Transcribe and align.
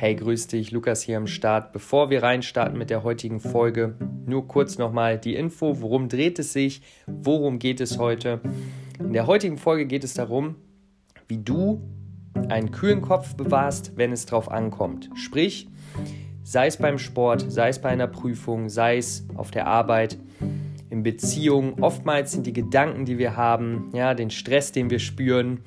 Hey, 0.00 0.14
grüß 0.14 0.46
dich, 0.46 0.70
Lukas 0.70 1.02
hier 1.02 1.18
am 1.18 1.26
Start. 1.26 1.74
Bevor 1.74 2.08
wir 2.08 2.22
reinstarten 2.22 2.78
mit 2.78 2.88
der 2.88 3.02
heutigen 3.02 3.38
Folge, 3.38 3.96
nur 4.24 4.48
kurz 4.48 4.78
nochmal 4.78 5.18
die 5.18 5.34
Info, 5.34 5.82
worum 5.82 6.08
dreht 6.08 6.38
es 6.38 6.54
sich, 6.54 6.80
worum 7.06 7.58
geht 7.58 7.82
es 7.82 7.98
heute. 7.98 8.40
In 8.98 9.12
der 9.12 9.26
heutigen 9.26 9.58
Folge 9.58 9.84
geht 9.84 10.02
es 10.02 10.14
darum, 10.14 10.54
wie 11.28 11.36
du 11.36 11.82
einen 12.48 12.70
kühlen 12.70 13.02
Kopf 13.02 13.34
bewahrst, 13.34 13.92
wenn 13.96 14.10
es 14.10 14.24
drauf 14.24 14.50
ankommt. 14.50 15.10
Sprich, 15.16 15.68
sei 16.44 16.68
es 16.68 16.78
beim 16.78 16.96
Sport, 16.96 17.52
sei 17.52 17.68
es 17.68 17.78
bei 17.78 17.90
einer 17.90 18.06
Prüfung, 18.06 18.70
sei 18.70 18.96
es 18.96 19.28
auf 19.34 19.50
der 19.50 19.66
Arbeit, 19.66 20.16
in 20.88 21.02
Beziehungen. 21.02 21.74
Oftmals 21.82 22.32
sind 22.32 22.46
die 22.46 22.54
Gedanken, 22.54 23.04
die 23.04 23.18
wir 23.18 23.36
haben, 23.36 23.90
ja, 23.92 24.14
den 24.14 24.30
Stress, 24.30 24.72
den 24.72 24.88
wir 24.88 24.98
spüren, 24.98 25.60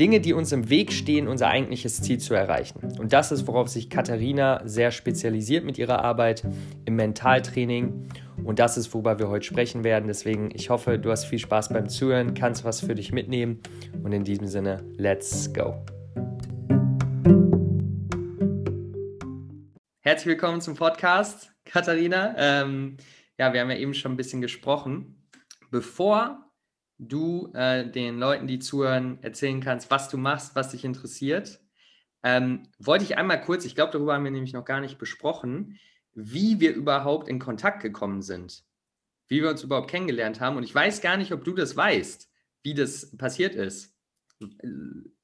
Dinge, 0.00 0.20
die 0.20 0.32
uns 0.32 0.50
im 0.50 0.70
Weg 0.70 0.92
stehen, 0.92 1.28
unser 1.28 1.48
eigentliches 1.48 2.00
Ziel 2.00 2.16
zu 2.16 2.32
erreichen. 2.32 2.80
Und 2.98 3.12
das 3.12 3.32
ist, 3.32 3.46
worauf 3.46 3.68
sich 3.68 3.90
Katharina 3.90 4.62
sehr 4.64 4.92
spezialisiert 4.92 5.62
mit 5.62 5.76
ihrer 5.76 6.02
Arbeit 6.02 6.42
im 6.86 6.96
Mentaltraining. 6.96 8.08
Und 8.42 8.58
das 8.58 8.78
ist, 8.78 8.94
worüber 8.94 9.18
wir 9.18 9.28
heute 9.28 9.44
sprechen 9.44 9.84
werden. 9.84 10.06
Deswegen, 10.06 10.52
ich 10.54 10.70
hoffe, 10.70 10.98
du 10.98 11.10
hast 11.10 11.26
viel 11.26 11.38
Spaß 11.38 11.68
beim 11.68 11.90
Zuhören, 11.90 12.32
kannst 12.32 12.64
was 12.64 12.80
für 12.80 12.94
dich 12.94 13.12
mitnehmen. 13.12 13.60
Und 14.02 14.12
in 14.12 14.24
diesem 14.24 14.46
Sinne, 14.46 14.82
let's 14.96 15.52
go. 15.52 15.84
Herzlich 20.00 20.28
willkommen 20.28 20.62
zum 20.62 20.76
Podcast, 20.76 21.52
Katharina. 21.66 22.34
Ähm, 22.38 22.96
ja, 23.38 23.52
wir 23.52 23.60
haben 23.60 23.70
ja 23.70 23.76
eben 23.76 23.92
schon 23.92 24.12
ein 24.12 24.16
bisschen 24.16 24.40
gesprochen. 24.40 25.28
Bevor 25.70 26.49
du 27.00 27.50
äh, 27.54 27.90
den 27.90 28.18
Leuten, 28.18 28.46
die 28.46 28.58
zuhören, 28.58 29.18
erzählen 29.22 29.60
kannst, 29.60 29.90
was 29.90 30.08
du 30.08 30.18
machst, 30.18 30.54
was 30.54 30.70
dich 30.70 30.84
interessiert. 30.84 31.60
Ähm, 32.22 32.68
wollte 32.78 33.04
ich 33.04 33.16
einmal 33.16 33.40
kurz, 33.40 33.64
ich 33.64 33.74
glaube, 33.74 33.92
darüber 33.92 34.14
haben 34.14 34.24
wir 34.24 34.30
nämlich 34.30 34.52
noch 34.52 34.64
gar 34.64 34.80
nicht 34.80 34.98
besprochen, 34.98 35.78
wie 36.12 36.60
wir 36.60 36.74
überhaupt 36.74 37.28
in 37.28 37.38
Kontakt 37.38 37.82
gekommen 37.82 38.20
sind, 38.20 38.64
wie 39.28 39.42
wir 39.42 39.48
uns 39.48 39.62
überhaupt 39.62 39.90
kennengelernt 39.90 40.40
haben. 40.40 40.56
Und 40.58 40.64
ich 40.64 40.74
weiß 40.74 41.00
gar 41.00 41.16
nicht, 41.16 41.32
ob 41.32 41.44
du 41.44 41.54
das 41.54 41.74
weißt, 41.74 42.30
wie 42.62 42.74
das 42.74 43.16
passiert 43.16 43.54
ist. 43.54 43.96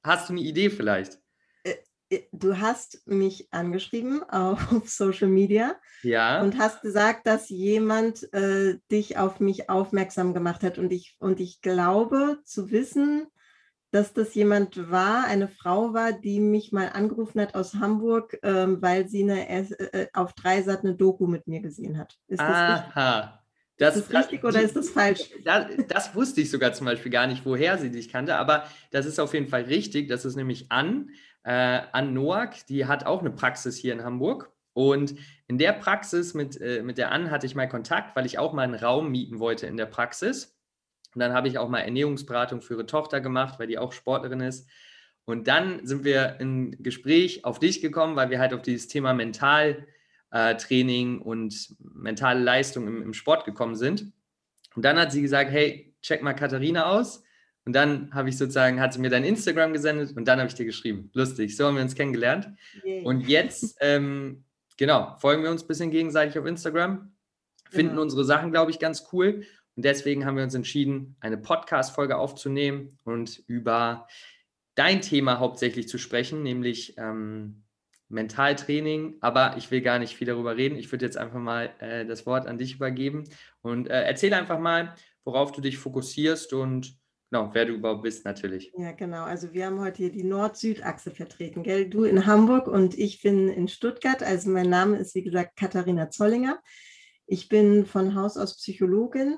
Hast 0.03 0.29
du 0.29 0.33
eine 0.33 0.41
Idee 0.41 0.71
vielleicht? 0.71 1.19
Äh, 2.09 2.21
du 2.31 2.59
hast 2.59 3.07
mich 3.07 3.47
angeschrieben 3.51 4.23
auf 4.29 4.59
Social 4.85 5.27
Media 5.27 5.75
ja. 6.03 6.41
und 6.41 6.57
hast 6.57 6.81
gesagt, 6.81 7.27
dass 7.27 7.49
jemand 7.49 8.31
äh, 8.33 8.79
dich 8.91 9.17
auf 9.17 9.39
mich 9.39 9.69
aufmerksam 9.69 10.33
gemacht 10.33 10.63
hat. 10.63 10.77
Und 10.77 10.91
ich, 10.91 11.15
und 11.19 11.39
ich 11.39 11.61
glaube 11.61 12.39
zu 12.43 12.71
wissen, 12.71 13.27
dass 13.91 14.13
das 14.13 14.35
jemand 14.35 14.91
war, 14.91 15.25
eine 15.25 15.47
Frau 15.47 15.93
war, 15.93 16.11
die 16.11 16.39
mich 16.39 16.71
mal 16.71 16.89
angerufen 16.89 17.39
hat 17.39 17.55
aus 17.55 17.75
Hamburg, 17.75 18.37
ähm, 18.43 18.81
weil 18.81 19.07
sie 19.07 19.23
eine, 19.23 19.47
äh, 19.49 20.07
auf 20.13 20.33
Dreisat 20.33 20.81
eine 20.81 20.95
Doku 20.95 21.25
mit 21.25 21.47
mir 21.47 21.61
gesehen 21.61 21.97
hat. 21.97 22.17
Ist 22.27 22.41
das 22.41 22.49
Aha. 22.49 23.19
Richtig? 23.19 23.47
Das, 23.77 23.95
ist 23.95 24.11
das 24.11 24.23
richtig 24.23 24.43
oder 24.43 24.61
ist 24.61 24.75
das 24.75 24.89
falsch? 24.89 25.29
Das, 25.43 25.67
das, 25.87 26.15
wusste 26.15 26.41
ich 26.41 26.49
sogar 26.49 26.73
zum 26.73 26.85
Beispiel 26.85 27.11
gar 27.11 27.27
nicht, 27.27 27.45
woher 27.45 27.77
sie 27.77 27.91
dich 27.91 28.09
kannte, 28.09 28.35
aber 28.35 28.65
das 28.91 29.05
ist 29.05 29.19
auf 29.19 29.33
jeden 29.33 29.47
Fall 29.47 29.63
richtig. 29.63 30.09
Das 30.09 30.25
ist 30.25 30.35
nämlich 30.35 30.71
Ann, 30.71 31.11
äh, 31.47 31.81
Ann 31.93 32.13
Noack, 32.13 32.65
die 32.67 32.87
hat 32.87 33.05
auch 33.05 33.21
eine 33.21 33.31
Praxis 33.31 33.77
hier 33.77 33.93
in 33.93 34.03
Hamburg. 34.03 34.51
Und 34.73 35.15
in 35.47 35.57
der 35.57 35.71
Praxis 35.71 36.33
mit, 36.33 36.59
äh, 36.59 36.83
mit 36.83 36.97
der 36.97 37.11
Ann 37.11 37.31
hatte 37.31 37.45
ich 37.45 37.55
mal 37.55 37.69
Kontakt, 37.69 38.15
weil 38.17 38.25
ich 38.25 38.37
auch 38.37 38.51
mal 38.51 38.63
einen 38.63 38.75
Raum 38.75 39.09
mieten 39.09 39.39
wollte 39.39 39.65
in 39.65 39.77
der 39.77 39.85
Praxis. 39.85 40.57
Und 41.15 41.21
dann 41.21 41.33
habe 41.33 41.47
ich 41.47 41.57
auch 41.57 41.69
mal 41.69 41.79
Ernährungsberatung 41.79 42.61
für 42.61 42.73
ihre 42.73 42.85
Tochter 42.85 43.21
gemacht, 43.21 43.59
weil 43.59 43.67
die 43.67 43.79
auch 43.79 43.93
Sportlerin 43.93 44.41
ist. 44.41 44.69
Und 45.23 45.47
dann 45.47 45.85
sind 45.87 46.03
wir 46.03 46.37
in 46.41 46.83
Gespräch 46.83 47.45
auf 47.45 47.59
dich 47.59 47.81
gekommen, 47.81 48.17
weil 48.17 48.29
wir 48.29 48.39
halt 48.39 48.53
auf 48.53 48.61
dieses 48.61 48.89
Thema 48.89 49.13
Mental 49.13 49.87
äh, 50.31 51.17
und 51.17 51.75
mentale 51.79 52.41
Leistung 52.41 52.87
im, 52.87 53.01
im 53.01 53.13
Sport 53.13 53.45
gekommen 53.45 53.77
sind. 53.77 54.11
Und 54.75 54.83
dann 54.83 54.99
hat 54.99 55.13
sie 55.13 55.21
gesagt, 55.21 55.49
hey, 55.49 55.95
check 56.01 56.21
mal 56.21 56.33
Katharina 56.33 56.87
aus. 56.87 57.23
Und 57.67 57.73
dann 57.73 58.13
habe 58.13 58.29
ich 58.29 58.37
sozusagen, 58.37 58.79
hat 58.79 58.93
sie 58.93 58.99
mir 58.99 59.09
dein 59.09 59.25
Instagram 59.25 59.73
gesendet 59.73 60.15
und 60.15 60.25
dann 60.25 60.39
habe 60.39 60.47
ich 60.47 60.55
dir 60.55 60.63
geschrieben. 60.63 61.09
Lustig, 61.13 61.57
so 61.57 61.65
haben 61.65 61.75
wir 61.75 61.83
uns 61.83 61.95
kennengelernt. 61.95 62.47
Yeah. 62.85 63.03
Und 63.03 63.27
jetzt, 63.27 63.75
ähm, 63.81 64.45
genau, 64.77 65.17
folgen 65.19 65.43
wir 65.43 65.51
uns 65.51 65.65
ein 65.65 65.67
bisschen 65.67 65.91
gegenseitig 65.91 66.39
auf 66.39 66.45
Instagram, 66.45 67.11
finden 67.69 67.89
genau. 67.89 68.03
unsere 68.03 68.23
Sachen, 68.23 68.53
glaube 68.53 68.71
ich, 68.71 68.79
ganz 68.79 69.09
cool. 69.11 69.43
Und 69.75 69.83
deswegen 69.83 70.25
haben 70.25 70.37
wir 70.37 70.45
uns 70.45 70.55
entschieden, 70.55 71.17
eine 71.19 71.37
Podcast-Folge 71.37 72.15
aufzunehmen 72.15 72.97
und 73.03 73.43
über 73.47 74.07
dein 74.75 75.01
Thema 75.01 75.39
hauptsächlich 75.39 75.89
zu 75.89 75.97
sprechen, 75.97 76.43
nämlich 76.43 76.97
ähm, 76.97 77.63
Mentaltraining, 78.07 79.17
aber 79.19 79.57
ich 79.57 79.71
will 79.71 79.81
gar 79.81 79.99
nicht 79.99 80.15
viel 80.15 80.27
darüber 80.27 80.55
reden. 80.55 80.77
Ich 80.77 80.89
würde 80.93 81.05
jetzt 81.05 81.17
einfach 81.17 81.41
mal 81.41 81.73
äh, 81.79 82.05
das 82.05 82.25
Wort 82.25 82.47
an 82.47 82.57
dich 82.57 82.75
übergeben 82.75 83.25
und 83.61 83.89
äh, 83.89 84.03
erzähl 84.03 84.33
einfach 84.33 84.57
mal, 84.57 84.95
worauf 85.25 85.51
du 85.51 85.59
dich 85.59 85.77
fokussierst 85.77 86.53
und 86.53 86.95
genau, 87.29 87.49
wer 87.53 87.65
du 87.65 87.73
überhaupt 87.73 88.03
bist 88.03 88.25
natürlich. 88.25 88.71
Ja, 88.77 88.91
genau. 88.91 89.23
Also 89.23 89.53
wir 89.53 89.65
haben 89.65 89.79
heute 89.79 89.97
hier 89.97 90.11
die 90.11 90.23
Nord-Süd-Achse 90.23 91.11
vertreten, 91.11 91.63
gell? 91.63 91.89
Du 91.89 92.03
in 92.03 92.25
Hamburg 92.25 92.67
und 92.67 92.97
ich 92.97 93.21
bin 93.21 93.47
in 93.49 93.67
Stuttgart. 93.67 94.23
Also 94.23 94.49
mein 94.49 94.69
Name 94.69 94.97
ist, 94.97 95.15
wie 95.15 95.23
gesagt, 95.23 95.55
Katharina 95.55 96.09
Zollinger. 96.09 96.59
Ich 97.25 97.49
bin 97.49 97.85
von 97.85 98.15
Haus 98.15 98.37
aus 98.37 98.57
Psychologin 98.57 99.37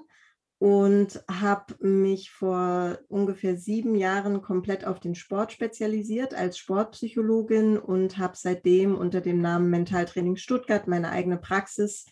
und 0.59 1.23
habe 1.31 1.75
mich 1.79 2.31
vor 2.31 2.99
ungefähr 3.07 3.55
sieben 3.55 3.95
Jahren 3.95 4.41
komplett 4.41 4.85
auf 4.85 4.99
den 4.99 5.15
Sport 5.15 5.53
spezialisiert 5.53 6.33
als 6.33 6.57
Sportpsychologin 6.57 7.77
und 7.77 8.17
habe 8.17 8.33
seitdem 8.35 8.95
unter 8.95 9.21
dem 9.21 9.39
Namen 9.39 9.69
Mentaltraining 9.69 10.35
Stuttgart 10.35 10.85
meine 10.85 11.11
eigene 11.11 11.37
Praxis, 11.37 12.05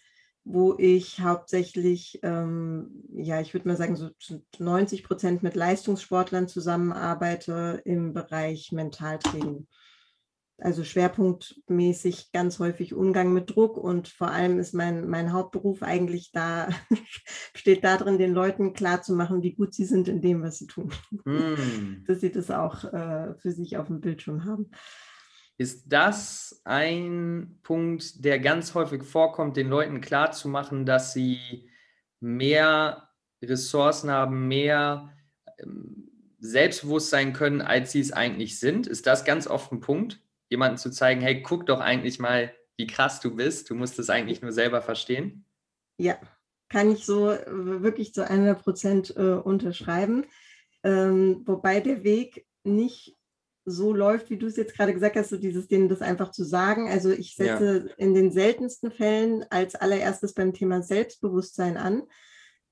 wo 0.50 0.76
ich 0.78 1.20
hauptsächlich, 1.20 2.20
ähm, 2.24 3.04
ja, 3.14 3.42
ich 3.42 3.54
würde 3.54 3.68
mal 3.68 3.78
sagen, 3.78 3.96
so 3.96 4.10
90 4.60 5.04
Prozent 5.04 5.44
mit 5.44 5.56
Leistungssportlern 5.56 6.48
zusammenarbeite 6.48 7.82
im 7.84 8.14
Bereich 8.14 8.72
Mentaltraining 8.72 9.68
also 10.60 10.84
schwerpunktmäßig 10.84 12.32
ganz 12.32 12.60
häufig 12.60 12.94
Umgang 12.94 13.32
mit 13.32 13.56
Druck 13.56 13.78
und 13.78 14.08
vor 14.08 14.32
allem 14.32 14.58
ist 14.58 14.74
mein, 14.74 15.08
mein 15.08 15.32
Hauptberuf 15.32 15.84
eigentlich 15.84 16.32
da, 16.32 16.70
steht 17.54 17.84
darin, 17.84 18.18
den 18.18 18.34
Leuten 18.34 18.74
klarzumachen, 18.74 19.44
wie 19.44 19.54
gut 19.54 19.74
sie 19.74 19.86
sind 19.86 20.08
in 20.08 20.22
dem, 20.22 20.42
was 20.42 20.58
sie 20.58 20.68
tun. 20.68 20.92
Mm. 21.26 22.04
Dass 22.08 22.22
sie 22.22 22.32
das 22.32 22.50
auch 22.50 22.84
äh, 22.86 23.36
für 23.36 23.52
sich 23.52 23.78
auf 23.78 23.88
dem 23.88 24.02
Bildschirm 24.02 24.46
haben. 24.46 24.72
Ist 25.58 25.86
das 25.88 26.62
ein 26.66 27.60
Punkt, 27.64 28.24
der 28.24 28.40
ganz 28.40 28.76
häufig 28.76 29.04
vorkommt, 29.04 29.58
den 29.58 29.70
Leuten 29.70 30.02
klarzumachen, 30.02 30.86
dass 30.86 31.14
sie 31.14 31.70
mehr 32.20 33.10
Ressourcen 33.42 34.12
haben, 34.12 34.48
mehr 34.48 35.14
ähm, 35.58 36.10
Selbstbewusstsein 36.40 37.34
können, 37.34 37.62
als 37.62 37.92
sie 37.92 38.00
es 38.00 38.14
eigentlich 38.14 38.60
sind? 38.60 38.86
Ist 38.88 39.08
das 39.08 39.26
ganz 39.26 39.48
oft 39.48 39.72
ein 39.72 39.80
Punkt? 39.80 40.22
jemanden 40.50 40.78
zu 40.78 40.92
zeigen, 40.92 41.22
hey, 41.22 41.42
guck 41.42 41.66
doch 41.66 41.80
eigentlich 41.80 42.20
mal, 42.20 42.54
wie 42.78 42.88
krass 42.88 43.20
du 43.20 43.36
bist. 43.36 43.70
Du 43.70 43.76
musst 43.76 44.00
es 44.00 44.10
eigentlich 44.10 44.42
nur 44.42 44.52
selber 44.52 44.82
verstehen. 44.82 45.46
Ja, 45.98 46.18
kann 46.70 46.92
ich 46.92 47.06
so 47.06 47.32
äh, 47.32 47.82
wirklich 47.82 48.14
zu 48.14 48.28
100 48.28 48.62
Prozent 48.62 49.14
äh, 49.18 49.34
unterschreiben. 49.34 50.26
Ähm, 50.84 51.44
wobei 51.46 51.80
der 51.80 52.04
Weg 52.04 52.46
nicht 52.64 53.17
so 53.70 53.94
läuft, 53.94 54.30
wie 54.30 54.38
du 54.38 54.48
es 54.48 54.56
jetzt 54.56 54.76
gerade 54.76 54.94
gesagt 54.94 55.18
hast, 55.18 55.30
so 55.30 55.38
dieses 55.38 55.68
denen 55.68 55.90
das 55.90 56.02
einfach 56.02 56.32
zu 56.32 56.46
sagen. 56.46 56.90
Also 56.90 57.12
ich 57.12 57.36
setze 57.36 57.88
ja. 57.90 57.94
in 57.98 58.14
den 58.14 58.32
seltensten 58.32 58.92
Fällen 58.92 59.46
als 59.50 59.76
allererstes 59.76 60.34
beim 60.34 60.54
Thema 60.54 60.82
Selbstbewusstsein 60.82 61.76
an, 61.76 62.04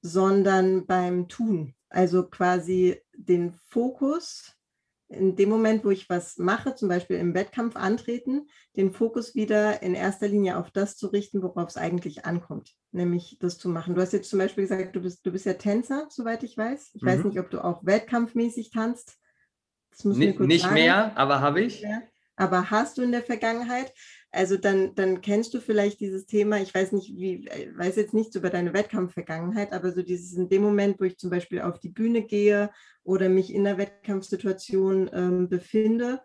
sondern 0.01 0.85
beim 0.85 1.27
Tun. 1.27 1.75
Also 1.89 2.23
quasi 2.23 3.01
den 3.13 3.53
Fokus 3.67 4.55
in 5.09 5.35
dem 5.35 5.49
Moment, 5.49 5.83
wo 5.83 5.91
ich 5.91 6.09
was 6.09 6.37
mache, 6.37 6.75
zum 6.75 6.87
Beispiel 6.89 7.17
im 7.17 7.33
Wettkampf 7.33 7.75
antreten, 7.75 8.47
den 8.77 8.91
Fokus 8.91 9.35
wieder 9.35 9.83
in 9.83 9.95
erster 9.95 10.29
Linie 10.29 10.57
auf 10.57 10.71
das 10.71 10.97
zu 10.97 11.07
richten, 11.07 11.43
worauf 11.43 11.69
es 11.69 11.77
eigentlich 11.77 12.25
ankommt, 12.25 12.73
nämlich 12.91 13.37
das 13.39 13.57
zu 13.57 13.69
machen. 13.69 13.95
Du 13.95 14.01
hast 14.01 14.13
jetzt 14.13 14.29
zum 14.29 14.39
Beispiel 14.39 14.63
gesagt, 14.63 14.95
du 14.95 15.01
bist, 15.01 15.25
du 15.25 15.31
bist 15.31 15.45
ja 15.45 15.53
Tänzer, 15.53 16.07
soweit 16.09 16.43
ich 16.43 16.57
weiß. 16.57 16.91
Ich 16.93 17.01
mhm. 17.01 17.07
weiß 17.07 17.23
nicht, 17.25 17.39
ob 17.39 17.49
du 17.51 17.63
auch 17.63 17.85
wettkampfmäßig 17.85 18.71
tanzt. 18.71 19.17
Nicht, 20.03 20.39
nicht 20.39 20.71
mehr, 20.71 21.11
aber 21.15 21.41
habe 21.41 21.61
ich. 21.61 21.81
Ja. 21.81 22.01
Aber 22.35 22.69
hast 22.69 22.97
du 22.97 23.01
in 23.01 23.11
der 23.11 23.23
Vergangenheit? 23.23 23.93
Also 24.31 24.57
dann, 24.57 24.93
dann 24.95 25.21
kennst 25.21 25.53
du 25.53 25.61
vielleicht 25.61 26.01
dieses 26.01 26.25
Thema, 26.25 26.59
ich 26.59 26.75
weiß 26.75 26.91
nicht, 26.91 27.15
wie, 27.15 27.47
äh, 27.47 27.71
weiß 27.77 27.95
jetzt 27.95 28.13
nichts 28.13 28.35
über 28.35 28.49
deine 28.49 28.73
Wettkampfvergangenheit, 28.73 29.71
aber 29.71 29.93
so 29.93 30.01
dieses 30.01 30.33
in 30.33 30.49
dem 30.49 30.61
Moment, 30.61 30.99
wo 30.99 31.05
ich 31.05 31.17
zum 31.17 31.29
Beispiel 31.29 31.61
auf 31.61 31.79
die 31.79 31.89
Bühne 31.89 32.23
gehe 32.23 32.69
oder 33.03 33.29
mich 33.29 33.53
in 33.53 33.63
der 33.63 33.77
Wettkampfsituation 33.77 35.09
ähm, 35.13 35.47
befinde, 35.47 36.21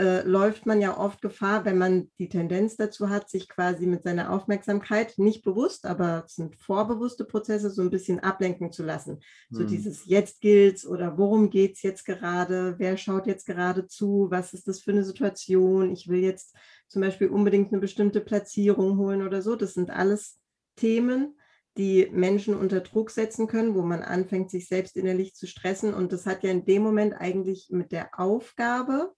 äh, 0.00 0.22
läuft 0.22 0.64
man 0.64 0.80
ja 0.80 0.96
oft 0.96 1.20
Gefahr, 1.20 1.66
wenn 1.66 1.76
man 1.76 2.10
die 2.18 2.30
Tendenz 2.30 2.76
dazu 2.76 3.10
hat, 3.10 3.28
sich 3.28 3.50
quasi 3.50 3.86
mit 3.86 4.02
seiner 4.02 4.32
Aufmerksamkeit 4.32 5.18
nicht 5.18 5.44
bewusst, 5.44 5.84
aber 5.84 6.24
es 6.24 6.36
sind 6.36 6.56
vorbewusste 6.56 7.26
Prozesse, 7.26 7.70
so 7.70 7.82
ein 7.82 7.90
bisschen 7.90 8.18
ablenken 8.18 8.72
zu 8.72 8.82
lassen. 8.82 9.20
So 9.50 9.60
mhm. 9.62 9.66
dieses 9.66 10.06
Jetzt 10.06 10.40
gilt's 10.40 10.86
oder 10.86 11.18
worum 11.18 11.50
geht 11.50 11.74
es 11.74 11.82
jetzt 11.82 12.06
gerade, 12.06 12.76
wer 12.78 12.96
schaut 12.96 13.26
jetzt 13.26 13.44
gerade 13.44 13.86
zu, 13.86 14.28
was 14.30 14.54
ist 14.54 14.68
das 14.68 14.80
für 14.80 14.92
eine 14.92 15.04
Situation, 15.04 15.92
ich 15.92 16.08
will 16.08 16.20
jetzt 16.20 16.56
zum 16.88 17.02
Beispiel 17.02 17.28
unbedingt 17.28 17.70
eine 17.70 17.80
bestimmte 17.80 18.22
Platzierung 18.22 18.96
holen 18.96 19.26
oder 19.26 19.42
so. 19.42 19.54
Das 19.54 19.74
sind 19.74 19.90
alles 19.90 20.40
Themen, 20.76 21.38
die 21.76 22.08
Menschen 22.10 22.54
unter 22.54 22.80
Druck 22.80 23.10
setzen 23.10 23.48
können, 23.48 23.74
wo 23.74 23.82
man 23.82 24.02
anfängt, 24.02 24.50
sich 24.50 24.66
selbst 24.66 24.96
innerlich 24.96 25.34
zu 25.34 25.46
stressen. 25.46 25.92
Und 25.92 26.12
das 26.12 26.24
hat 26.24 26.42
ja 26.42 26.50
in 26.50 26.64
dem 26.64 26.82
Moment 26.82 27.14
eigentlich 27.14 27.68
mit 27.70 27.92
der 27.92 28.18
Aufgabe, 28.18 29.12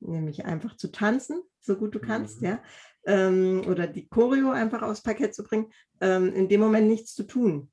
nämlich 0.00 0.44
einfach 0.44 0.76
zu 0.76 0.90
tanzen, 0.90 1.42
so 1.60 1.76
gut 1.76 1.94
du 1.94 2.00
kannst, 2.00 2.40
mhm. 2.40 2.48
ja, 2.48 2.62
ähm, 3.06 3.62
oder 3.66 3.86
die 3.86 4.08
Choreo 4.08 4.50
einfach 4.50 4.82
aufs 4.82 5.02
Parkett 5.02 5.34
zu 5.34 5.42
bringen, 5.42 5.72
ähm, 6.00 6.32
in 6.34 6.48
dem 6.48 6.60
Moment 6.60 6.88
nichts 6.88 7.14
zu 7.14 7.24
tun. 7.24 7.70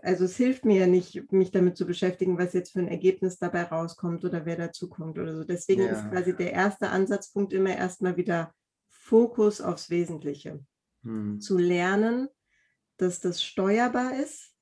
Also 0.00 0.24
es 0.24 0.36
hilft 0.36 0.64
mir 0.64 0.80
ja 0.80 0.86
nicht, 0.86 1.32
mich 1.32 1.50
damit 1.50 1.76
zu 1.76 1.84
beschäftigen, 1.84 2.38
was 2.38 2.52
jetzt 2.52 2.72
für 2.72 2.78
ein 2.78 2.88
Ergebnis 2.88 3.38
dabei 3.38 3.64
rauskommt 3.64 4.24
oder 4.24 4.46
wer 4.46 4.56
dazukommt 4.56 5.18
oder 5.18 5.34
so. 5.34 5.44
Deswegen 5.44 5.82
ja. 5.82 5.90
ist 5.90 6.08
quasi 6.10 6.36
der 6.36 6.52
erste 6.52 6.90
Ansatzpunkt 6.90 7.52
immer 7.52 7.76
erstmal 7.76 8.16
wieder 8.16 8.54
Fokus 8.88 9.60
aufs 9.60 9.90
Wesentliche. 9.90 10.60
Mhm. 11.02 11.40
Zu 11.40 11.58
lernen, 11.58 12.28
dass 12.96 13.20
das 13.20 13.42
steuerbar 13.42 14.18
ist, 14.20 14.54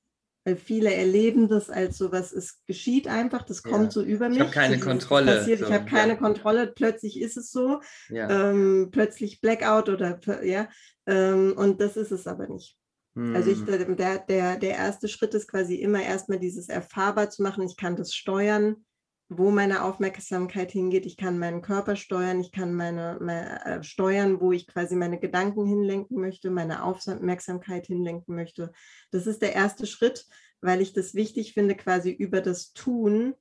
weil 0.47 0.55
viele 0.55 0.93
erleben 0.93 1.49
das 1.49 1.69
als 1.69 1.97
so 1.97 2.13
was, 2.13 2.31
es 2.31 2.63
geschieht 2.65 3.09
einfach, 3.09 3.41
das 3.41 3.63
kommt 3.63 3.87
ja. 3.87 3.91
so 3.91 4.01
über 4.01 4.29
mich. 4.29 4.37
Ich 4.37 4.43
habe 4.43 4.53
keine 4.53 4.79
Kontrolle. 4.79 5.43
So, 5.43 5.51
ich 5.51 5.61
habe 5.61 5.83
keine 5.83 6.13
ja. 6.13 6.17
Kontrolle, 6.17 6.67
plötzlich 6.67 7.19
ist 7.19 7.35
es 7.35 7.51
so, 7.51 7.81
ja. 8.07 8.29
ähm, 8.29 8.87
plötzlich 8.93 9.41
Blackout 9.41 9.89
oder 9.89 10.21
ja, 10.45 10.69
ähm, 11.05 11.53
und 11.57 11.81
das 11.81 11.97
ist 11.97 12.13
es 12.13 12.27
aber 12.27 12.47
nicht. 12.47 12.77
Hm. 13.17 13.35
Also 13.35 13.51
ich, 13.51 13.57
hm. 13.57 13.97
der, 13.97 14.19
der, 14.19 14.55
der 14.55 14.75
erste 14.77 15.09
Schritt 15.09 15.33
ist 15.33 15.49
quasi 15.49 15.75
immer 15.75 16.01
erstmal 16.01 16.39
dieses 16.39 16.69
erfahrbar 16.69 17.29
zu 17.29 17.43
machen, 17.43 17.65
ich 17.65 17.75
kann 17.75 17.97
das 17.97 18.13
steuern, 18.13 18.85
wo 19.29 19.51
meine 19.51 19.83
Aufmerksamkeit 19.83 20.71
hingeht. 20.71 21.05
Ich 21.05 21.17
kann 21.17 21.37
meinen 21.37 21.61
Körper 21.61 21.95
steuern, 21.95 22.39
ich 22.39 22.51
kann 22.51 22.73
meine, 22.73 23.17
meine 23.19 23.65
äh, 23.65 23.83
steuern, 23.83 24.39
wo 24.39 24.53
ich 24.53 24.67
quasi 24.67 24.95
meine 24.95 25.19
Gedanken 25.19 25.65
hinlenken 25.65 26.19
möchte, 26.19 26.49
meine 26.49 26.83
Aufmerksamkeit 26.83 27.87
hinlenken 27.87 28.35
möchte. 28.35 28.71
Das 29.11 29.27
ist 29.27 29.41
der 29.41 29.53
erste 29.53 29.85
Schritt, 29.85 30.25
weil 30.61 30.81
ich 30.81 30.93
das 30.93 31.13
wichtig 31.13 31.53
finde, 31.53 31.75
quasi 31.75 32.11
über 32.11 32.39
das 32.41 32.71
Tun 32.71 33.35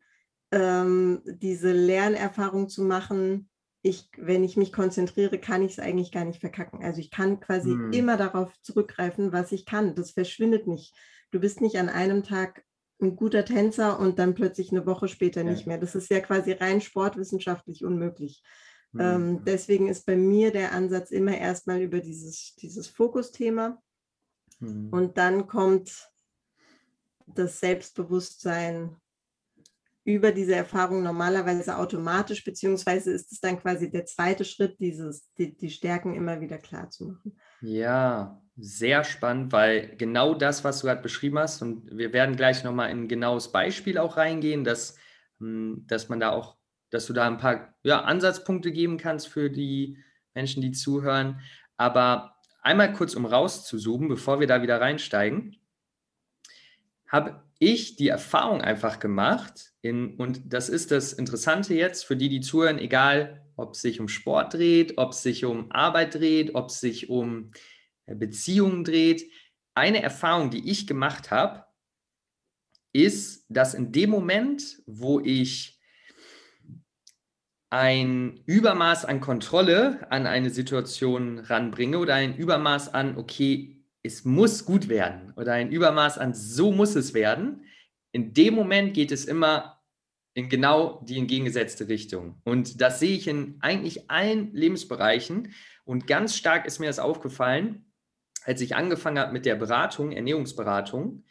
ähm, 0.50 1.22
diese 1.24 1.72
Lernerfahrung 1.72 2.68
zu 2.68 2.82
machen. 2.82 3.48
Ich, 3.82 4.08
wenn 4.16 4.42
ich 4.42 4.56
mich 4.56 4.72
konzentriere, 4.72 5.38
kann 5.38 5.62
ich 5.62 5.72
es 5.72 5.78
eigentlich 5.78 6.10
gar 6.10 6.24
nicht 6.24 6.40
verkacken. 6.40 6.82
Also 6.82 7.00
ich 7.00 7.12
kann 7.12 7.38
quasi 7.38 7.70
hm. 7.70 7.92
immer 7.92 8.16
darauf 8.16 8.52
zurückgreifen, 8.60 9.32
was 9.32 9.52
ich 9.52 9.64
kann. 9.64 9.94
Das 9.94 10.10
verschwindet 10.10 10.66
nicht. 10.66 10.96
Du 11.30 11.38
bist 11.38 11.60
nicht 11.60 11.76
an 11.76 11.88
einem 11.88 12.24
Tag 12.24 12.65
ein 13.00 13.16
guter 13.16 13.44
Tänzer 13.44 13.98
und 13.98 14.19
dann 14.19 14.34
plötzlich 14.34 14.72
eine 14.72 14.87
Woche 14.87 15.08
später 15.08 15.43
ja. 15.43 15.50
nicht 15.50 15.66
mehr. 15.66 15.78
Das 15.78 15.94
ist 15.94 16.10
ja 16.10 16.20
quasi 16.20 16.52
rein 16.52 16.81
sportwissenschaftlich 16.81 17.84
unmöglich. 17.84 18.43
Mhm. 18.93 19.00
Ähm, 19.00 19.44
deswegen 19.44 19.88
ist 19.88 20.06
bei 20.06 20.16
mir 20.16 20.52
der 20.52 20.72
Ansatz 20.72 21.10
immer 21.10 21.37
erstmal 21.37 21.82
über 21.82 22.00
dieses, 22.00 22.54
dieses 22.56 22.87
Fokusthema 22.88 23.82
mhm. 24.60 24.88
und 24.90 25.19
dann 25.19 25.46
kommt 25.46 26.10
das 27.26 27.60
Selbstbewusstsein 27.60 28.96
über 30.06 30.31
diese 30.31 30.55
Erfahrung 30.55 31.03
normalerweise 31.03 31.76
automatisch, 31.76 32.44
beziehungsweise 32.44 33.11
ist 33.11 33.32
es 33.32 33.41
dann 33.41 33.61
quasi 33.61 33.91
der 33.91 34.06
zweite 34.06 34.44
Schritt, 34.44 34.79
dieses, 34.79 35.32
die, 35.35 35.56
die 35.56 35.69
Stärken 35.69 36.14
immer 36.14 36.41
wieder 36.41 36.58
klar 36.58 36.88
zu 36.91 37.06
machen. 37.06 37.37
Ja, 37.61 38.41
sehr 38.56 39.03
spannend, 39.03 39.53
weil 39.53 39.97
genau 39.97 40.35
das, 40.35 40.62
was 40.62 40.81
du 40.81 40.87
gerade 40.87 41.03
beschrieben 41.03 41.41
hast, 41.41 41.61
und 41.61 41.91
wir 41.91 42.12
werden 42.12 42.37
gleich 42.37 42.62
nochmal 42.62 42.91
in 42.91 43.03
ein 43.03 43.08
genaues 43.08 43.50
Beispiel 43.50 43.99
auch 43.99 44.17
reingehen, 44.17 44.62
dass, 44.62 44.97
hm, 45.41 45.85
dass 45.88 46.08
man 46.08 46.20
da 46.20 46.31
auch, 46.31 46.56
dass 46.91 47.06
du 47.06 47.12
da 47.12 47.26
ein 47.26 47.38
paar 47.38 47.75
ja, 47.82 48.03
Ansatzpunkte 48.03 48.70
geben 48.70 48.99
kannst 48.99 49.26
für 49.26 49.50
die 49.50 49.99
Menschen, 50.35 50.62
die 50.62 50.70
zuhören. 50.70 51.41
Aber 51.76 52.37
einmal 52.62 52.93
kurz, 52.93 53.17
um 53.17 53.26
rauszuzoomen, 53.26 54.08
bevor 54.08 54.38
wir 54.38 54.47
da 54.47 54.62
wieder 54.62 54.81
reinsteigen, 54.81 55.56
habe 57.08 57.43
ich 57.58 57.97
die 57.97 58.08
Erfahrung 58.08 58.61
einfach 58.61 58.99
gemacht, 58.99 59.73
in, 59.82 60.17
und 60.17 60.43
das 60.44 60.69
ist 60.69 60.91
das 60.91 61.12
Interessante 61.12 61.75
jetzt 61.75 62.05
für 62.05 62.17
die, 62.17 62.29
die 62.29 62.41
zuhören, 62.41 62.79
egal 62.79 63.47
ob 63.56 63.75
es 63.75 63.81
sich 63.81 64.00
um 64.00 64.08
Sport 64.08 64.55
dreht, 64.55 64.99
ob 64.99 65.12
es 65.12 65.23
sich 65.23 65.44
um 65.44 65.70
Arbeit 65.73 66.14
dreht, 66.14 66.55
ob 66.55 66.69
es 66.69 66.81
sich 66.81 67.08
um 67.08 67.53
äh, 68.06 68.14
Beziehungen 68.14 68.85
dreht. 68.85 69.31
Eine 69.75 70.03
Erfahrung, 70.03 70.50
die 70.50 70.70
ich 70.70 70.87
gemacht 70.87 71.31
habe, 71.31 71.64
ist, 72.93 73.44
dass 73.49 73.75
in 73.75 73.93
dem 73.93 74.11
Moment, 74.11 74.82
wo 74.87 75.20
ich 75.20 75.79
ein 77.70 78.43
Übermaß 78.47 79.05
an 79.05 79.20
Kontrolle 79.20 80.06
an 80.11 80.26
eine 80.26 80.50
Situation 80.50 81.41
ranbringe 81.41 81.99
oder 81.99 82.14
ein 82.14 82.37
Übermaß 82.37 82.94
an, 82.94 83.19
okay, 83.19 83.75
es 84.06 84.25
muss 84.25 84.64
gut 84.64 84.88
werden 84.88 85.32
oder 85.37 85.53
ein 85.53 85.70
Übermaß 85.70 86.19
an, 86.19 86.35
so 86.35 86.73
muss 86.73 86.94
es 86.94 87.14
werden, 87.14 87.64
in 88.12 88.32
dem 88.32 88.55
Moment 88.55 88.94
geht 88.94 89.12
es 89.12 89.26
immer 89.26 89.82
in 90.35 90.49
genau 90.49 91.03
die 91.05 91.19
entgegengesetzte 91.19 91.88
Richtung. 91.88 92.41
Und 92.44 92.81
das 92.81 93.00
sehe 93.00 93.17
ich 93.17 93.26
in 93.26 93.56
eigentlich 93.61 94.11
allen 94.11 94.53
Lebensbereichen. 94.53 95.53
Und 95.85 96.06
ganz 96.06 96.37
stark 96.37 96.67
ist 96.67 96.79
mir 96.79 96.87
das 96.87 96.99
aufgefallen, 96.99 97.93
als 98.44 98.61
ich 98.61 98.76
angefangen 98.76 99.19
habe 99.19 99.32
mit 99.32 99.47
der 99.47 99.56
Beratung, 99.56 100.12
Ernährungsberatung, 100.12 101.25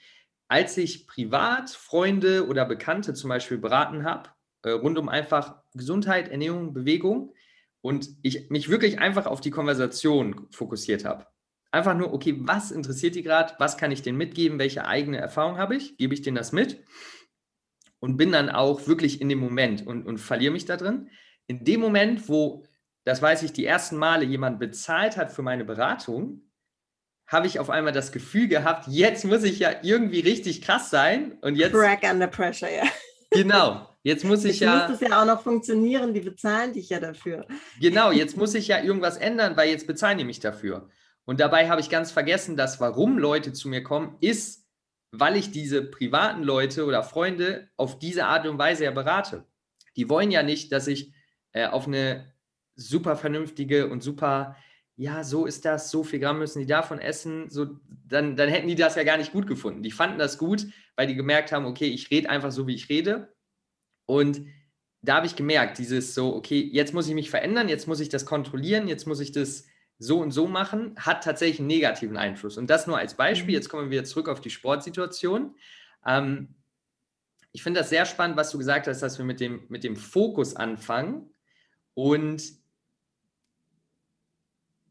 als 0.48 0.78
ich 0.78 1.08
privat 1.08 1.70
Freunde 1.70 2.48
oder 2.48 2.66
Bekannte 2.66 3.14
zum 3.14 3.30
Beispiel 3.30 3.58
beraten 3.58 4.04
habe, 4.04 4.30
äh, 4.64 4.72
rund 4.72 4.98
um 4.98 5.08
einfach 5.08 5.62
Gesundheit, 5.74 6.30
Ernährung, 6.30 6.74
Bewegung, 6.74 7.34
und 7.82 8.10
ich 8.24 8.50
mich 8.50 8.70
wirklich 8.70 8.98
einfach 8.98 9.28
auf 9.28 9.42
die 9.42 9.52
Konversation 9.52 10.48
fokussiert 10.50 11.06
habe. 11.06 11.28
Einfach 11.76 11.96
nur, 11.96 12.14
okay, 12.14 12.36
was 12.40 12.72
interessiert 12.72 13.16
die 13.16 13.24
gerade? 13.24 13.54
Was 13.60 13.78
kann 13.78 13.92
ich 13.92 14.02
denen 14.02 14.18
mitgeben? 14.18 14.60
Welche 14.60 14.86
eigene 14.86 15.18
Erfahrung 15.18 15.58
habe 15.58 15.76
ich? 15.76 15.98
Gebe 15.98 16.14
ich 16.14 16.22
denen 16.22 16.38
das 16.38 16.52
mit? 16.52 16.84
und 18.06 18.18
bin 18.18 18.32
dann 18.32 18.50
auch 18.50 18.88
wirklich 18.88 19.20
in 19.20 19.30
dem 19.30 19.40
Moment 19.40 19.86
und, 19.86 20.06
und 20.06 20.20
verliere 20.20 20.54
mich 20.54 20.66
da 20.66 20.78
drin. 20.78 21.10
In 21.48 21.66
dem 21.66 21.80
Moment, 21.80 22.30
wo, 22.30 22.64
das 23.04 23.20
weiß 23.20 23.42
ich, 23.42 23.52
die 23.52 23.66
ersten 23.66 23.98
Male 23.98 24.24
jemand 24.26 24.60
bezahlt 24.60 25.18
hat 25.18 25.32
für 25.32 25.42
meine 25.42 25.66
Beratung, 25.66 26.44
habe 27.26 27.48
ich 27.48 27.58
auf 27.58 27.72
einmal 27.72 27.94
das 27.94 28.12
Gefühl 28.12 28.48
gehabt, 28.48 28.86
jetzt 28.88 29.26
muss 29.26 29.44
ich 29.44 29.58
ja 29.58 29.72
irgendwie 29.82 30.20
richtig 30.20 30.62
krass 30.62 30.92
sein 30.92 31.40
und 31.42 31.56
jetzt. 31.56 31.74
Crack 31.74 32.04
under 32.04 32.28
pressure, 32.28 32.70
ja. 32.72 32.84
Genau. 33.32 33.90
Jetzt 34.04 34.24
muss 34.24 34.46
ich 34.46 34.60
jetzt 34.60 34.62
ja. 34.62 34.88
muss 34.88 35.00
das 35.00 35.10
ja 35.10 35.20
auch 35.20 35.26
noch 35.26 35.42
funktionieren, 35.42 36.14
die 36.14 36.22
bezahlen 36.22 36.74
dich 36.74 36.90
ja 36.90 37.00
dafür. 37.00 37.48
Genau, 37.82 38.12
jetzt 38.12 38.38
muss 38.38 38.54
ich 38.54 38.68
ja 38.68 38.84
irgendwas 38.84 39.18
ändern, 39.18 39.58
weil 39.58 39.72
jetzt 39.72 39.88
bezahlen 39.88 40.20
die 40.20 40.26
mich 40.26 40.40
dafür. 40.40 40.88
Und 41.26 41.40
dabei 41.40 41.70
habe 41.70 41.82
ich 41.82 41.90
ganz 41.90 42.12
vergessen, 42.12 42.56
dass 42.56 42.80
warum 42.80 43.18
Leute 43.18 43.52
zu 43.52 43.68
mir 43.68 43.84
kommen, 43.84 44.16
ist, 44.22 44.66
weil 45.12 45.36
ich 45.36 45.52
diese 45.52 45.84
privaten 45.84 46.44
Leute 46.44 46.86
oder 46.86 47.04
Freunde 47.04 47.70
auf 47.78 48.00
diese 48.00 48.26
Art 48.26 48.46
und 48.48 48.58
Weise 48.58 48.86
ja 48.86 48.92
berate. 48.92 49.46
Die 49.96 50.10
wollen 50.10 50.32
ja 50.32 50.44
nicht, 50.44 50.72
dass 50.72 50.88
ich 50.88 51.14
äh, 51.54 51.68
auf 51.68 51.88
eine 51.88 52.34
super 52.76 53.16
vernünftige 53.16 53.88
und 53.88 54.04
super, 54.04 54.56
ja, 54.98 55.24
so 55.24 55.46
ist 55.46 55.66
das, 55.66 55.90
so 55.90 56.04
viel 56.04 56.20
Gramm 56.20 56.40
müssen 56.40 56.60
die 56.60 56.66
davon 56.66 57.00
essen, 57.00 57.50
so, 57.50 57.80
dann, 58.08 58.36
dann 58.36 58.50
hätten 58.50 58.68
die 58.68 58.76
das 58.76 58.96
ja 58.96 59.04
gar 59.04 59.18
nicht 59.18 59.32
gut 59.32 59.48
gefunden. 59.48 59.84
Die 59.84 59.92
fanden 59.92 60.20
das 60.20 60.38
gut, 60.38 60.68
weil 60.96 61.08
die 61.08 61.16
gemerkt 61.16 61.52
haben, 61.52 61.66
okay, 61.66 61.88
ich 61.88 62.12
rede 62.12 62.30
einfach 62.30 62.52
so, 62.52 62.68
wie 62.68 62.76
ich 62.76 62.90
rede. 62.90 63.34
Und 64.06 64.46
da 65.02 65.16
habe 65.16 65.28
ich 65.28 65.36
gemerkt, 65.36 65.78
dieses 65.78 66.14
so, 66.14 66.36
okay, 66.36 66.70
jetzt 66.72 66.94
muss 66.94 67.08
ich 67.08 67.14
mich 67.14 67.30
verändern, 67.30 67.70
jetzt 67.70 67.88
muss 67.88 68.00
ich 68.00 68.10
das 68.10 68.26
kontrollieren, 68.26 68.88
jetzt 68.88 69.08
muss 69.08 69.20
ich 69.20 69.32
das 69.32 69.66
so 69.98 70.20
und 70.20 70.32
so 70.32 70.48
machen, 70.48 70.96
hat 70.98 71.24
tatsächlich 71.24 71.60
einen 71.60 71.68
negativen 71.68 72.18
Einfluss. 72.18 72.58
Und 72.58 72.70
das 72.70 72.88
nur 72.88 72.98
als 72.98 73.16
Beispiel. 73.16 73.50
Mhm. 73.50 73.54
Jetzt 73.54 73.70
kommen 73.70 73.86
wir 73.86 73.92
wieder 73.92 74.04
zurück 74.04 74.30
auf 74.30 74.42
die 74.42 74.50
Sportsituation. 74.50 75.56
Ähm, 76.06 76.56
ich 77.54 77.64
finde 77.64 77.80
das 77.80 77.90
sehr 77.90 78.06
spannend, 78.06 78.36
was 78.36 78.52
du 78.52 78.58
gesagt 78.58 78.88
hast, 78.88 79.02
dass 79.02 79.18
wir 79.18 79.26
mit 79.26 79.40
dem, 79.40 79.64
mit 79.70 79.84
dem 79.84 79.96
Fokus 79.96 80.56
anfangen. 80.56 81.30
Und 81.94 82.44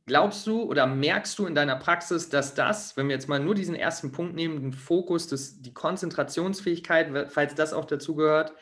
glaubst 0.07 0.47
du 0.47 0.63
oder 0.63 0.87
merkst 0.87 1.39
du 1.39 1.47
in 1.47 1.55
deiner 1.55 1.77
Praxis, 1.77 2.31
dass 2.31 2.55
das, 2.55 2.97
wenn 2.97 3.09
wir 3.09 3.15
jetzt 3.15 3.29
mal 3.29 3.41
nur 3.41 3.55
diesen 3.55 3.75
ersten 3.75 4.13
Punkt 4.13 4.35
nehmen, 4.35 4.61
den 4.63 4.73
Fokus, 4.73 5.29
das, 5.29 5.61
die 5.61 5.75
Konzentrationsfähigkeit, 5.75 7.31
falls 7.31 7.55
das 7.55 7.75
auch 7.75 7.85
dazu 7.85 8.15
gehört, 8.15 8.55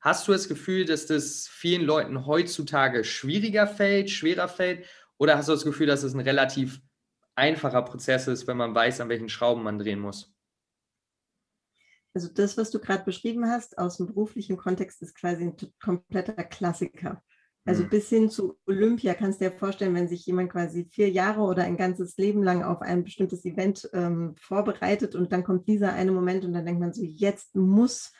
hast 0.00 0.28
du 0.28 0.32
das 0.32 0.48
Gefühl, 0.48 0.84
dass 0.84 1.06
das 1.06 1.48
vielen 1.48 1.82
Leuten 1.82 2.26
heutzutage 2.26 3.04
schwieriger 3.04 3.66
fällt, 3.66 4.10
schwerer 4.10 4.48
fällt? 4.48 4.84
Oder 5.18 5.36
hast 5.36 5.48
du 5.48 5.52
das 5.52 5.64
Gefühl, 5.64 5.86
dass 5.86 6.02
es 6.02 6.14
ein 6.14 6.20
relativ 6.20 6.80
einfacher 7.34 7.82
Prozess 7.82 8.28
ist, 8.28 8.46
wenn 8.46 8.56
man 8.56 8.74
weiß, 8.74 9.00
an 9.00 9.08
welchen 9.08 9.28
Schrauben 9.28 9.62
man 9.62 9.78
drehen 9.78 10.00
muss? 10.00 10.32
Also 12.14 12.28
das, 12.32 12.56
was 12.56 12.70
du 12.70 12.78
gerade 12.78 13.04
beschrieben 13.04 13.46
hast 13.46 13.76
aus 13.76 13.98
dem 13.98 14.06
beruflichen 14.06 14.56
Kontext, 14.56 15.02
ist 15.02 15.14
quasi 15.14 15.44
ein 15.44 15.56
kompletter 15.82 16.44
Klassiker. 16.44 17.22
Also 17.66 17.82
mhm. 17.82 17.88
bis 17.90 18.08
hin 18.08 18.30
zu 18.30 18.56
Olympia 18.66 19.12
kannst 19.12 19.40
du 19.40 19.50
dir 19.50 19.58
vorstellen, 19.58 19.94
wenn 19.94 20.08
sich 20.08 20.24
jemand 20.24 20.50
quasi 20.50 20.88
vier 20.90 21.10
Jahre 21.10 21.42
oder 21.42 21.64
ein 21.64 21.76
ganzes 21.76 22.16
Leben 22.16 22.42
lang 22.42 22.62
auf 22.62 22.80
ein 22.80 23.04
bestimmtes 23.04 23.44
Event 23.44 23.90
ähm, 23.92 24.34
vorbereitet 24.38 25.14
und 25.14 25.32
dann 25.32 25.44
kommt 25.44 25.68
dieser 25.68 25.92
eine 25.92 26.12
Moment 26.12 26.44
und 26.44 26.54
dann 26.54 26.64
denkt 26.64 26.80
man 26.80 26.92
so, 26.92 27.02
jetzt 27.02 27.54
muss, 27.56 28.12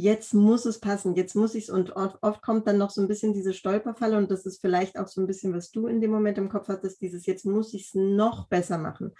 jetzt 0.00 0.34
muss 0.34 0.66
es 0.66 0.80
passen, 0.80 1.14
jetzt 1.14 1.34
muss 1.34 1.54
ich 1.54 1.64
es 1.64 1.70
und 1.70 1.96
oft, 1.96 2.18
oft, 2.22 2.42
kommt 2.42 2.66
dann 2.66 2.78
noch 2.78 2.90
so 2.90 3.00
ein 3.00 3.08
bisschen 3.08 3.34
diese 3.34 3.54
Stolperfalle 3.54 4.16
und 4.16 4.30
das 4.30 4.46
ist 4.46 4.60
vielleicht 4.60 4.98
auch 4.98 5.08
so 5.08 5.20
ein 5.20 5.26
bisschen, 5.26 5.54
was 5.54 5.70
du 5.70 5.86
in 5.86 6.00
dem 6.00 6.10
Moment 6.10 6.38
im 6.38 6.48
Kopf 6.48 6.68
hattest, 6.68 7.00
dieses 7.00 7.26
jetzt 7.26 7.44
muss 7.44 7.74
ich 7.74 7.86
es 7.86 7.94
noch 7.94 8.48
besser 8.48 8.78
machen. 8.78 9.12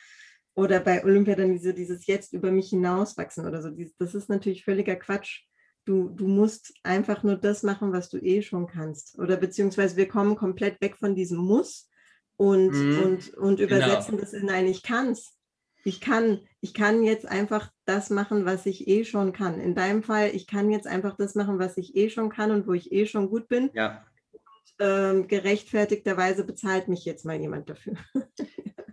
Oder 0.54 0.80
bei 0.80 1.04
Olympia 1.04 1.36
dann 1.36 1.52
diese, 1.52 1.74
dieses 1.74 2.06
jetzt 2.06 2.32
über 2.32 2.50
mich 2.50 2.70
hinauswachsen 2.70 3.46
oder 3.46 3.62
so. 3.62 3.70
Das 3.98 4.14
ist 4.14 4.28
natürlich 4.28 4.64
völliger 4.64 4.96
Quatsch 4.96 5.44
Du, 5.86 6.10
du 6.10 6.28
musst 6.28 6.74
einfach 6.82 7.22
nur 7.22 7.36
das 7.36 7.62
machen, 7.62 7.92
was 7.92 8.10
du 8.10 8.18
eh 8.18 8.42
schon 8.42 8.66
kannst. 8.66 9.18
Oder 9.18 9.36
beziehungsweise 9.36 9.96
wir 9.96 10.08
kommen 10.08 10.36
komplett 10.36 10.80
weg 10.80 10.96
von 10.98 11.14
diesem 11.14 11.38
Muss 11.38 11.88
und, 12.36 12.70
mhm. 12.70 13.02
und, 13.02 13.34
und 13.34 13.56
genau. 13.56 13.76
übersetzen 13.76 14.12
genau. 14.12 14.20
das 14.20 14.32
in 14.32 14.50
ein 14.50 14.66
Ich 14.66 14.82
kann's. 14.82 15.36
Ich 15.84 16.00
kann, 16.00 16.40
ich 16.60 16.74
kann 16.74 17.02
jetzt 17.02 17.26
einfach 17.26 17.70
das 17.84 18.10
machen, 18.10 18.44
was 18.44 18.66
ich 18.66 18.86
eh 18.88 19.04
schon 19.04 19.32
kann. 19.32 19.60
In 19.60 19.74
deinem 19.74 20.02
Fall, 20.02 20.30
ich 20.34 20.46
kann 20.46 20.70
jetzt 20.70 20.86
einfach 20.86 21.16
das 21.16 21.34
machen, 21.34 21.58
was 21.58 21.76
ich 21.76 21.96
eh 21.96 22.10
schon 22.10 22.30
kann 22.30 22.50
und 22.50 22.66
wo 22.66 22.72
ich 22.72 22.92
eh 22.92 23.06
schon 23.06 23.30
gut 23.30 23.48
bin. 23.48 23.70
Ja. 23.72 24.04
Und, 24.32 24.86
ähm, 24.86 25.28
gerechtfertigterweise 25.28 26.44
bezahlt 26.44 26.88
mich 26.88 27.04
jetzt 27.04 27.24
mal 27.24 27.40
jemand 27.40 27.70
dafür. 27.70 27.94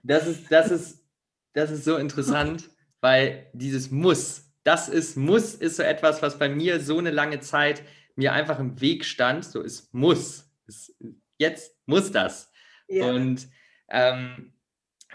das 0.03 0.27
ist, 0.27 0.51
das 0.51 0.71
ist, 0.71 1.05
das 1.53 1.71
ist 1.71 1.83
so 1.83 1.97
interessant, 1.97 2.69
weil 3.01 3.49
dieses 3.53 3.91
Muss, 3.91 4.43
das 4.63 4.89
ist, 4.89 5.17
muss, 5.17 5.55
ist 5.55 5.77
so 5.77 5.83
etwas, 5.83 6.21
was 6.21 6.37
bei 6.37 6.49
mir 6.49 6.79
so 6.79 6.97
eine 6.97 7.11
lange 7.11 7.39
Zeit 7.39 7.83
mir 8.15 8.33
einfach 8.33 8.59
im 8.59 8.81
Weg 8.81 9.05
stand. 9.05 9.45
So, 9.45 9.61
es 9.61 9.89
muss. 9.93 10.49
Es, 10.67 10.93
jetzt 11.37 11.75
muss 11.85 12.11
das. 12.11 12.51
Ja. 12.87 13.09
Und, 13.09 13.47
ähm, 13.89 14.53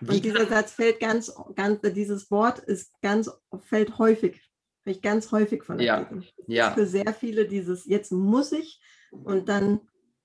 und 0.01 0.25
dieser 0.25 0.47
Satz 0.47 0.73
fällt 0.73 1.01
ganz, 1.01 1.33
ganz, 1.55 1.81
dieses 1.95 2.31
Wort 2.31 2.59
ist 2.59 2.93
ganz, 3.03 3.31
fällt 3.61 3.99
häufig, 3.99 4.41
fällt 4.85 5.03
ganz 5.03 5.31
häufig 5.31 5.63
von 5.63 5.79
ja. 5.79 6.09
ja. 6.47 6.73
Für 6.73 6.87
sehr 6.87 7.13
viele 7.15 7.47
dieses, 7.47 7.87
jetzt 7.87 8.11
muss 8.11 8.53
ich 8.53 8.81
und 9.11 9.49
dann 9.49 9.81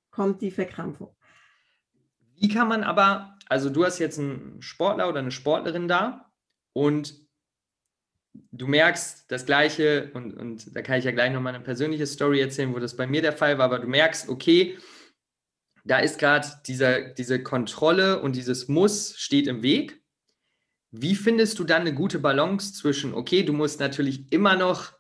kommt 0.09 0.41
die 0.41 0.51
Verkrampfung. 0.51 1.15
Wie 2.36 2.47
kann 2.47 2.67
man 2.67 2.83
aber, 2.83 3.38
also 3.47 3.69
du 3.69 3.86
hast 3.86 4.00
jetzt 4.00 4.19
einen 4.19 4.62
Sportler 4.62 5.09
oder 5.09 5.19
eine 5.19 5.31
Sportlerin 5.31 5.88
da 5.88 6.31
und 6.74 7.27
du 8.51 8.67
merkst 8.67 9.29
das 9.29 9.45
Gleiche, 9.45 10.12
und, 10.13 10.33
und 10.33 10.75
da 10.75 10.81
kann 10.81 11.00
ich 11.00 11.05
ja 11.05 11.12
gleich 11.12 11.31
nochmal 11.31 11.55
eine 11.55 11.63
persönliche 11.63 12.05
Story 12.05 12.39
erzählen, 12.39 12.74
wo 12.74 12.79
das 12.79 12.95
bei 12.95 13.07
mir 13.07 13.21
der 13.21 13.33
Fall 13.33 13.57
war, 13.57 13.65
aber 13.65 13.79
du 13.79 13.88
merkst, 13.88 14.29
okay, 14.29 14.77
da 15.88 16.00
ist 16.00 16.20
gerade 16.20 16.48
diese 16.65 17.41
Kontrolle 17.41 18.22
und 18.22 18.36
dieses 18.36 18.67
Muss 18.67 19.15
steht 19.17 19.48
im 19.48 19.63
Weg. 19.63 20.01
Wie 20.91 21.15
findest 21.15 21.60
du 21.60 21.63
dann 21.63 21.82
eine 21.82 21.94
gute 21.94 22.20
Balance 22.20 22.74
zwischen, 22.74 23.13
okay, 23.13 23.44
du 23.44 23.53
musst 23.53 23.79
natürlich 23.79 24.32
immer 24.32 24.56
noch 24.56 24.94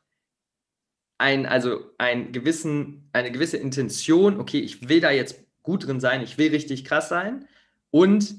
ein, 1.17 1.45
also 1.45 1.91
ein 1.97 2.31
gewissen, 2.31 3.09
eine 3.11 3.31
gewisse 3.31 3.57
Intention, 3.57 4.39
okay, 4.39 4.59
ich 4.59 4.87
will 4.87 5.01
da 5.01 5.11
jetzt 5.11 5.43
gut 5.63 5.85
drin 5.85 5.99
sein, 5.99 6.21
ich 6.21 6.37
will 6.37 6.51
richtig 6.51 6.85
krass 6.85 7.09
sein 7.09 7.47
und 7.91 8.37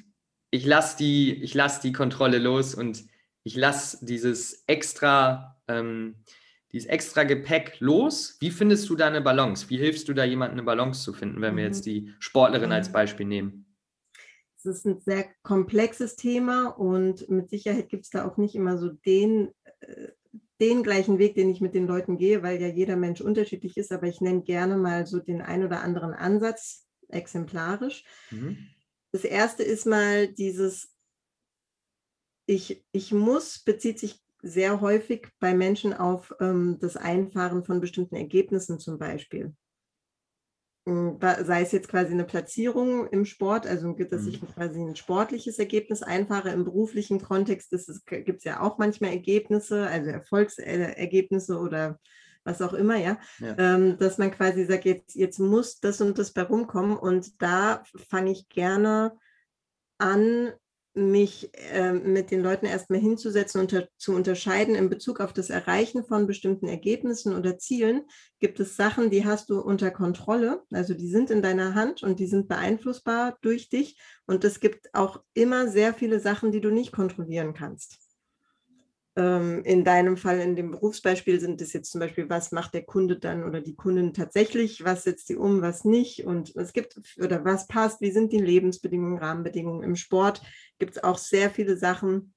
ich 0.51 0.65
lasse 0.65 0.97
die, 0.97 1.49
lass 1.53 1.81
die 1.81 1.93
Kontrolle 1.93 2.39
los 2.39 2.75
und 2.75 3.05
ich 3.43 3.57
lasse 3.57 4.05
dieses 4.05 4.65
extra, 4.67 5.61
ähm, 5.69 6.17
dieses 6.73 6.89
extra 6.89 7.25
Gepäck 7.25 7.77
los. 7.81 8.37
Wie 8.41 8.51
findest 8.51 8.89
du 8.89 8.97
da 8.97 9.07
eine 9.07 9.21
Balance? 9.21 9.69
Wie 9.71 9.79
hilfst 9.79 10.09
du 10.09 10.15
da 10.15 10.25
jemandem 10.25 10.59
eine 10.59 10.67
Balance 10.67 11.03
zu 11.03 11.13
finden, 11.13 11.41
wenn 11.41 11.57
wir 11.57 11.65
jetzt 11.65 11.87
mhm. 11.87 11.91
die 11.91 12.15
Sportlerin 12.19 12.73
als 12.73 12.89
mhm. 12.89 12.93
Beispiel 12.93 13.27
nehmen? 13.27 13.67
Es 14.57 14.67
ist 14.67 14.87
ein 14.87 15.01
sehr 15.01 15.27
komplexes 15.43 16.17
Thema 16.17 16.67
und 16.67 17.29
mit 17.29 17.49
Sicherheit 17.49 17.89
gibt 17.89 18.05
es 18.05 18.11
da 18.11 18.27
auch 18.27 18.37
nicht 18.37 18.55
immer 18.55 18.77
so 18.77 18.89
den, 18.89 19.53
äh, 19.81 20.09
den 20.61 20.83
gleichen 20.83 21.19
Weg, 21.19 21.37
den 21.37 21.49
ich 21.49 21.61
mit 21.61 21.75
den 21.75 21.87
Leuten 21.87 22.19
gehe, 22.19 22.43
weil 22.43 22.61
ja 22.61 22.67
jeder 22.67 22.97
Mensch 22.97 23.21
unterschiedlich 23.21 23.77
ist, 23.77 23.93
aber 23.93 24.09
ich 24.09 24.21
nenne 24.21 24.43
gerne 24.43 24.77
mal 24.77 25.07
so 25.07 25.21
den 25.21 25.41
ein 25.41 25.65
oder 25.65 25.83
anderen 25.83 26.13
Ansatz 26.13 26.87
exemplarisch. 27.09 28.05
Mhm. 28.31 28.59
Das 29.13 29.25
erste 29.25 29.63
ist 29.63 29.87
mal 29.87 30.29
dieses 30.29 30.93
ich, 32.49 32.83
ich 32.93 33.13
muss 33.13 33.59
bezieht 33.59 33.99
sich 33.99 34.21
sehr 34.43 34.81
häufig 34.81 35.29
bei 35.41 35.55
Menschen 35.55 35.93
auf 35.93 36.35
ähm, 36.41 36.79
das 36.81 36.97
Einfahren 36.97 37.65
von 37.65 37.81
bestimmten 37.81 38.17
Ergebnissen 38.17 38.79
zum 38.79 38.99
Beispiel. 38.99 39.55
Hm, 40.89 41.19
sei 41.21 41.63
es 41.63 41.73
jetzt 41.73 41.89
quasi 41.89 42.13
eine 42.13 42.25
Platzierung 42.25 43.09
im 43.09 43.27
Sport, 43.27 43.67
also 43.67 43.93
dass 43.93 44.27
ich 44.27 44.41
mhm. 44.41 44.47
quasi 44.47 44.81
ein 44.81 44.97
sportliches 44.97 45.59
Ergebnis 45.59 46.03
einfahre. 46.03 46.51
Im 46.51 46.65
beruflichen 46.65 47.21
Kontext 47.21 47.71
gibt 48.07 48.39
es 48.39 48.45
ja 48.45 48.61
auch 48.61 48.79
manchmal 48.79 49.11
Ergebnisse, 49.11 49.87
also 49.87 50.11
Erfolgsergebnisse 50.11 51.59
oder 51.59 51.99
was 52.45 52.63
auch 52.63 52.73
immer, 52.73 52.97
ja, 52.97 53.19
ja. 53.41 53.55
Ähm, 53.59 53.99
dass 53.99 54.17
man 54.17 54.31
quasi 54.31 54.65
sagt, 54.65 54.87
jetzt, 54.87 55.15
jetzt 55.15 55.39
muss 55.39 55.81
das 55.81 56.01
und 56.01 56.19
das 56.19 56.33
bei 56.33 56.43
rumkommen. 56.43 56.97
Und 56.97 57.43
da 57.43 57.83
fange 58.09 58.31
ich 58.31 58.49
gerne 58.49 59.13
an, 59.99 60.53
mich 60.99 61.51
äh, 61.73 61.93
mit 61.93 62.31
den 62.31 62.43
Leuten 62.43 62.67
erstmal 62.67 63.01
hinzusetzen 63.01 63.61
und 63.61 63.89
zu 63.97 64.13
unterscheiden 64.13 64.75
in 64.75 64.89
Bezug 64.89 65.21
auf 65.21 65.33
das 65.33 65.51
Erreichen 65.51 66.05
von 66.05 66.27
bestimmten 66.27 66.69
Ergebnissen 66.69 67.35
oder 67.35 67.59
Zielen, 67.59 68.03
gibt 68.41 68.61
es 68.61 68.77
Sachen, 68.77 69.11
die 69.11 69.25
hast 69.25 69.51
du 69.51 69.61
unter 69.61 69.91
Kontrolle, 69.91 70.63
also 70.73 70.95
die 70.95 71.09
sind 71.09 71.31
in 71.31 71.43
deiner 71.43 71.75
Hand 71.75 72.03
und 72.03 72.19
die 72.19 72.27
sind 72.27 72.49
beeinflussbar 72.49 73.39
durch 73.43 73.69
dich. 73.69 73.99
Und 74.27 74.45
es 74.45 74.61
gibt 74.61 74.95
auch 74.95 75.23
immer 75.35 75.69
sehr 75.69 75.95
viele 75.95 76.21
Sachen, 76.21 76.53
die 76.53 76.61
du 76.61 76.71
nicht 76.71 76.93
kontrollieren 76.93 77.55
kannst. 77.55 78.08
Ähm, 79.19 79.63
in 79.65 79.83
deinem 79.83 80.17
Fall, 80.17 80.39
in 80.39 80.55
dem 80.55 80.71
Berufsbeispiel, 80.71 81.41
sind 81.41 81.61
es 81.61 81.73
jetzt 81.73 81.91
zum 81.91 81.99
Beispiel, 81.99 82.31
was 82.31 82.53
macht 82.53 82.73
der 82.73 82.85
Kunde 82.85 83.19
dann 83.19 83.43
oder 83.43 83.61
die 83.61 83.75
Kundin 83.75 84.15
tatsächlich, 84.15 84.85
was 84.85 85.03
setzt 85.03 85.27
sie 85.27 85.35
um, 85.35 85.61
was 85.61 85.85
nicht 85.85 86.25
und 86.25 86.55
es 86.55 86.73
gibt 86.73 87.01
oder 87.21 87.45
was 87.45 87.67
passt, 87.67 88.01
wie 88.01 88.13
sind 88.13 88.33
die 88.33 88.39
Lebensbedingungen, 88.39 89.19
Rahmenbedingungen. 89.19 89.83
Im 89.83 89.97
Sport 89.97 90.43
gibt 90.79 90.93
es 90.93 91.03
auch 91.03 91.19
sehr 91.19 91.51
viele 91.51 91.77
Sachen, 91.77 92.33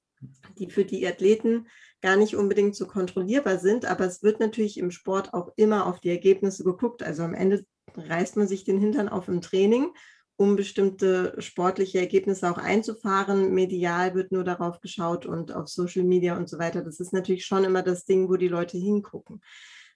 die 0.58 0.72
für 0.72 0.84
die 0.84 1.06
Athleten 1.06 1.68
gar 2.02 2.16
nicht 2.16 2.36
unbedingt 2.36 2.76
so 2.76 2.88
kontrollierbar 2.88 3.60
sind, 3.60 3.86
aber 3.86 4.06
es 4.06 4.24
wird 4.24 4.40
natürlich 4.40 4.80
im 4.80 4.90
Sport 4.90 5.36
auch 5.36 5.52
immer 5.58 5.86
auf 5.86 6.00
die 6.00 6.10
Ergebnisse 6.10 6.64
geguckt. 6.64 7.04
Also 7.04 7.22
am 7.22 7.36
Ende 7.36 7.64
reißt 7.96 8.38
man 8.38 8.48
sich 8.48 8.64
den 8.64 8.80
Hintern 8.80 9.08
auf 9.08 9.28
im 9.28 9.42
Training 9.42 9.92
um 10.38 10.56
bestimmte 10.56 11.36
sportliche 11.40 12.00
Ergebnisse 12.00 12.50
auch 12.50 12.58
einzufahren. 12.58 13.54
Medial 13.54 14.16
wird 14.16 14.32
nur 14.32 14.44
darauf 14.44 14.82
geschaut 14.82 15.26
und 15.26 15.52
auf 15.54 15.68
Social 15.68 16.04
Media 16.04 16.36
und 16.36 16.50
so 16.50 16.58
weiter. 16.58 16.82
Das 16.82 17.00
ist 17.00 17.14
natürlich 17.14 17.46
schon 17.46 17.64
immer 17.64 17.84
das 17.84 18.06
Ding, 18.06 18.28
wo 18.30 18.36
die 18.38 18.48
Leute 18.48 18.78
hingucken. 18.78 19.42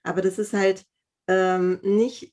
Aber 0.02 0.22
das 0.22 0.38
ist 0.38 0.52
halt 0.52 0.84
ähm, 1.26 1.80
nicht 1.82 2.32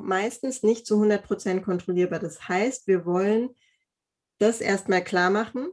meistens 0.00 0.62
nicht 0.62 0.86
zu 0.86 0.94
100 0.94 1.24
Prozent 1.24 1.64
kontrollierbar. 1.64 2.18
Das 2.18 2.48
heißt, 2.48 2.86
wir 2.86 3.06
wollen 3.06 3.50
das 4.38 4.60
erstmal 4.60 5.02
klar 5.02 5.30
machen, 5.30 5.68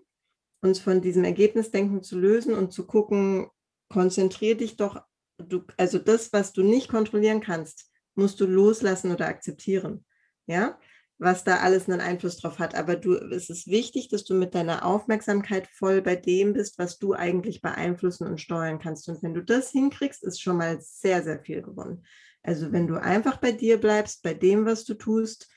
uns 0.62 0.80
von 0.80 1.02
diesem 1.02 1.25
Ergebnisdenken 1.25 2.02
zu 2.02 2.18
lösen 2.18 2.54
und 2.54 2.72
zu 2.72 2.88
gucken, 2.88 3.50
konzentriere 3.90 4.56
dich 4.56 4.78
doch, 4.78 5.02
du, 5.38 5.63
also 5.78 6.00
das, 6.00 6.32
was 6.32 6.54
du 6.54 6.63
nicht 6.63 6.88
kontrollieren 6.88 7.42
kannst, 7.42 7.92
musst 8.16 8.40
du 8.40 8.46
loslassen 8.46 9.12
oder 9.12 9.28
akzeptieren. 9.28 10.06
Ja, 10.46 10.80
was 11.17 11.43
da 11.43 11.58
alles 11.58 11.88
einen 11.88 12.01
Einfluss 12.01 12.38
drauf 12.38 12.60
hat. 12.60 12.75
Aber 12.75 12.96
du, 12.96 13.15
es 13.15 13.50
ist 13.50 13.67
wichtig, 13.67 14.10
dass 14.10 14.24
du 14.24 14.34
mit 14.34 14.55
deiner 14.55 14.86
Aufmerksamkeit 14.86 15.67
voll 15.67 16.01
bei 16.01 16.15
dem 16.15 16.53
bist, 16.53 16.77
was 16.79 17.00
du 17.00 17.13
eigentlich 17.13 17.62
beeinflussen 17.62 18.27
und 18.27 18.41
steuern 18.41 18.79
kannst. 18.79 19.08
Und 19.10 19.24
wenn 19.24 19.34
du 19.34 19.43
das 19.43 19.72
hinkriegst, 19.72 20.24
ist 20.24 20.41
schon 20.41 20.58
mal 20.58 20.79
sehr, 20.82 21.24
sehr 21.24 21.39
viel 21.39 21.62
gewonnen. 21.62 22.03
Also 22.41 22.72
wenn 22.72 22.88
du 22.88 23.01
einfach 23.01 23.38
bei 23.38 23.51
dir 23.51 23.79
bleibst, 23.79 24.22
bei 24.24 24.34
dem, 24.34 24.65
was 24.65 24.84
du 24.84 24.96
tust, 24.96 25.50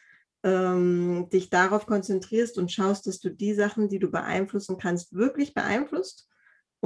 ähm, 0.44 1.28
dich 1.32 1.50
darauf 1.50 1.86
konzentrierst 1.86 2.58
und 2.58 2.70
schaust, 2.70 3.06
dass 3.06 3.18
du 3.18 3.30
die 3.30 3.54
Sachen, 3.54 3.88
die 3.88 3.98
du 3.98 4.10
beeinflussen 4.10 4.78
kannst, 4.78 5.14
wirklich 5.14 5.54
beeinflusst 5.54 6.28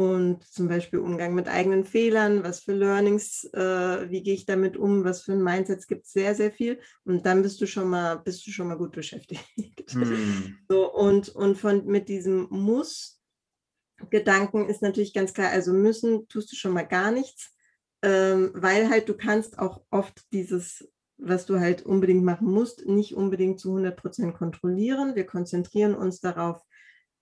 und 0.01 0.43
zum 0.45 0.67
Beispiel 0.67 0.99
Umgang 0.99 1.35
mit 1.35 1.47
eigenen 1.47 1.85
Fehlern, 1.85 2.43
was 2.43 2.61
für 2.61 2.73
Learnings, 2.73 3.45
äh, 3.53 4.09
wie 4.09 4.23
gehe 4.23 4.33
ich 4.33 4.47
damit 4.47 4.79
um, 4.79 5.05
was 5.05 5.21
für 5.21 5.33
ein 5.33 5.43
Mindset 5.43 5.87
gibt 5.89 6.07
es 6.07 6.13
sehr, 6.13 6.35
sehr 6.35 6.51
viel. 6.51 6.81
Und 7.05 7.27
dann 7.27 7.43
bist 7.43 7.61
du 7.61 7.67
schon 7.67 7.91
mal, 7.91 8.17
bist 8.17 8.47
du 8.47 8.51
schon 8.51 8.69
mal 8.69 8.79
gut 8.79 8.93
beschäftigt. 8.93 9.95
Mm. 9.95 10.55
So, 10.71 10.91
und, 10.91 11.29
und 11.29 11.59
von 11.59 11.85
mit 11.85 12.09
diesem 12.09 12.47
Muss-Gedanken 12.49 14.71
ist 14.71 14.81
natürlich 14.81 15.13
ganz 15.13 15.35
klar, 15.35 15.51
also 15.51 15.75
müssen 15.75 16.27
tust 16.29 16.51
du 16.51 16.57
schon 16.57 16.73
mal 16.73 16.89
gar 16.89 17.11
nichts, 17.11 17.55
ähm, 18.01 18.53
weil 18.55 18.89
halt 18.89 19.07
du 19.07 19.15
kannst 19.15 19.59
auch 19.59 19.83
oft 19.91 20.33
dieses, 20.33 20.91
was 21.19 21.45
du 21.45 21.61
halt 21.61 21.85
unbedingt 21.85 22.25
machen 22.25 22.51
musst, 22.51 22.87
nicht 22.87 23.15
unbedingt 23.15 23.61
zu 23.61 23.69
100 23.69 23.99
Prozent 23.99 24.35
kontrollieren. 24.35 25.15
Wir 25.15 25.27
konzentrieren 25.27 25.95
uns 25.95 26.21
darauf, 26.21 26.63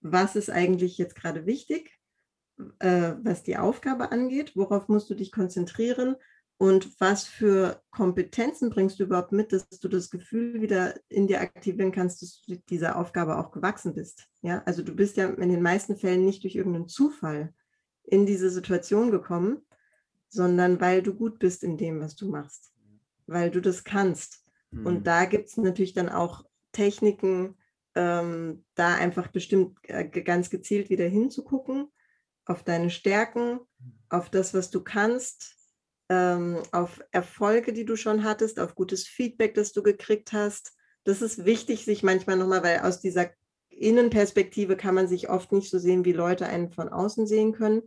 was 0.01 0.37
ist 0.37 0.49
eigentlich 0.49 0.97
jetzt 0.97 1.17
gerade 1.17 1.45
wichtig 1.45 1.98
äh, 2.79 3.15
was 3.23 3.43
die 3.43 3.57
Aufgabe 3.57 4.13
angeht, 4.13 4.53
worauf 4.57 4.89
musst 4.89 5.11
du 5.11 5.15
dich 5.15 5.33
konzentrieren 5.33 6.17
und 6.59 7.01
was 7.01 7.25
für 7.25 7.81
Kompetenzen 7.91 8.71
bringst 8.71 8.99
du 8.99 9.05
überhaupt 9.05 9.31
mit, 9.31 9.53
dass 9.53 9.69
du 9.69 9.89
das 9.89 10.11
Gefühl 10.11 10.61
wieder 10.61 10.95
in 11.09 11.29
dir 11.29 11.41
aktivieren 11.41 11.93
kannst, 11.93 12.21
dass 12.21 12.43
du 12.43 12.57
dieser 12.69 12.99
Aufgabe 12.99 13.39
auch 13.39 13.53
gewachsen 13.53 13.95
bist. 13.95 14.27
Ja, 14.43 14.63
also 14.67 14.83
du 14.83 14.95
bist 14.95 15.17
ja 15.17 15.29
in 15.29 15.51
den 15.51 15.63
meisten 15.63 15.97
Fällen 15.97 16.25
nicht 16.25 16.43
durch 16.43 16.57
irgendeinen 16.57 16.89
Zufall 16.89 17.55
in 18.03 18.27
diese 18.27 18.51
Situation 18.51 19.13
gekommen, 19.13 19.59
sondern 20.29 20.81
weil 20.81 21.01
du 21.01 21.15
gut 21.15 21.39
bist 21.39 21.63
in 21.63 21.77
dem, 21.77 22.01
was 22.01 22.17
du 22.17 22.29
machst, 22.29 22.73
weil 23.27 23.53
du 23.53 23.61
das 23.61 23.85
kannst. 23.85 24.45
Mhm. 24.73 24.87
Und 24.87 25.07
da 25.07 25.27
gibt 25.27 25.49
es 25.49 25.57
natürlich 25.57 25.95
dann 25.95 26.09
auch 26.09 26.45
Techniken, 26.73 27.57
ähm, 27.95 28.65
da 28.75 28.97
einfach 28.97 29.29
bestimmt 29.29 29.79
äh, 29.85 30.05
ganz 30.05 30.51
gezielt 30.51 30.91
wieder 30.91 31.07
hinzugucken, 31.07 31.89
auf 32.49 32.65
deine 32.65 32.91
Stärken, 32.91 33.61
auf 34.09 34.31
das, 34.31 34.55
was 34.55 34.71
du 34.71 34.83
kannst, 34.83 35.55
ähm, 36.09 36.63
auf 36.73 37.01
Erfolge, 37.13 37.73
die 37.73 37.85
du 37.85 37.97
schon 37.97 38.25
hattest, 38.25 38.59
auf 38.59 38.75
gutes 38.75 39.07
Feedback, 39.07 39.55
das 39.55 39.73
du 39.73 39.83
gekriegt 39.83 40.33
hast. 40.33 40.73
Das 41.05 41.23
ist 41.23 41.45
wichtig, 41.45 41.85
sich 41.85 42.03
manchmal 42.03 42.37
nochmal, 42.37 42.63
weil 42.63 42.81
aus 42.81 43.01
dieser 43.01 43.31
Innenperspektive 43.69 44.77
kann 44.77 44.95
man 44.95 45.07
sich 45.07 45.29
oft 45.29 45.53
nicht 45.53 45.71
so 45.71 45.79
sehen, 45.79 46.05
wie 46.05 46.13
Leute 46.13 46.47
einen 46.47 46.71
von 46.71 46.89
außen 46.89 47.27
sehen 47.27 47.53
können. 47.53 47.83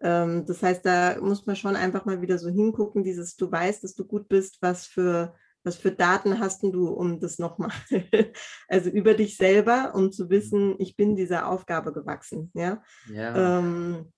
Ähm, 0.00 0.46
das 0.46 0.62
heißt, 0.62 0.86
da 0.86 1.20
muss 1.20 1.44
man 1.46 1.56
schon 1.56 1.76
einfach 1.76 2.04
mal 2.04 2.22
wieder 2.22 2.38
so 2.38 2.48
hingucken, 2.48 3.02
dieses, 3.02 3.36
du 3.36 3.50
weißt, 3.50 3.82
dass 3.82 3.94
du 3.94 4.04
gut 4.04 4.28
bist, 4.28 4.58
was 4.60 4.86
für, 4.86 5.34
was 5.64 5.76
für 5.76 5.90
Daten 5.90 6.38
hast 6.38 6.62
du, 6.62 6.88
um 6.88 7.18
das 7.20 7.38
nochmal, 7.38 7.72
also 8.68 8.90
über 8.90 9.14
dich 9.14 9.36
selber, 9.36 9.92
um 9.94 10.12
zu 10.12 10.28
wissen, 10.28 10.76
ich 10.78 10.96
bin 10.96 11.16
dieser 11.16 11.48
Aufgabe 11.48 11.92
gewachsen. 11.92 12.50
Ja. 12.54 12.82
ja. 13.10 13.58
Ähm, 13.58 14.12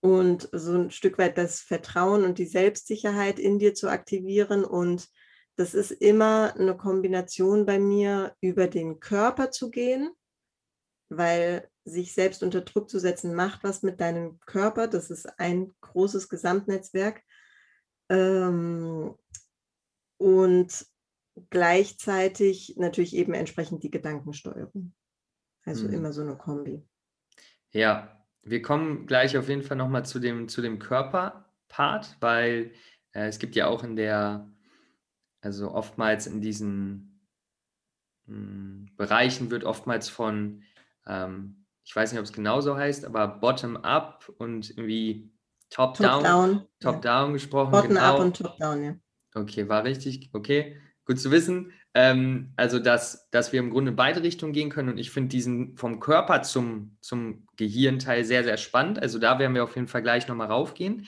und 0.00 0.50
so 0.52 0.74
ein 0.74 0.90
Stück 0.90 1.16
weit 1.16 1.38
das 1.38 1.60
Vertrauen 1.60 2.24
und 2.24 2.38
die 2.38 2.46
Selbstsicherheit 2.46 3.38
in 3.38 3.58
dir 3.58 3.72
zu 3.72 3.88
aktivieren. 3.88 4.64
Und 4.64 5.08
das 5.56 5.72
ist 5.72 5.92
immer 5.92 6.54
eine 6.58 6.76
Kombination 6.76 7.64
bei 7.64 7.78
mir, 7.78 8.34
über 8.42 8.66
den 8.66 9.00
Körper 9.00 9.50
zu 9.50 9.70
gehen, 9.70 10.10
weil 11.08 11.70
sich 11.86 12.12
selbst 12.12 12.42
unter 12.42 12.62
Druck 12.62 12.90
zu 12.90 12.98
setzen, 12.98 13.34
macht 13.34 13.62
was 13.64 13.82
mit 13.82 14.00
deinem 14.00 14.40
Körper. 14.40 14.88
Das 14.88 15.10
ist 15.10 15.38
ein 15.38 15.74
großes 15.80 16.28
Gesamtnetzwerk. 16.28 17.22
Ähm, 18.10 19.14
und 20.16 20.86
gleichzeitig 21.50 22.74
natürlich 22.76 23.14
eben 23.14 23.34
entsprechend 23.34 23.82
die 23.82 23.90
Gedankensteuerung. 23.90 24.94
Also 25.64 25.88
mhm. 25.88 25.94
immer 25.94 26.12
so 26.12 26.22
eine 26.22 26.36
Kombi. 26.36 26.86
Ja, 27.70 28.24
wir 28.42 28.62
kommen 28.62 29.06
gleich 29.06 29.36
auf 29.36 29.48
jeden 29.48 29.62
Fall 29.62 29.76
nochmal 29.76 30.04
zu 30.04 30.18
dem, 30.18 30.48
zu 30.48 30.62
dem 30.62 30.78
Körperpart, 30.78 32.16
weil 32.20 32.72
äh, 33.12 33.26
es 33.26 33.38
gibt 33.38 33.56
ja 33.56 33.66
auch 33.66 33.82
in 33.82 33.96
der, 33.96 34.50
also 35.40 35.72
oftmals 35.72 36.26
in 36.26 36.40
diesen 36.40 37.20
mh, 38.26 38.36
hm, 38.36 38.90
Bereichen 38.96 39.50
wird 39.50 39.64
oftmals 39.64 40.08
von, 40.08 40.62
ähm, 41.06 41.66
ich 41.84 41.96
weiß 41.96 42.12
nicht, 42.12 42.20
ob 42.20 42.26
es 42.26 42.32
genauso 42.32 42.76
heißt, 42.76 43.04
aber 43.06 43.26
Bottom-up 43.26 44.30
und 44.38 44.70
irgendwie 44.70 45.32
Top-down 45.70 46.22
Top 46.22 46.68
Top-down 46.80 47.26
ja. 47.28 47.32
gesprochen. 47.32 47.70
Bottom-up 47.72 48.14
genau. 48.16 48.20
und 48.20 48.36
Top-down, 48.36 48.84
ja. 48.84 48.94
Okay, 49.34 49.68
war 49.68 49.84
richtig, 49.84 50.30
okay, 50.32 50.76
gut 51.04 51.18
zu 51.18 51.30
wissen. 51.30 51.72
Ähm, 51.92 52.52
also, 52.56 52.78
dass, 52.78 53.28
dass 53.30 53.52
wir 53.52 53.60
im 53.60 53.70
Grunde 53.70 53.90
in 53.90 53.96
beide 53.96 54.22
Richtungen 54.22 54.52
gehen 54.52 54.70
können. 54.70 54.88
Und 54.88 54.98
ich 54.98 55.10
finde 55.10 55.28
diesen 55.28 55.76
vom 55.76 56.00
Körper 56.00 56.42
zum, 56.42 56.96
zum 57.00 57.46
Gehirnteil 57.56 58.24
sehr, 58.24 58.42
sehr 58.44 58.56
spannend. 58.56 59.00
Also, 59.00 59.18
da 59.18 59.38
werden 59.38 59.54
wir 59.54 59.64
auf 59.64 59.76
jeden 59.76 59.88
Fall 59.88 60.02
gleich 60.02 60.26
nochmal 60.26 60.48
raufgehen. 60.48 61.06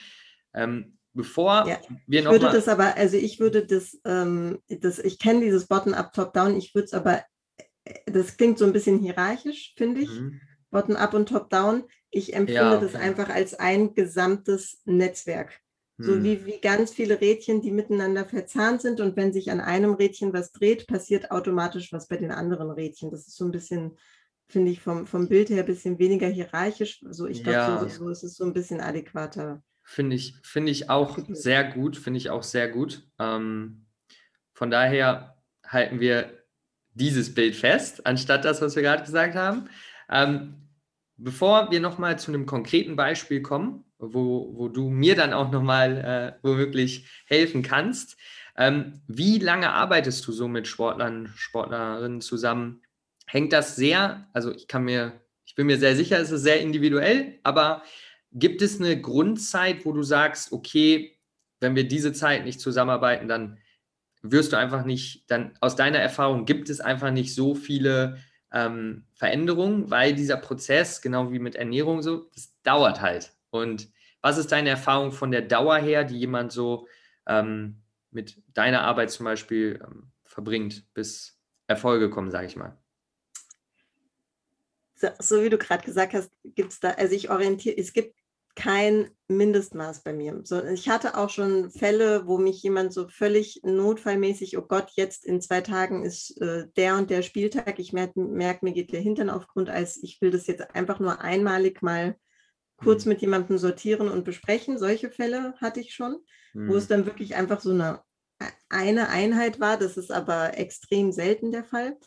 Ähm, 0.53 0.97
bevor 1.13 1.67
ja, 1.67 1.79
wir 2.05 2.23
noch. 2.23 2.33
Ich 2.33 2.41
würde 2.41 2.55
das 2.55 2.67
aber, 2.67 2.95
also 2.95 3.17
ich 3.17 3.39
würde 3.39 3.65
das, 3.65 3.99
ähm, 4.05 4.59
das 4.67 4.99
ich 4.99 5.19
kenne 5.19 5.41
dieses 5.41 5.67
Bottom-up, 5.67 6.13
Top-down, 6.13 6.55
ich 6.55 6.73
würde 6.73 6.85
es 6.85 6.93
aber, 6.93 7.23
das 8.05 8.37
klingt 8.37 8.57
so 8.57 8.65
ein 8.65 8.73
bisschen 8.73 8.99
hierarchisch, 8.99 9.73
finde 9.75 10.01
ich. 10.01 10.09
Mhm. 10.09 10.39
Bottom-up 10.69 11.13
und 11.13 11.29
Top-down. 11.29 11.83
Ich 12.09 12.33
empfinde 12.33 12.61
ja, 12.61 12.77
okay. 12.77 12.85
das 12.85 12.95
einfach 12.95 13.29
als 13.29 13.53
ein 13.53 13.93
gesamtes 13.93 14.81
Netzwerk. 14.85 15.59
So 15.99 16.13
hm. 16.13 16.23
wie, 16.23 16.45
wie 16.45 16.59
ganz 16.59 16.93
viele 16.93 17.19
Rädchen, 17.19 17.61
die 17.61 17.71
miteinander 17.71 18.25
verzahnt 18.25 18.81
sind. 18.81 19.01
Und 19.01 19.15
wenn 19.15 19.33
sich 19.33 19.49
an 19.49 19.59
einem 19.59 19.93
Rädchen 19.93 20.31
was 20.31 20.51
dreht, 20.51 20.87
passiert 20.87 21.31
automatisch 21.31 21.91
was 21.91 22.07
bei 22.07 22.17
den 22.17 22.31
anderen 22.31 22.69
Rädchen. 22.69 23.09
Das 23.09 23.27
ist 23.27 23.35
so 23.35 23.45
ein 23.45 23.51
bisschen, 23.51 23.97
finde 24.47 24.71
ich, 24.71 24.79
vom, 24.79 25.07
vom 25.07 25.27
Bild 25.27 25.49
her 25.49 25.63
ein 25.63 25.65
bisschen 25.65 25.97
weniger 25.97 26.27
hierarchisch. 26.27 27.03
So, 27.09 27.25
ich 27.25 27.43
glaube, 27.43 27.57
ja. 27.57 27.79
so, 27.79 27.87
so 27.87 28.09
ist 28.09 28.23
es 28.23 28.35
so 28.35 28.45
ein 28.45 28.53
bisschen 28.53 28.79
adäquater. 28.79 29.63
Finde 29.83 30.15
ich, 30.15 30.35
finde 30.43 30.71
ich 30.71 30.89
auch 30.89 31.17
sehr 31.29 31.63
gut, 31.63 31.97
finde 31.97 32.17
ich 32.17 32.29
auch 32.29 32.43
sehr 32.43 32.67
gut. 32.69 33.07
Ähm, 33.17 33.87
von 34.53 34.69
daher 34.69 35.37
halten 35.65 35.99
wir 35.99 36.31
dieses 36.93 37.33
Bild 37.33 37.55
fest, 37.55 38.05
anstatt 38.05 38.45
das, 38.45 38.61
was 38.61 38.75
wir 38.75 38.83
gerade 38.83 39.03
gesagt 39.03 39.35
haben. 39.35 39.69
Ähm, 40.09 40.67
bevor 41.15 41.71
wir 41.71 41.79
nochmal 41.79 42.19
zu 42.19 42.31
einem 42.31 42.45
konkreten 42.45 42.95
Beispiel 42.95 43.41
kommen, 43.41 43.85
wo, 43.99 44.53
wo 44.55 44.67
du 44.67 44.89
mir 44.89 45.15
dann 45.15 45.33
auch 45.33 45.51
nochmal 45.51 46.37
äh, 46.41 46.45
womöglich 46.45 47.07
helfen 47.25 47.61
kannst. 47.63 48.17
Ähm, 48.55 49.01
wie 49.07 49.39
lange 49.39 49.71
arbeitest 49.71 50.25
du 50.27 50.31
so 50.31 50.47
mit 50.47 50.67
Sportlern, 50.67 51.31
Sportlerinnen 51.35 52.21
zusammen? 52.21 52.81
Hängt 53.27 53.53
das 53.53 53.75
sehr, 53.75 54.27
also 54.33 54.51
ich 54.51 54.67
kann 54.67 54.83
mir, 54.83 55.21
ich 55.45 55.55
bin 55.55 55.67
mir 55.67 55.77
sehr 55.77 55.95
sicher, 55.95 56.19
es 56.19 56.31
ist 56.31 56.41
sehr 56.41 56.61
individuell, 56.61 57.39
aber 57.43 57.83
gibt 58.31 58.61
es 58.61 58.79
eine 58.79 58.99
Grundzeit, 58.99 59.85
wo 59.85 59.91
du 59.91 60.03
sagst, 60.03 60.51
okay, 60.51 61.17
wenn 61.59 61.75
wir 61.75 61.87
diese 61.87 62.13
Zeit 62.13 62.45
nicht 62.45 62.59
zusammenarbeiten, 62.59 63.27
dann 63.27 63.57
wirst 64.21 64.53
du 64.53 64.57
einfach 64.57 64.85
nicht, 64.85 65.29
dann 65.29 65.53
aus 65.61 65.75
deiner 65.75 65.99
Erfahrung 65.99 66.45
gibt 66.45 66.69
es 66.69 66.79
einfach 66.79 67.11
nicht 67.11 67.33
so 67.33 67.55
viele 67.55 68.17
ähm, 68.51 69.05
Veränderungen, 69.13 69.89
weil 69.89 70.13
dieser 70.13 70.37
Prozess, 70.37 71.01
genau 71.01 71.31
wie 71.31 71.39
mit 71.39 71.55
Ernährung 71.55 72.01
so, 72.01 72.29
das 72.33 72.53
dauert 72.63 73.01
halt. 73.01 73.36
Und 73.49 73.89
was 74.21 74.37
ist 74.37 74.51
deine 74.51 74.69
Erfahrung 74.69 75.11
von 75.11 75.31
der 75.31 75.41
Dauer 75.41 75.77
her, 75.77 76.03
die 76.03 76.17
jemand 76.17 76.51
so 76.51 76.87
ähm, 77.27 77.81
mit 78.11 78.41
deiner 78.53 78.81
Arbeit 78.81 79.11
zum 79.11 79.25
Beispiel 79.25 79.79
ähm, 79.83 80.11
verbringt, 80.25 80.85
bis 80.93 81.39
Erfolge 81.67 82.09
kommen, 82.09 82.31
sage 82.31 82.47
ich 82.47 82.55
mal? 82.55 82.77
So, 84.95 85.09
so 85.19 85.43
wie 85.43 85.49
du 85.49 85.57
gerade 85.57 85.85
gesagt 85.85 86.13
hast, 86.13 86.31
gibt 86.43 86.73
es 86.73 86.79
da, 86.79 86.91
also 86.91 87.13
ich 87.13 87.29
orientiere, 87.29 87.77
es 87.77 87.93
gibt 87.93 88.15
kein 88.57 89.11
Mindestmaß 89.27 90.01
bei 90.01 90.13
mir. 90.13 90.41
So, 90.43 90.63
ich 90.63 90.89
hatte 90.89 91.15
auch 91.15 91.29
schon 91.29 91.69
Fälle, 91.69 92.25
wo 92.25 92.39
mich 92.39 92.63
jemand 92.63 92.91
so 92.91 93.07
völlig 93.07 93.61
notfallmäßig, 93.63 94.57
oh 94.57 94.63
Gott, 94.63 94.89
jetzt 94.95 95.25
in 95.25 95.41
zwei 95.41 95.61
Tagen 95.61 96.03
ist 96.03 96.41
äh, 96.41 96.65
der 96.75 96.97
und 96.97 97.11
der 97.11 97.21
Spieltag, 97.21 97.77
ich 97.77 97.93
merke, 97.93 98.19
merk, 98.19 98.63
mir 98.63 98.73
geht 98.73 98.91
der 98.91 98.99
Hintern 98.99 99.29
auf 99.29 99.45
Grund, 99.45 99.69
als 99.69 100.01
ich 100.01 100.19
will 100.21 100.31
das 100.31 100.47
jetzt 100.47 100.73
einfach 100.73 100.99
nur 100.99 101.21
einmalig 101.21 101.83
mal 101.83 102.17
kurz 102.77 103.05
mhm. 103.05 103.09
mit 103.09 103.21
jemandem 103.21 103.57
sortieren 103.57 104.09
und 104.09 104.23
besprechen. 104.23 104.77
Solche 104.77 105.09
Fälle 105.09 105.53
hatte 105.57 105.79
ich 105.79 105.93
schon, 105.93 106.17
mhm. 106.53 106.69
wo 106.69 106.75
es 106.75 106.87
dann 106.87 107.05
wirklich 107.05 107.35
einfach 107.35 107.59
so 107.59 107.71
eine, 107.71 108.01
eine 108.69 109.09
Einheit 109.09 109.59
war. 109.59 109.77
Das 109.77 109.97
ist 109.97 110.11
aber 110.11 110.57
extrem 110.57 111.11
selten 111.11 111.51
der 111.51 111.63
Fall. 111.63 111.97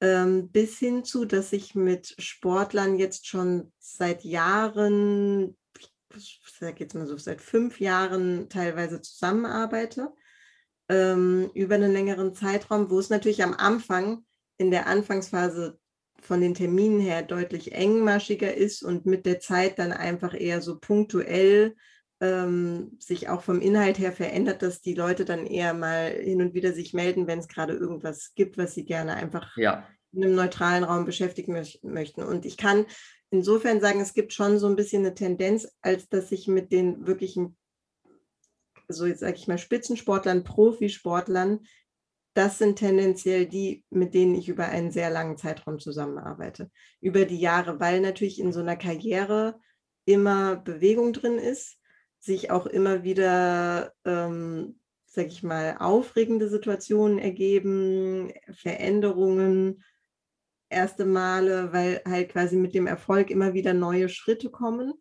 Ähm, 0.00 0.50
bis 0.50 0.78
hin 0.78 1.04
zu, 1.04 1.24
dass 1.24 1.52
ich 1.52 1.74
mit 1.74 2.14
Sportlern 2.18 2.98
jetzt 2.98 3.26
schon 3.26 3.72
seit 3.78 4.24
Jahren, 4.24 5.56
ich 6.16 6.40
sage 6.58 6.76
jetzt 6.80 6.94
mal 6.94 7.06
so, 7.06 7.16
seit 7.16 7.40
fünf 7.40 7.80
Jahren 7.80 8.48
teilweise 8.48 9.00
zusammenarbeite, 9.00 10.12
ähm, 10.88 11.50
über 11.54 11.76
einen 11.76 11.92
längeren 11.92 12.34
Zeitraum, 12.34 12.90
wo 12.90 12.98
es 12.98 13.08
natürlich 13.08 13.42
am 13.42 13.54
Anfang 13.54 14.24
in 14.56 14.70
der 14.70 14.86
Anfangsphase 14.86 15.78
von 16.26 16.40
den 16.40 16.54
Terminen 16.54 17.00
her 17.00 17.22
deutlich 17.22 17.72
engmaschiger 17.72 18.54
ist 18.54 18.82
und 18.82 19.06
mit 19.06 19.26
der 19.26 19.40
Zeit 19.40 19.78
dann 19.78 19.92
einfach 19.92 20.34
eher 20.38 20.62
so 20.62 20.78
punktuell 20.78 21.74
ähm, 22.20 22.96
sich 22.98 23.28
auch 23.28 23.42
vom 23.42 23.60
Inhalt 23.60 23.98
her 23.98 24.12
verändert, 24.12 24.62
dass 24.62 24.80
die 24.80 24.94
Leute 24.94 25.24
dann 25.24 25.46
eher 25.46 25.74
mal 25.74 26.10
hin 26.10 26.40
und 26.40 26.54
wieder 26.54 26.72
sich 26.72 26.94
melden, 26.94 27.26
wenn 27.26 27.38
es 27.38 27.48
gerade 27.48 27.74
irgendwas 27.74 28.32
gibt, 28.34 28.56
was 28.56 28.74
sie 28.74 28.84
gerne 28.84 29.14
einfach 29.14 29.56
ja. 29.56 29.86
in 30.12 30.24
einem 30.24 30.34
neutralen 30.34 30.84
Raum 30.84 31.04
beschäftigen 31.04 31.52
mö 31.52 31.62
möchten. 31.82 32.22
Und 32.22 32.46
ich 32.46 32.56
kann 32.56 32.86
insofern 33.30 33.80
sagen, 33.80 34.00
es 34.00 34.14
gibt 34.14 34.32
schon 34.32 34.58
so 34.58 34.66
ein 34.68 34.76
bisschen 34.76 35.04
eine 35.04 35.14
Tendenz, 35.14 35.68
als 35.82 36.08
dass 36.08 36.32
ich 36.32 36.46
mit 36.46 36.72
den 36.72 37.06
wirklichen, 37.06 37.56
so 38.88 39.06
jetzt 39.06 39.20
sage 39.20 39.36
ich 39.36 39.48
mal, 39.48 39.58
Spitzensportlern, 39.58 40.44
Profisportlern 40.44 41.60
das 42.34 42.58
sind 42.58 42.76
tendenziell 42.76 43.46
die, 43.46 43.84
mit 43.90 44.14
denen 44.14 44.34
ich 44.34 44.48
über 44.48 44.66
einen 44.66 44.90
sehr 44.90 45.10
langen 45.10 45.36
Zeitraum 45.36 45.78
zusammenarbeite. 45.78 46.70
Über 47.00 47.24
die 47.24 47.38
Jahre, 47.38 47.80
weil 47.80 48.00
natürlich 48.00 48.40
in 48.40 48.52
so 48.52 48.60
einer 48.60 48.76
Karriere 48.76 49.58
immer 50.04 50.56
Bewegung 50.56 51.12
drin 51.12 51.38
ist, 51.38 51.78
sich 52.18 52.50
auch 52.50 52.66
immer 52.66 53.04
wieder, 53.04 53.92
ähm, 54.04 54.80
sag 55.06 55.26
ich 55.26 55.42
mal, 55.42 55.76
aufregende 55.78 56.48
Situationen 56.48 57.18
ergeben, 57.18 58.32
Veränderungen, 58.52 59.82
erste 60.68 61.04
Male, 61.04 61.72
weil 61.72 62.02
halt 62.04 62.30
quasi 62.30 62.56
mit 62.56 62.74
dem 62.74 62.86
Erfolg 62.86 63.30
immer 63.30 63.54
wieder 63.54 63.74
neue 63.74 64.08
Schritte 64.08 64.50
kommen. 64.50 64.94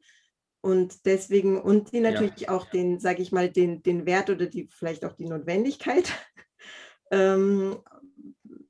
Und 0.62 1.06
deswegen, 1.06 1.60
und 1.60 1.92
die 1.92 2.00
natürlich 2.00 2.42
ja. 2.42 2.50
auch 2.50 2.70
den, 2.70 3.00
sage 3.00 3.22
ich 3.22 3.32
mal, 3.32 3.50
den, 3.50 3.84
den 3.84 4.06
Wert 4.06 4.30
oder 4.30 4.46
die 4.46 4.70
vielleicht 4.72 5.04
auch 5.04 5.14
die 5.14 5.26
Notwendigkeit 5.26 6.14
ähm, 7.14 7.78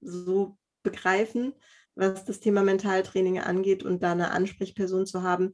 so 0.01 0.57
begreifen, 0.83 1.53
was 1.95 2.25
das 2.25 2.41
Thema 2.41 2.61
Mentaltraining 2.61 3.39
angeht 3.39 3.83
und 3.83 4.03
da 4.03 4.11
eine 4.11 4.31
Ansprechperson 4.31 5.05
zu 5.05 5.23
haben. 5.23 5.53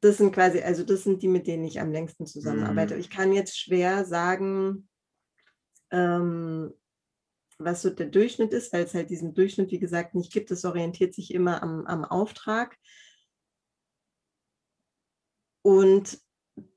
Das 0.00 0.18
sind 0.18 0.32
quasi, 0.32 0.60
also 0.60 0.84
das 0.84 1.02
sind 1.02 1.22
die, 1.22 1.28
mit 1.28 1.46
denen 1.46 1.64
ich 1.64 1.80
am 1.80 1.90
längsten 1.90 2.26
zusammenarbeite. 2.26 2.94
Mhm. 2.94 3.00
Ich 3.00 3.10
kann 3.10 3.32
jetzt 3.32 3.58
schwer 3.58 4.04
sagen, 4.04 4.88
ähm, 5.90 6.72
was 7.58 7.82
so 7.82 7.90
der 7.90 8.06
Durchschnitt 8.06 8.52
ist, 8.52 8.72
weil 8.72 8.84
es 8.84 8.94
halt 8.94 9.10
diesen 9.10 9.34
Durchschnitt, 9.34 9.72
wie 9.72 9.78
gesagt, 9.78 10.14
nicht 10.14 10.32
gibt. 10.32 10.50
Es 10.50 10.64
orientiert 10.64 11.14
sich 11.14 11.34
immer 11.34 11.62
am, 11.62 11.86
am 11.86 12.04
Auftrag 12.04 12.76
und 15.62 16.20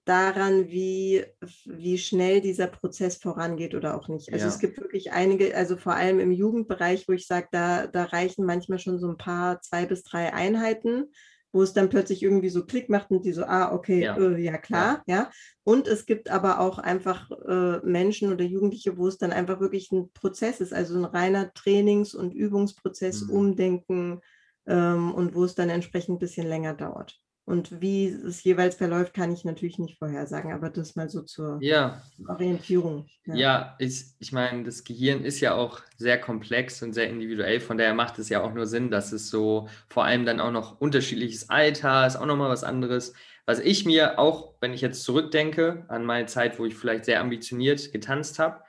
daran, 0.09 0.67
wie, 0.69 1.23
wie 1.65 1.97
schnell 1.97 2.41
dieser 2.41 2.67
Prozess 2.67 3.17
vorangeht 3.17 3.75
oder 3.75 3.95
auch 3.95 4.07
nicht. 4.07 4.33
Also 4.33 4.45
ja. 4.45 4.51
es 4.51 4.59
gibt 4.59 4.79
wirklich 4.79 5.11
einige, 5.11 5.55
also 5.55 5.77
vor 5.77 5.93
allem 5.93 6.19
im 6.19 6.31
Jugendbereich, 6.31 7.07
wo 7.07 7.13
ich 7.13 7.27
sage, 7.27 7.47
da, 7.51 7.87
da 7.87 8.05
reichen 8.05 8.45
manchmal 8.45 8.79
schon 8.79 8.99
so 8.99 9.07
ein 9.07 9.17
paar, 9.17 9.61
zwei 9.61 9.85
bis 9.85 10.03
drei 10.03 10.33
Einheiten 10.33 11.05
wo 11.51 11.63
es 11.63 11.73
dann 11.73 11.89
plötzlich 11.89 12.21
irgendwie 12.21 12.49
so 12.49 12.65
Klick 12.65 12.89
macht 12.89 13.09
und 13.09 13.25
die 13.25 13.33
so, 13.33 13.43
ah, 13.43 13.73
okay, 13.73 14.03
ja, 14.03 14.17
äh, 14.17 14.39
ja 14.39 14.57
klar, 14.57 15.03
ja. 15.07 15.15
ja. 15.15 15.31
Und 15.63 15.87
es 15.87 16.05
gibt 16.05 16.29
aber 16.29 16.59
auch 16.59 16.77
einfach 16.77 17.29
äh, 17.31 17.79
Menschen 17.83 18.31
oder 18.31 18.45
Jugendliche, 18.45 18.97
wo 18.97 19.07
es 19.07 19.17
dann 19.17 19.31
einfach 19.31 19.59
wirklich 19.59 19.91
ein 19.91 20.11
Prozess 20.13 20.61
ist, 20.61 20.73
also 20.73 20.95
ein 20.97 21.05
reiner 21.05 21.51
Trainings- 21.53 22.13
und 22.13 22.33
Übungsprozess, 22.33 23.23
mhm. 23.23 23.29
Umdenken 23.31 24.21
ähm, 24.67 25.13
und 25.13 25.33
wo 25.33 25.43
es 25.43 25.55
dann 25.55 25.69
entsprechend 25.69 26.15
ein 26.15 26.19
bisschen 26.19 26.47
länger 26.47 26.75
dauert. 26.75 27.19
Und 27.49 27.81
wie 27.81 28.05
es 28.05 28.43
jeweils 28.43 28.75
verläuft, 28.75 29.15
kann 29.15 29.33
ich 29.33 29.43
natürlich 29.43 29.79
nicht 29.79 29.97
vorhersagen, 29.97 30.53
aber 30.53 30.69
das 30.69 30.95
mal 30.95 31.09
so 31.09 31.23
zur 31.23 31.57
ja. 31.61 31.99
Orientierung. 32.27 33.07
Ja, 33.25 33.35
ja 33.35 33.75
ich, 33.79 34.03
ich 34.19 34.31
meine, 34.31 34.65
das 34.65 34.83
Gehirn 34.83 35.25
ist 35.25 35.39
ja 35.39 35.55
auch 35.55 35.81
sehr 35.97 36.21
komplex 36.21 36.83
und 36.83 36.93
sehr 36.93 37.09
individuell, 37.09 37.59
von 37.59 37.79
daher 37.79 37.95
macht 37.95 38.19
es 38.19 38.29
ja 38.29 38.43
auch 38.43 38.53
nur 38.53 38.67
Sinn, 38.67 38.91
dass 38.91 39.11
es 39.13 39.31
so 39.31 39.67
vor 39.87 40.05
allem 40.05 40.27
dann 40.27 40.39
auch 40.39 40.51
noch 40.51 40.79
unterschiedliches 40.79 41.49
Alter 41.49 42.05
ist, 42.05 42.17
auch 42.17 42.27
nochmal 42.27 42.51
was 42.51 42.63
anderes. 42.63 43.13
Was 43.47 43.57
ich 43.57 43.83
mir 43.83 44.19
auch, 44.19 44.53
wenn 44.61 44.75
ich 44.75 44.81
jetzt 44.81 45.01
zurückdenke 45.01 45.85
an 45.87 46.05
meine 46.05 46.27
Zeit, 46.27 46.59
wo 46.59 46.65
ich 46.65 46.75
vielleicht 46.75 47.05
sehr 47.05 47.19
ambitioniert 47.19 47.91
getanzt 47.91 48.37
habe, 48.37 48.61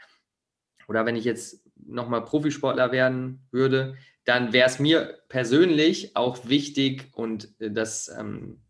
oder 0.88 1.04
wenn 1.04 1.16
ich 1.16 1.24
jetzt 1.24 1.66
nochmal 1.76 2.24
Profisportler 2.24 2.92
werden 2.92 3.46
würde, 3.50 3.98
dann 4.24 4.54
wäre 4.54 4.68
es 4.68 4.78
mir 4.78 5.18
persönlich 5.28 6.16
auch 6.16 6.48
wichtig 6.48 7.10
und 7.12 7.60
äh, 7.60 7.70
das 7.70 8.08
ähm, 8.18 8.62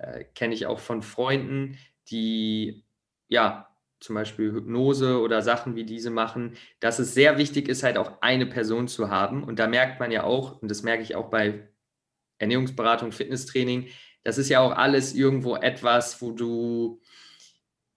äh, 0.00 0.24
kenne 0.34 0.54
ich 0.54 0.66
auch 0.66 0.80
von 0.80 1.02
Freunden, 1.02 1.78
die 2.08 2.84
ja 3.28 3.68
zum 4.00 4.14
Beispiel 4.14 4.50
Hypnose 4.52 5.20
oder 5.20 5.42
Sachen 5.42 5.76
wie 5.76 5.84
diese 5.84 6.10
machen, 6.10 6.56
dass 6.80 6.98
es 6.98 7.12
sehr 7.12 7.36
wichtig 7.36 7.68
ist, 7.68 7.82
halt 7.82 7.98
auch 7.98 8.22
eine 8.22 8.46
Person 8.46 8.88
zu 8.88 9.10
haben. 9.10 9.44
Und 9.44 9.58
da 9.58 9.66
merkt 9.66 10.00
man 10.00 10.10
ja 10.10 10.24
auch, 10.24 10.60
und 10.62 10.70
das 10.70 10.82
merke 10.82 11.02
ich 11.02 11.14
auch 11.14 11.28
bei 11.28 11.68
Ernährungsberatung, 12.38 13.12
Fitnesstraining, 13.12 13.88
das 14.24 14.38
ist 14.38 14.48
ja 14.48 14.60
auch 14.60 14.72
alles 14.72 15.14
irgendwo 15.14 15.56
etwas, 15.56 16.22
wo 16.22 16.32
du 16.32 17.00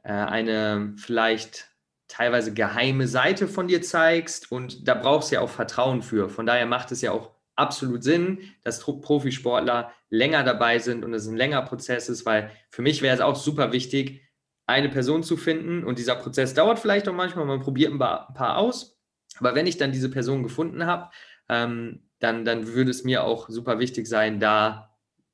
äh, 0.04 0.12
eine 0.12 0.94
vielleicht 0.98 1.70
teilweise 2.10 2.54
geheime 2.54 3.08
Seite 3.08 3.48
von 3.48 3.68
dir 3.68 3.82
zeigst 3.82 4.52
und 4.52 4.88
da 4.88 4.94
brauchst 4.94 5.32
du 5.32 5.36
ja 5.36 5.42
auch 5.42 5.50
Vertrauen 5.50 6.02
für. 6.02 6.30
Von 6.30 6.46
daher 6.46 6.66
macht 6.66 6.92
es 6.92 7.02
ja 7.02 7.12
auch 7.12 7.32
absolut 7.56 8.04
Sinn, 8.04 8.40
dass 8.64 8.80
Profisportler 8.80 9.92
länger 10.10 10.44
dabei 10.44 10.80
sind 10.80 11.04
und 11.04 11.14
es 11.14 11.28
ein 11.28 11.38
längerer 11.38 11.64
Prozess 11.64 12.10
ist, 12.10 12.26
weil 12.26 12.52
für 12.70 12.82
mich 12.82 13.02
wäre 13.02 13.16
es 13.16 13.22
auch 13.22 13.36
super 13.36 13.72
wichtig, 13.72 14.22
eine 14.66 14.90
Person 14.90 15.24
zu 15.24 15.38
finden 15.38 15.84
und 15.84 16.00
dieser 16.00 16.16
Prozess 16.16 16.54
dauert 16.54 16.80
vielleicht 16.80 17.08
auch 17.08 17.14
manchmal, 17.14 17.46
man 17.46 17.60
probiert 17.60 17.92
ein 17.92 18.00
paar, 18.00 18.58
aus, 18.58 18.98
aber 19.40 19.56
wenn 19.56 19.68
ich 19.68 19.78
dann 19.78 19.92
diese 19.92 20.10
Person 20.10 20.44
gefunden 20.44 20.86
habe, 20.86 21.10
ähm, 21.50 22.10
dann, 22.20 22.46
dann 22.46 22.68
würde 22.68 22.92
es 22.92 23.04
mir 23.04 23.24
auch 23.24 23.50
super 23.50 23.80
wichtig 23.80 24.08
sein, 24.08 24.40
da 24.40 24.90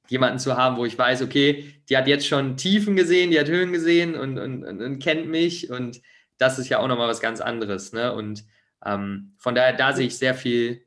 jemanden 0.08 0.39
zu 0.39 0.58
haben, 0.58 0.77
wo 0.77 0.86
ich 0.86 0.97
weiß, 0.97 1.21
okay, 1.21 1.82
die 1.88 1.95
hat 1.95 2.08
jetzt 2.08 2.25
schon 2.25 2.58
Tiefen 2.58 2.95
gesehen, 2.95 3.29
die 3.29 3.39
hat 3.39 3.47
Höhen 3.47 3.71
gesehen 3.71 4.15
und, 4.15 4.39
und, 4.39 4.65
und, 4.65 4.82
und 4.82 4.99
kennt 4.99 5.27
mich 5.27 5.69
und 5.69 6.01
das 6.39 6.58
ist 6.58 6.69
ja 6.69 6.79
auch 6.79 6.88
nochmal 6.88 7.08
was 7.08 7.21
ganz 7.21 7.41
anderes. 7.41 7.93
Ne? 7.93 8.12
Und 8.13 8.43
ähm, 8.84 9.34
von 9.38 9.53
daher, 9.53 9.73
da 9.73 9.93
sehe 9.93 10.08
ich 10.08 10.17
sehr 10.17 10.34
viel 10.34 10.86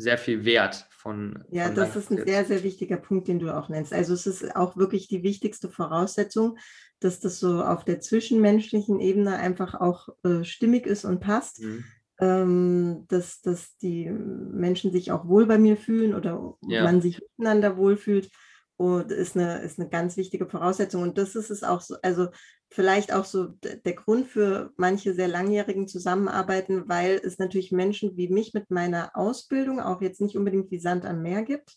sehr 0.00 0.18
viel 0.18 0.44
wert 0.44 0.86
von. 0.90 1.44
Ja, 1.50 1.66
von 1.66 1.74
das 1.74 1.96
ist 1.96 2.10
ein 2.10 2.24
sehr, 2.24 2.44
sehr 2.44 2.62
wichtiger 2.62 2.96
Punkt, 2.96 3.28
den 3.28 3.38
du 3.38 3.56
auch 3.56 3.68
nennst. 3.68 3.92
Also 3.92 4.14
es 4.14 4.26
ist 4.26 4.56
auch 4.56 4.76
wirklich 4.76 5.08
die 5.08 5.22
wichtigste 5.22 5.68
Voraussetzung, 5.68 6.58
dass 7.00 7.20
das 7.20 7.40
so 7.40 7.62
auf 7.62 7.84
der 7.84 8.00
zwischenmenschlichen 8.00 9.00
Ebene 9.00 9.36
einfach 9.36 9.74
auch 9.74 10.08
äh, 10.24 10.44
stimmig 10.44 10.86
ist 10.86 11.04
und 11.04 11.20
passt. 11.20 11.62
Mhm. 11.62 11.84
Ähm, 12.22 13.04
dass, 13.08 13.40
dass 13.40 13.78
die 13.78 14.10
Menschen 14.10 14.92
sich 14.92 15.10
auch 15.10 15.26
wohl 15.26 15.46
bei 15.46 15.56
mir 15.56 15.78
fühlen 15.78 16.14
oder 16.14 16.54
ja. 16.68 16.84
man 16.84 17.00
sich 17.00 17.18
miteinander 17.38 17.78
wohlfühlt. 17.78 18.30
Und 18.80 19.12
ist 19.12 19.36
eine, 19.36 19.58
ist 19.58 19.78
eine 19.78 19.90
ganz 19.90 20.16
wichtige 20.16 20.48
Voraussetzung. 20.48 21.02
Und 21.02 21.18
das 21.18 21.34
ist 21.34 21.50
es 21.50 21.62
auch 21.62 21.82
so, 21.82 21.96
also 22.00 22.28
vielleicht 22.70 23.12
auch 23.12 23.26
so 23.26 23.48
der 23.84 23.92
Grund 23.92 24.26
für 24.26 24.72
manche 24.78 25.12
sehr 25.12 25.28
langjährigen 25.28 25.86
Zusammenarbeiten, 25.86 26.88
weil 26.88 27.20
es 27.22 27.38
natürlich 27.38 27.72
Menschen 27.72 28.16
wie 28.16 28.30
mich 28.30 28.54
mit 28.54 28.70
meiner 28.70 29.10
Ausbildung 29.12 29.80
auch 29.80 30.00
jetzt 30.00 30.22
nicht 30.22 30.34
unbedingt 30.34 30.70
wie 30.70 30.78
Sand 30.78 31.04
am 31.04 31.20
Meer 31.20 31.42
gibt. 31.42 31.76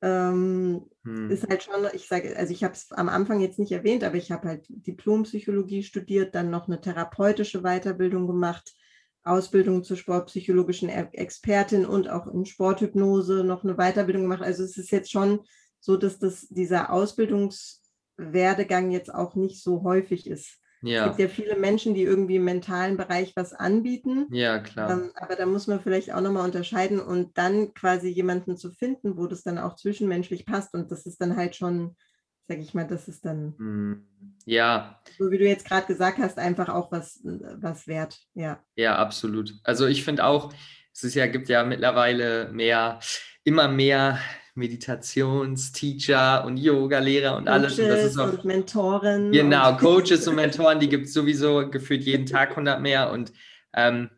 Ähm, 0.00 0.86
hm. 1.04 1.30
Ist 1.30 1.46
halt 1.46 1.64
schon, 1.64 1.86
ich 1.92 2.08
sage, 2.08 2.34
also 2.34 2.50
ich 2.50 2.64
habe 2.64 2.72
es 2.72 2.92
am 2.92 3.10
Anfang 3.10 3.40
jetzt 3.40 3.58
nicht 3.58 3.72
erwähnt, 3.72 4.02
aber 4.02 4.16
ich 4.16 4.32
habe 4.32 4.48
halt 4.48 4.64
Diplompsychologie 4.70 5.82
studiert, 5.82 6.34
dann 6.34 6.48
noch 6.48 6.66
eine 6.66 6.80
therapeutische 6.80 7.60
Weiterbildung 7.60 8.26
gemacht, 8.26 8.72
Ausbildung 9.22 9.84
zur 9.84 9.98
sportpsychologischen 9.98 10.88
Expertin 10.88 11.84
und 11.84 12.08
auch 12.08 12.26
in 12.26 12.46
Sporthypnose 12.46 13.44
noch 13.44 13.64
eine 13.64 13.74
Weiterbildung 13.74 14.22
gemacht. 14.22 14.40
Also 14.40 14.64
es 14.64 14.78
ist 14.78 14.90
jetzt 14.92 15.12
schon 15.12 15.40
so 15.80 15.96
dass 15.96 16.18
das, 16.18 16.48
dieser 16.48 16.92
Ausbildungswerdegang 16.92 18.90
jetzt 18.90 19.14
auch 19.14 19.34
nicht 19.34 19.62
so 19.62 19.82
häufig 19.82 20.26
ist. 20.28 20.58
Ja. 20.82 21.02
Es 21.02 21.16
gibt 21.16 21.18
ja 21.18 21.28
viele 21.28 21.56
Menschen, 21.56 21.94
die 21.94 22.02
irgendwie 22.02 22.36
im 22.36 22.44
mentalen 22.44 22.96
Bereich 22.96 23.32
was 23.34 23.52
anbieten. 23.52 24.28
Ja, 24.30 24.60
klar. 24.60 24.90
Ähm, 24.90 25.10
aber 25.14 25.34
da 25.34 25.46
muss 25.46 25.66
man 25.66 25.80
vielleicht 25.80 26.12
auch 26.12 26.20
nochmal 26.20 26.44
unterscheiden 26.44 27.00
und 27.00 27.36
dann 27.36 27.74
quasi 27.74 28.08
jemanden 28.08 28.56
zu 28.56 28.70
finden, 28.70 29.16
wo 29.16 29.26
das 29.26 29.42
dann 29.42 29.58
auch 29.58 29.74
zwischenmenschlich 29.74 30.46
passt. 30.46 30.74
Und 30.74 30.90
das 30.92 31.04
ist 31.06 31.20
dann 31.20 31.36
halt 31.36 31.56
schon, 31.56 31.96
sag 32.46 32.58
ich 32.58 32.74
mal, 32.74 32.86
das 32.86 33.08
ist 33.08 33.24
dann. 33.24 33.54
Hm, 33.58 34.06
ja. 34.44 35.00
So 35.18 35.30
wie 35.30 35.38
du 35.38 35.46
jetzt 35.46 35.66
gerade 35.66 35.86
gesagt 35.86 36.18
hast, 36.18 36.38
einfach 36.38 36.68
auch 36.68 36.92
was, 36.92 37.20
was 37.24 37.88
wert. 37.88 38.16
Ja. 38.34 38.62
Ja, 38.76 38.96
absolut. 38.96 39.54
Also 39.64 39.86
ich 39.86 40.04
finde 40.04 40.24
auch, 40.24 40.52
es 40.92 41.02
ist 41.02 41.14
ja, 41.14 41.26
gibt 41.26 41.48
ja 41.48 41.64
mittlerweile 41.64 42.50
mehr, 42.52 43.00
immer 43.42 43.66
mehr 43.66 44.20
Meditationsteacher 44.58 46.44
und 46.44 46.56
Yoga-Lehrer 46.58 47.36
und 47.36 47.46
Coaches 47.46 47.54
alles. 47.54 47.78
Und, 47.78 47.88
das 47.88 48.04
ist 48.04 48.18
auch, 48.18 48.32
und 48.32 48.44
Mentoren. 48.44 49.32
Genau, 49.32 49.70
und 49.70 49.78
Coaches 49.78 50.28
und 50.28 50.34
Mentoren, 50.36 50.80
die 50.80 50.88
gibt 50.88 51.06
es 51.06 51.14
sowieso 51.14 51.70
gefühlt 51.70 52.02
jeden 52.02 52.26
Tag 52.26 52.50
100 52.50 52.80
mehr. 52.80 53.10
Und 53.10 53.32
ähm, 53.74 54.10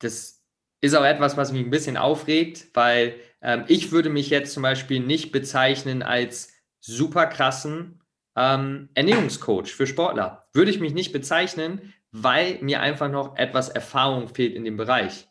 das 0.00 0.42
ist 0.80 0.94
auch 0.94 1.04
etwas, 1.04 1.36
was 1.36 1.52
mich 1.52 1.64
ein 1.64 1.70
bisschen 1.70 1.96
aufregt, 1.96 2.66
weil 2.74 3.14
ähm, 3.40 3.64
ich 3.68 3.92
würde 3.92 4.10
mich 4.10 4.30
jetzt 4.30 4.52
zum 4.52 4.62
Beispiel 4.62 5.00
nicht 5.00 5.32
bezeichnen 5.32 6.02
als 6.02 6.52
super 6.80 7.26
krassen 7.26 8.00
ähm, 8.36 8.88
Ernährungscoach 8.94 9.68
für 9.68 9.86
Sportler. 9.86 10.48
Würde 10.52 10.70
ich 10.70 10.80
mich 10.80 10.94
nicht 10.94 11.12
bezeichnen, 11.12 11.92
weil 12.10 12.58
mir 12.62 12.80
einfach 12.80 13.10
noch 13.10 13.36
etwas 13.36 13.68
Erfahrung 13.68 14.28
fehlt 14.28 14.54
in 14.54 14.64
dem 14.64 14.76
Bereich. 14.76 15.27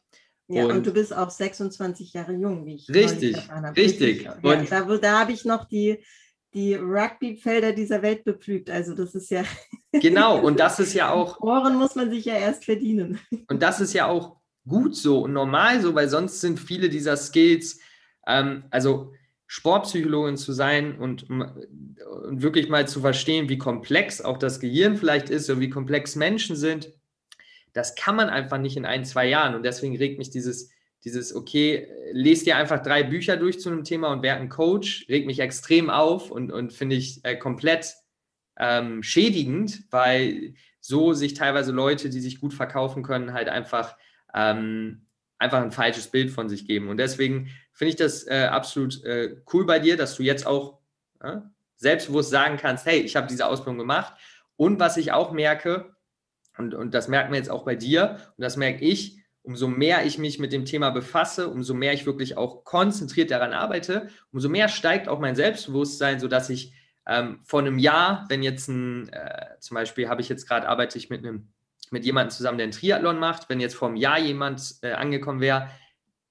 Ja, 0.50 0.66
und, 0.66 0.72
und, 0.72 0.88
du 0.88 0.94
bist 0.94 1.16
auch 1.16 1.30
26 1.30 2.14
Jahre 2.14 2.34
jung, 2.34 2.66
wie 2.66 2.76
ich 2.76 2.90
Richtig, 2.90 3.38
richtig. 3.76 4.24
Ja, 4.24 4.36
da, 4.42 4.98
da 4.98 5.20
habe 5.20 5.34
ich 5.34 5.44
noch 5.44 5.66
die, 5.66 6.00
die 6.54 6.76
Rugby-Felder 6.76 7.74
dieser 7.74 8.02
Welt 8.02 8.24
bepflügt. 8.24 8.70
Also 8.70 8.96
das 8.96 9.14
ist 9.14 9.30
ja. 9.30 9.44
Genau, 9.92 10.40
und 10.40 10.60
das 10.60 10.80
ist 10.80 10.94
ja 10.94 11.12
auch. 11.12 11.40
Ohren 11.42 11.76
muss 11.76 11.96
man 11.96 12.12
sich 12.12 12.26
ja 12.26 12.36
erst 12.36 12.66
verdienen. 12.66 13.20
Und 13.48 13.64
das 13.64 13.82
ist 13.82 13.94
ja 13.94 14.06
auch 14.06 14.38
gut 14.68 14.96
so 14.96 15.22
und 15.22 15.32
normal 15.32 15.82
so, 15.82 15.96
weil 15.96 16.10
sonst 16.10 16.42
sind 16.42 16.60
viele 16.60 16.90
dieser 16.90 17.16
Skills, 17.16 17.80
ähm, 18.28 18.66
also 18.70 19.14
Sportpsychologin 19.48 20.36
zu 20.36 20.52
sein 20.52 21.00
und, 21.00 21.30
und 21.30 21.56
wirklich 22.30 22.68
mal 22.68 22.86
zu 22.86 23.00
verstehen, 23.00 23.48
wie 23.48 23.58
komplex 23.58 24.20
auch 24.20 24.38
das 24.38 24.60
Gehirn 24.60 24.98
vielleicht 24.98 25.30
ist 25.30 25.50
und 25.50 25.62
wie 25.62 25.70
komplex 25.70 26.18
Menschen 26.18 26.58
sind 26.58 26.92
das 27.78 27.96
kann 27.96 28.16
man 28.16 28.30
einfach 28.30 28.58
nicht 28.58 28.76
in 28.76 28.86
ein, 28.86 29.06
zwei 29.06 29.28
Jahren. 29.28 29.54
Und 29.54 29.64
deswegen 29.64 29.96
regt 29.96 30.18
mich 30.18 30.32
dieses, 30.32 30.72
dieses, 31.04 31.36
okay, 31.36 31.88
lest 32.12 32.48
dir 32.48 32.58
einfach 32.58 32.82
drei 32.82 33.04
Bücher 33.04 33.38
durch 33.38 33.60
zu 33.60 33.70
einem 33.70 33.84
Thema 33.84 34.12
und 34.12 34.24
werde 34.24 34.42
ein 34.42 34.50
Coach, 34.50 35.06
regt 35.10 35.28
mich 35.28 35.40
extrem 35.40 35.90
auf 35.90 36.32
und, 36.32 36.52
und 36.52 36.74
finde 36.74 36.96
ich 36.96 37.24
äh, 37.24 37.36
komplett 37.36 37.94
ähm, 38.58 39.04
schädigend, 39.04 39.84
weil 39.92 40.56
so 40.82 41.14
sich 41.14 41.36
teilweise 41.36 41.72
Leute, 41.72 42.10
die 42.10 42.20
sich 42.20 42.42
gut 42.42 42.54
verkaufen 42.54 43.04
können, 43.04 43.34
halt 43.34 43.48
einfach, 43.48 43.96
ähm, 44.34 45.06
einfach 45.38 45.62
ein 45.62 45.72
falsches 45.72 46.08
Bild 46.08 46.32
von 46.32 46.50
sich 46.50 46.66
geben. 46.66 46.90
Und 46.90 46.98
deswegen 46.98 47.52
finde 47.74 47.90
ich 47.90 47.96
das 47.96 48.26
äh, 48.26 48.48
absolut 48.50 49.04
äh, 49.04 49.38
cool 49.54 49.68
bei 49.68 49.78
dir, 49.78 49.98
dass 49.98 50.16
du 50.16 50.24
jetzt 50.24 50.48
auch, 50.48 50.80
selbstbewusst 51.78 52.30
sagen 52.30 52.58
kannst, 52.58 52.86
hey, 52.86 53.00
ich 53.00 53.16
habe 53.16 53.28
diese 53.28 53.48
Ausbildung 53.48 53.80
gemacht. 53.80 54.14
Und 54.56 54.80
was 54.80 54.98
ich 54.98 55.12
auch 55.12 55.32
merke, 55.32 55.97
und, 56.58 56.74
und 56.74 56.94
das 56.94 57.08
merkt 57.08 57.30
man 57.30 57.38
jetzt 57.38 57.50
auch 57.50 57.64
bei 57.64 57.76
dir, 57.76 58.18
und 58.38 58.42
das 58.44 58.58
merke 58.58 58.84
ich, 58.84 59.20
umso 59.44 59.68
mehr 59.68 60.06
ich 60.06 60.18
mich 60.18 60.40
mit 60.40 60.52
dem 60.52 60.66
Thema 60.66 60.90
befasse, 60.90 61.48
umso 61.48 61.74
mehr 61.74 61.94
ich 61.94 62.06
wirklich 62.06 62.38
auch 62.38 62.66
konzentriert 62.66 63.32
daran 63.32 63.54
arbeite, 63.54 64.10
umso 64.32 64.50
mehr 64.50 64.68
steigt 64.68 65.08
auch 65.08 65.20
mein 65.20 65.36
Selbstbewusstsein, 65.36 66.20
sodass 66.20 66.50
ich 66.50 66.74
ähm, 67.08 67.40
vor 67.44 67.62
einem 67.62 67.80
Jahr, 67.80 68.26
wenn 68.28 68.44
jetzt 68.44 68.68
ein, 68.68 69.08
äh, 69.10 69.58
zum 69.60 69.76
Beispiel 69.76 70.10
habe 70.10 70.20
ich 70.22 70.28
jetzt 70.28 70.48
gerade, 70.48 70.68
arbeite 70.68 70.98
ich 70.98 71.10
mit 71.10 71.26
einem 71.26 71.48
mit 71.92 72.06
jemandem 72.06 72.32
zusammen, 72.32 72.58
der 72.58 72.66
einen 72.66 72.74
Triathlon 72.74 73.20
macht, 73.20 73.50
wenn 73.50 73.60
jetzt 73.60 73.76
vor 73.76 73.88
einem 73.88 73.98
Jahr 73.98 74.20
jemand 74.20 74.76
äh, 74.82 74.92
angekommen 74.92 75.40
wäre, 75.40 75.70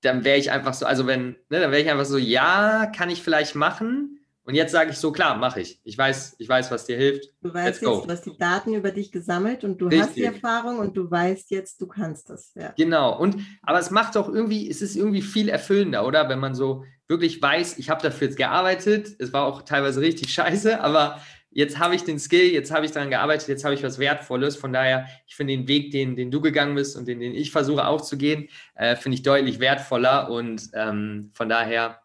dann 0.02 0.24
wäre 0.24 0.38
ich 0.38 0.50
einfach 0.50 0.74
so, 0.74 0.86
also 0.86 1.06
wenn, 1.06 1.36
ne, 1.48 1.60
dann 1.60 1.70
wäre 1.70 1.80
ich 1.80 1.90
einfach 1.90 2.04
so, 2.04 2.18
ja, 2.18 2.86
kann 2.94 3.10
ich 3.10 3.22
vielleicht 3.22 3.54
machen, 3.54 4.20
und 4.46 4.54
jetzt 4.54 4.70
sage 4.70 4.90
ich 4.90 4.96
so, 4.98 5.10
klar, 5.10 5.36
mache 5.36 5.60
ich. 5.60 5.80
Ich 5.82 5.98
weiß, 5.98 6.36
ich 6.38 6.48
weiß, 6.48 6.70
was 6.70 6.86
dir 6.86 6.96
hilft. 6.96 7.32
Du 7.42 7.52
weißt 7.52 7.82
jetzt, 7.82 7.82
du 7.82 8.08
hast 8.08 8.26
die 8.26 8.38
Daten 8.38 8.74
über 8.74 8.92
dich 8.92 9.10
gesammelt 9.10 9.64
und 9.64 9.78
du 9.78 9.86
Richtig. 9.86 10.06
hast 10.06 10.16
die 10.16 10.24
Erfahrung 10.24 10.78
und 10.78 10.96
du 10.96 11.10
weißt 11.10 11.50
jetzt, 11.50 11.80
du 11.80 11.88
kannst 11.88 12.30
das. 12.30 12.54
Ja. 12.54 12.72
Genau. 12.76 13.18
Und 13.18 13.38
aber 13.62 13.80
es 13.80 13.90
macht 13.90 14.16
auch 14.16 14.28
irgendwie, 14.28 14.70
es 14.70 14.82
ist 14.82 14.94
irgendwie 14.94 15.22
viel 15.22 15.48
erfüllender, 15.48 16.06
oder? 16.06 16.28
Wenn 16.28 16.38
man 16.38 16.54
so 16.54 16.84
wirklich 17.08 17.42
weiß, 17.42 17.78
ich 17.78 17.90
habe 17.90 18.00
dafür 18.00 18.28
jetzt 18.28 18.36
gearbeitet. 18.36 19.16
Es 19.18 19.32
war 19.32 19.46
auch 19.46 19.62
teilweise 19.62 20.00
richtig 20.00 20.32
scheiße, 20.32 20.80
aber 20.80 21.20
jetzt 21.50 21.80
habe 21.80 21.96
ich 21.96 22.04
den 22.04 22.20
Skill, 22.20 22.52
jetzt 22.52 22.70
habe 22.70 22.86
ich 22.86 22.92
daran 22.92 23.10
gearbeitet, 23.10 23.48
jetzt 23.48 23.64
habe 23.64 23.74
ich 23.74 23.82
was 23.82 23.98
Wertvolles. 23.98 24.54
Von 24.54 24.72
daher, 24.72 25.08
ich 25.26 25.34
finde 25.34 25.56
den 25.56 25.66
Weg, 25.66 25.90
den, 25.90 26.14
den 26.14 26.30
du 26.30 26.40
gegangen 26.40 26.76
bist 26.76 26.96
und 26.96 27.08
den, 27.08 27.18
den 27.18 27.34
ich 27.34 27.50
versuche 27.50 27.84
auch 27.84 28.00
zu 28.00 28.16
gehen, 28.16 28.48
äh, 28.76 28.94
finde 28.94 29.16
ich 29.16 29.22
deutlich 29.22 29.58
wertvoller. 29.58 30.30
Und 30.30 30.70
ähm, 30.74 31.32
von 31.34 31.48
daher 31.48 32.00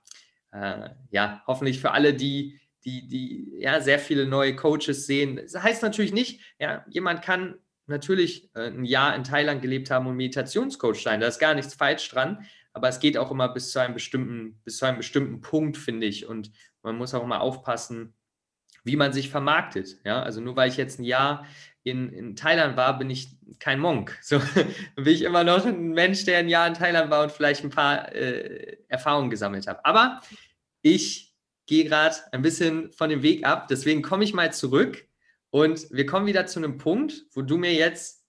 äh, 0.52 0.90
ja, 1.12 1.44
hoffentlich 1.48 1.80
für 1.80 1.92
alle, 1.92 2.14
die, 2.14 2.60
die, 2.84 3.08
die 3.08 3.60
ja 3.60 3.80
sehr 3.82 4.00
viele 4.00 4.26
neue 4.26 4.56
Coaches 4.56 5.06
sehen. 5.06 5.38
Das 5.38 5.62
heißt 5.62 5.84
natürlich 5.84 6.14
nicht, 6.14 6.42
ja, 6.60 6.86
jemand 6.90 7.22
kann 7.22 7.56
natürlich 7.88 8.50
äh, 8.56 8.68
ein 8.68 8.86
Jahr 8.86 9.16
in 9.16 9.24
Thailand 9.24 9.62
gelebt 9.62 9.92
haben 9.92 10.08
und 10.08 10.16
Meditationscoach 10.16 11.04
sein. 11.04 11.20
Da 11.20 11.28
ist 11.28 11.40
gar 11.40 11.54
nichts 11.54 11.74
falsch 11.74 12.10
dran. 12.10 12.46
Aber 12.74 12.88
es 12.88 13.00
geht 13.00 13.18
auch 13.18 13.32
immer 13.32 13.50
bis 13.50 13.72
zu 13.72 13.80
einem 13.80 13.94
bestimmten, 13.94 14.60
bis 14.64 14.78
zu 14.78 14.86
einem 14.86 14.98
bestimmten 14.98 15.42
Punkt, 15.42 15.78
finde 15.78 16.08
ich. 16.08 16.26
Und 16.26 16.52
man 16.84 16.96
muss 16.96 17.14
auch 17.14 17.24
immer 17.24 17.42
aufpassen, 17.42 18.14
wie 18.84 18.96
man 18.96 19.14
sich 19.14 19.30
vermarktet. 19.30 19.98
Ja, 20.06 20.24
also 20.24 20.42
nur 20.42 20.56
weil 20.56 20.70
ich 20.70 20.78
jetzt 20.78 21.00
ein 21.00 21.04
Jahr 21.04 21.46
in, 21.84 22.12
in 22.14 22.36
Thailand 22.36 22.78
war, 22.78 22.98
bin 22.98 23.10
ich 23.10 23.30
kein 23.60 23.80
Monk. 23.80 24.18
So 24.22 24.40
bin 24.96 25.08
ich 25.08 25.24
immer 25.24 25.44
noch 25.44 25.66
ein 25.66 25.90
Mensch, 25.90 26.26
der 26.26 26.40
ein 26.40 26.50
Jahr 26.50 26.68
in 26.68 26.74
Thailand 26.74 27.10
war 27.10 27.24
und 27.24 27.32
vielleicht 27.32 27.64
ein 27.64 27.70
paar 27.70 28.14
äh, 28.14 28.78
Erfahrungen 28.88 29.30
gesammelt 29.30 29.68
hat. 29.68 29.86
Aber 29.86 30.22
ich 30.82 31.36
gehe 31.66 31.86
gerade 31.86 32.16
ein 32.32 32.42
bisschen 32.42 32.92
von 32.92 33.10
dem 33.10 33.24
Weg 33.24 33.46
ab. 33.46 33.68
Deswegen 33.68 34.02
komme 34.02 34.24
ich 34.24 34.34
mal 34.34 34.54
zurück 34.54 35.08
und 35.50 35.88
wir 35.92 36.06
kommen 36.06 36.26
wieder 36.26 36.46
zu 36.46 36.60
einem 36.60 36.78
Punkt, 36.78 37.26
wo 37.34 37.42
du 37.42 37.58
mir 37.58 37.74
jetzt 37.74 38.26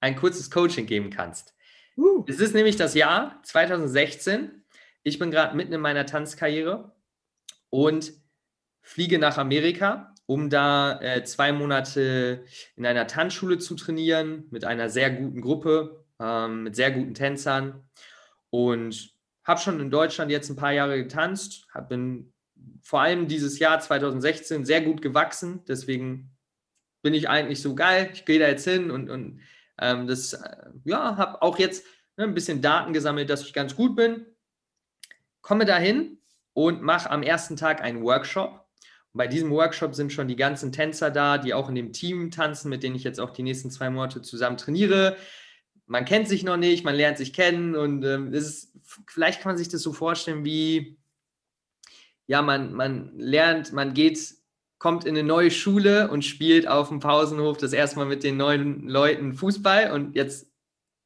ein 0.00 0.16
kurzes 0.16 0.50
Coaching 0.50 0.86
geben 0.86 1.10
kannst. 1.10 1.54
Uh. 1.96 2.24
Es 2.28 2.40
ist 2.40 2.54
nämlich 2.54 2.76
das 2.76 2.94
Jahr 2.94 3.40
2016. 3.42 4.64
Ich 5.02 5.18
bin 5.18 5.30
gerade 5.30 5.56
mitten 5.56 5.72
in 5.72 5.80
meiner 5.80 6.06
Tanzkarriere 6.06 6.94
und 7.70 8.12
fliege 8.82 9.18
nach 9.18 9.38
Amerika 9.38 10.14
um 10.26 10.50
da 10.50 11.00
äh, 11.00 11.24
zwei 11.24 11.52
Monate 11.52 12.44
in 12.74 12.84
einer 12.84 13.06
Tanzschule 13.06 13.58
zu 13.58 13.76
trainieren 13.76 14.44
mit 14.50 14.64
einer 14.64 14.90
sehr 14.90 15.10
guten 15.10 15.40
Gruppe, 15.40 16.04
ähm, 16.20 16.64
mit 16.64 16.76
sehr 16.76 16.90
guten 16.90 17.14
Tänzern. 17.14 17.88
Und 18.50 19.14
habe 19.44 19.60
schon 19.60 19.80
in 19.80 19.90
Deutschland 19.90 20.30
jetzt 20.30 20.50
ein 20.50 20.56
paar 20.56 20.72
Jahre 20.72 21.02
getanzt, 21.02 21.68
bin 21.88 22.32
vor 22.82 23.00
allem 23.00 23.28
dieses 23.28 23.58
Jahr 23.58 23.80
2016 23.80 24.64
sehr 24.64 24.80
gut 24.80 25.02
gewachsen, 25.02 25.64
deswegen 25.66 26.36
bin 27.02 27.14
ich 27.14 27.28
eigentlich 27.28 27.62
so 27.62 27.74
geil, 27.74 28.10
ich 28.12 28.24
gehe 28.24 28.40
da 28.40 28.48
jetzt 28.48 28.64
hin 28.64 28.90
und, 28.90 29.08
und 29.08 29.40
ähm, 29.78 30.06
das, 30.08 30.32
äh, 30.32 30.70
ja, 30.84 31.16
habe 31.16 31.42
auch 31.42 31.58
jetzt 31.58 31.84
ne, 32.16 32.24
ein 32.24 32.34
bisschen 32.34 32.62
Daten 32.62 32.92
gesammelt, 32.92 33.30
dass 33.30 33.42
ich 33.42 33.52
ganz 33.52 33.76
gut 33.76 33.94
bin, 33.94 34.26
komme 35.42 35.64
dahin 35.64 36.18
und 36.52 36.82
mache 36.82 37.10
am 37.10 37.22
ersten 37.22 37.56
Tag 37.56 37.82
einen 37.82 38.02
Workshop 38.02 38.65
bei 39.16 39.26
diesem 39.26 39.50
Workshop 39.50 39.94
sind 39.94 40.12
schon 40.12 40.28
die 40.28 40.36
ganzen 40.36 40.72
Tänzer 40.72 41.10
da, 41.10 41.38
die 41.38 41.54
auch 41.54 41.68
in 41.68 41.74
dem 41.74 41.92
Team 41.92 42.30
tanzen, 42.30 42.68
mit 42.68 42.82
denen 42.82 42.96
ich 42.96 43.04
jetzt 43.04 43.20
auch 43.20 43.30
die 43.30 43.42
nächsten 43.42 43.70
zwei 43.70 43.90
Monate 43.90 44.22
zusammen 44.22 44.56
trainiere. 44.56 45.16
Man 45.86 46.04
kennt 46.04 46.28
sich 46.28 46.42
noch 46.42 46.56
nicht, 46.56 46.84
man 46.84 46.94
lernt 46.94 47.18
sich 47.18 47.32
kennen 47.32 47.76
und 47.76 48.04
ähm, 48.04 48.32
ist, 48.32 48.72
vielleicht 49.06 49.40
kann 49.40 49.50
man 49.50 49.58
sich 49.58 49.68
das 49.68 49.82
so 49.82 49.92
vorstellen 49.92 50.44
wie, 50.44 50.98
ja, 52.26 52.42
man, 52.42 52.72
man 52.72 53.16
lernt, 53.16 53.72
man 53.72 53.94
geht, 53.94 54.34
kommt 54.78 55.04
in 55.04 55.16
eine 55.16 55.26
neue 55.26 55.50
Schule 55.50 56.10
und 56.10 56.24
spielt 56.24 56.68
auf 56.68 56.88
dem 56.88 57.00
Pausenhof 57.00 57.56
das 57.56 57.72
erste 57.72 57.96
Mal 57.96 58.06
mit 58.06 58.24
den 58.24 58.36
neuen 58.36 58.88
Leuten 58.88 59.32
Fußball 59.32 59.92
und 59.92 60.16
jetzt 60.16 60.48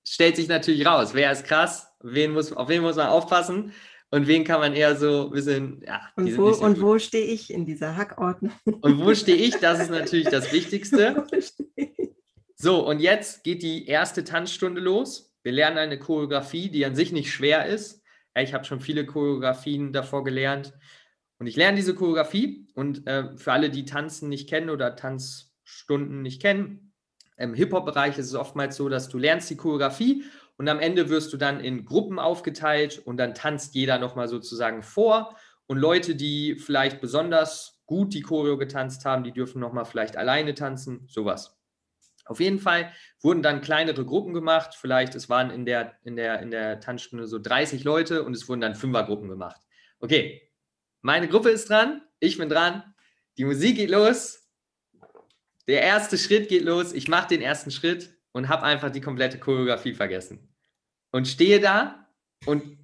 stellt 0.03 0.37
sich 0.37 0.49
natürlich 0.49 0.87
raus, 0.87 1.15
wer 1.15 1.31
ist 1.31 1.45
krass, 1.45 1.89
wen 2.01 2.33
muss, 2.33 2.53
auf 2.53 2.69
wen 2.69 2.83
muss 2.83 2.97
man 2.97 3.09
aufpassen 3.09 3.73
und 4.11 4.27
wen 4.27 4.45
kann 4.45 4.61
man 4.61 4.75
eher 4.75 4.97
so 4.97 5.27
ein 5.27 5.31
bisschen, 5.31 5.83
ja. 5.87 6.01
Und 6.17 6.37
wo, 6.37 6.49
und 6.49 6.81
wo 6.81 6.99
stehe 6.99 7.27
ich 7.27 7.53
in 7.53 7.65
dieser 7.65 7.97
Hackordnung? 7.97 8.53
Und 8.65 9.05
wo 9.05 9.15
stehe 9.15 9.39
ich? 9.39 9.57
Das 9.57 9.81
ist 9.81 9.91
natürlich 9.91 10.29
das 10.29 10.53
Wichtigste. 10.53 11.27
So, 12.57 12.87
und 12.87 13.01
jetzt 13.01 13.45
geht 13.45 13.63
die 13.63 13.87
erste 13.87 14.25
Tanzstunde 14.25 14.81
los. 14.81 15.33
Wir 15.43 15.53
lernen 15.53 15.79
eine 15.79 15.99
Choreografie, 15.99 16.71
die 16.71 16.85
an 16.85 16.97
sich 16.97 17.13
nicht 17.13 17.33
schwer 17.33 17.67
ist. 17.67 18.03
Ich 18.37 18.53
habe 18.53 18.65
schon 18.65 18.81
viele 18.81 19.07
Choreografien 19.07 19.93
davor 19.93 20.25
gelernt. 20.25 20.73
Und 21.39 21.47
ich 21.47 21.57
lerne 21.57 21.77
diese 21.77 21.95
Choreografie. 21.95 22.67
Und 22.75 23.07
äh, 23.07 23.37
für 23.37 23.53
alle, 23.53 23.71
die 23.71 23.85
Tanzen 23.85 24.29
nicht 24.29 24.49
kennen 24.49 24.71
oder 24.71 24.97
Tanzstunden 24.97 26.23
nicht 26.23 26.43
kennen, 26.43 26.93
im 27.37 27.55
Hip-Hop-Bereich 27.55 28.19
ist 28.19 28.27
es 28.27 28.35
oftmals 28.35 28.77
so, 28.77 28.89
dass 28.89 29.09
du 29.09 29.17
lernst 29.17 29.49
die 29.49 29.57
Choreografie 29.57 30.25
und 30.61 30.69
am 30.69 30.79
Ende 30.79 31.09
wirst 31.09 31.33
du 31.33 31.39
dann 31.39 31.61
in 31.61 31.87
Gruppen 31.87 32.19
aufgeteilt 32.19 32.99
und 32.99 33.17
dann 33.17 33.33
tanzt 33.33 33.75
jeder 33.75 33.99
nochmal 33.99 34.29
sozusagen 34.29 34.83
vor. 34.83 35.35
Und 35.67 35.79
Leute, 35.79 36.15
die 36.15 36.57
vielleicht 36.57 37.01
besonders 37.01 37.81
gut 37.87 38.13
die 38.13 38.21
Choreo 38.21 38.59
getanzt 38.59 39.07
haben, 39.07 39.25
die 39.25 39.33
dürfen 39.33 39.59
nochmal 39.59 39.87
vielleicht 39.87 40.19
alleine 40.19 40.53
tanzen, 40.53 41.07
sowas. 41.09 41.59
Auf 42.27 42.41
jeden 42.41 42.59
Fall 42.59 42.93
wurden 43.23 43.41
dann 43.41 43.63
kleinere 43.63 44.05
Gruppen 44.05 44.35
gemacht. 44.35 44.75
Vielleicht, 44.79 45.15
es 45.15 45.31
waren 45.31 45.49
in 45.51 45.65
der, 45.65 45.95
in 46.05 46.17
der, 46.17 46.43
in 46.43 46.51
der 46.51 46.79
Tanzstunde 46.79 47.27
so 47.27 47.39
30 47.39 47.83
Leute 47.85 48.23
und 48.23 48.37
es 48.37 48.47
wurden 48.47 48.61
dann 48.61 48.75
Fünfergruppen 48.75 49.31
gemacht. 49.31 49.63
Okay, 49.99 50.43
meine 51.01 51.27
Gruppe 51.27 51.49
ist 51.49 51.71
dran, 51.71 52.03
ich 52.19 52.37
bin 52.37 52.51
dran, 52.51 52.83
die 53.39 53.47
Musik 53.47 53.77
geht 53.77 53.89
los, 53.89 54.47
der 55.67 55.81
erste 55.81 56.19
Schritt 56.19 56.51
geht 56.51 56.65
los, 56.65 56.93
ich 56.93 57.09
mache 57.09 57.29
den 57.29 57.41
ersten 57.41 57.71
Schritt 57.71 58.15
und 58.33 58.51
habe 58.51 58.65
einfach 58.65 58.91
die 58.91 59.01
komplette 59.01 59.39
Choreografie 59.39 59.95
vergessen 59.95 60.50
und 61.11 61.29
stehe 61.29 61.61
da 61.61 62.07
und 62.47 62.79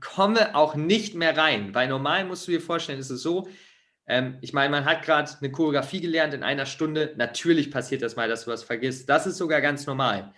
komme 0.00 0.54
auch 0.54 0.74
nicht 0.74 1.14
mehr 1.14 1.36
rein. 1.36 1.74
Weil 1.74 1.88
normal 1.88 2.24
musst 2.24 2.46
du 2.46 2.52
dir 2.52 2.60
vorstellen, 2.60 2.98
ist 2.98 3.10
es 3.10 3.22
so, 3.22 3.48
ähm, 4.06 4.38
ich 4.40 4.52
meine, 4.52 4.70
man 4.70 4.84
hat 4.84 5.02
gerade 5.02 5.30
eine 5.40 5.50
Choreografie 5.50 6.00
gelernt 6.00 6.34
in 6.34 6.42
einer 6.42 6.66
Stunde. 6.66 7.14
Natürlich 7.16 7.70
passiert 7.70 8.02
das 8.02 8.16
mal, 8.16 8.28
dass 8.28 8.44
du 8.44 8.50
was 8.50 8.62
vergisst. 8.62 9.08
Das 9.08 9.26
ist 9.26 9.36
sogar 9.36 9.60
ganz 9.60 9.86
normal. 9.86 10.32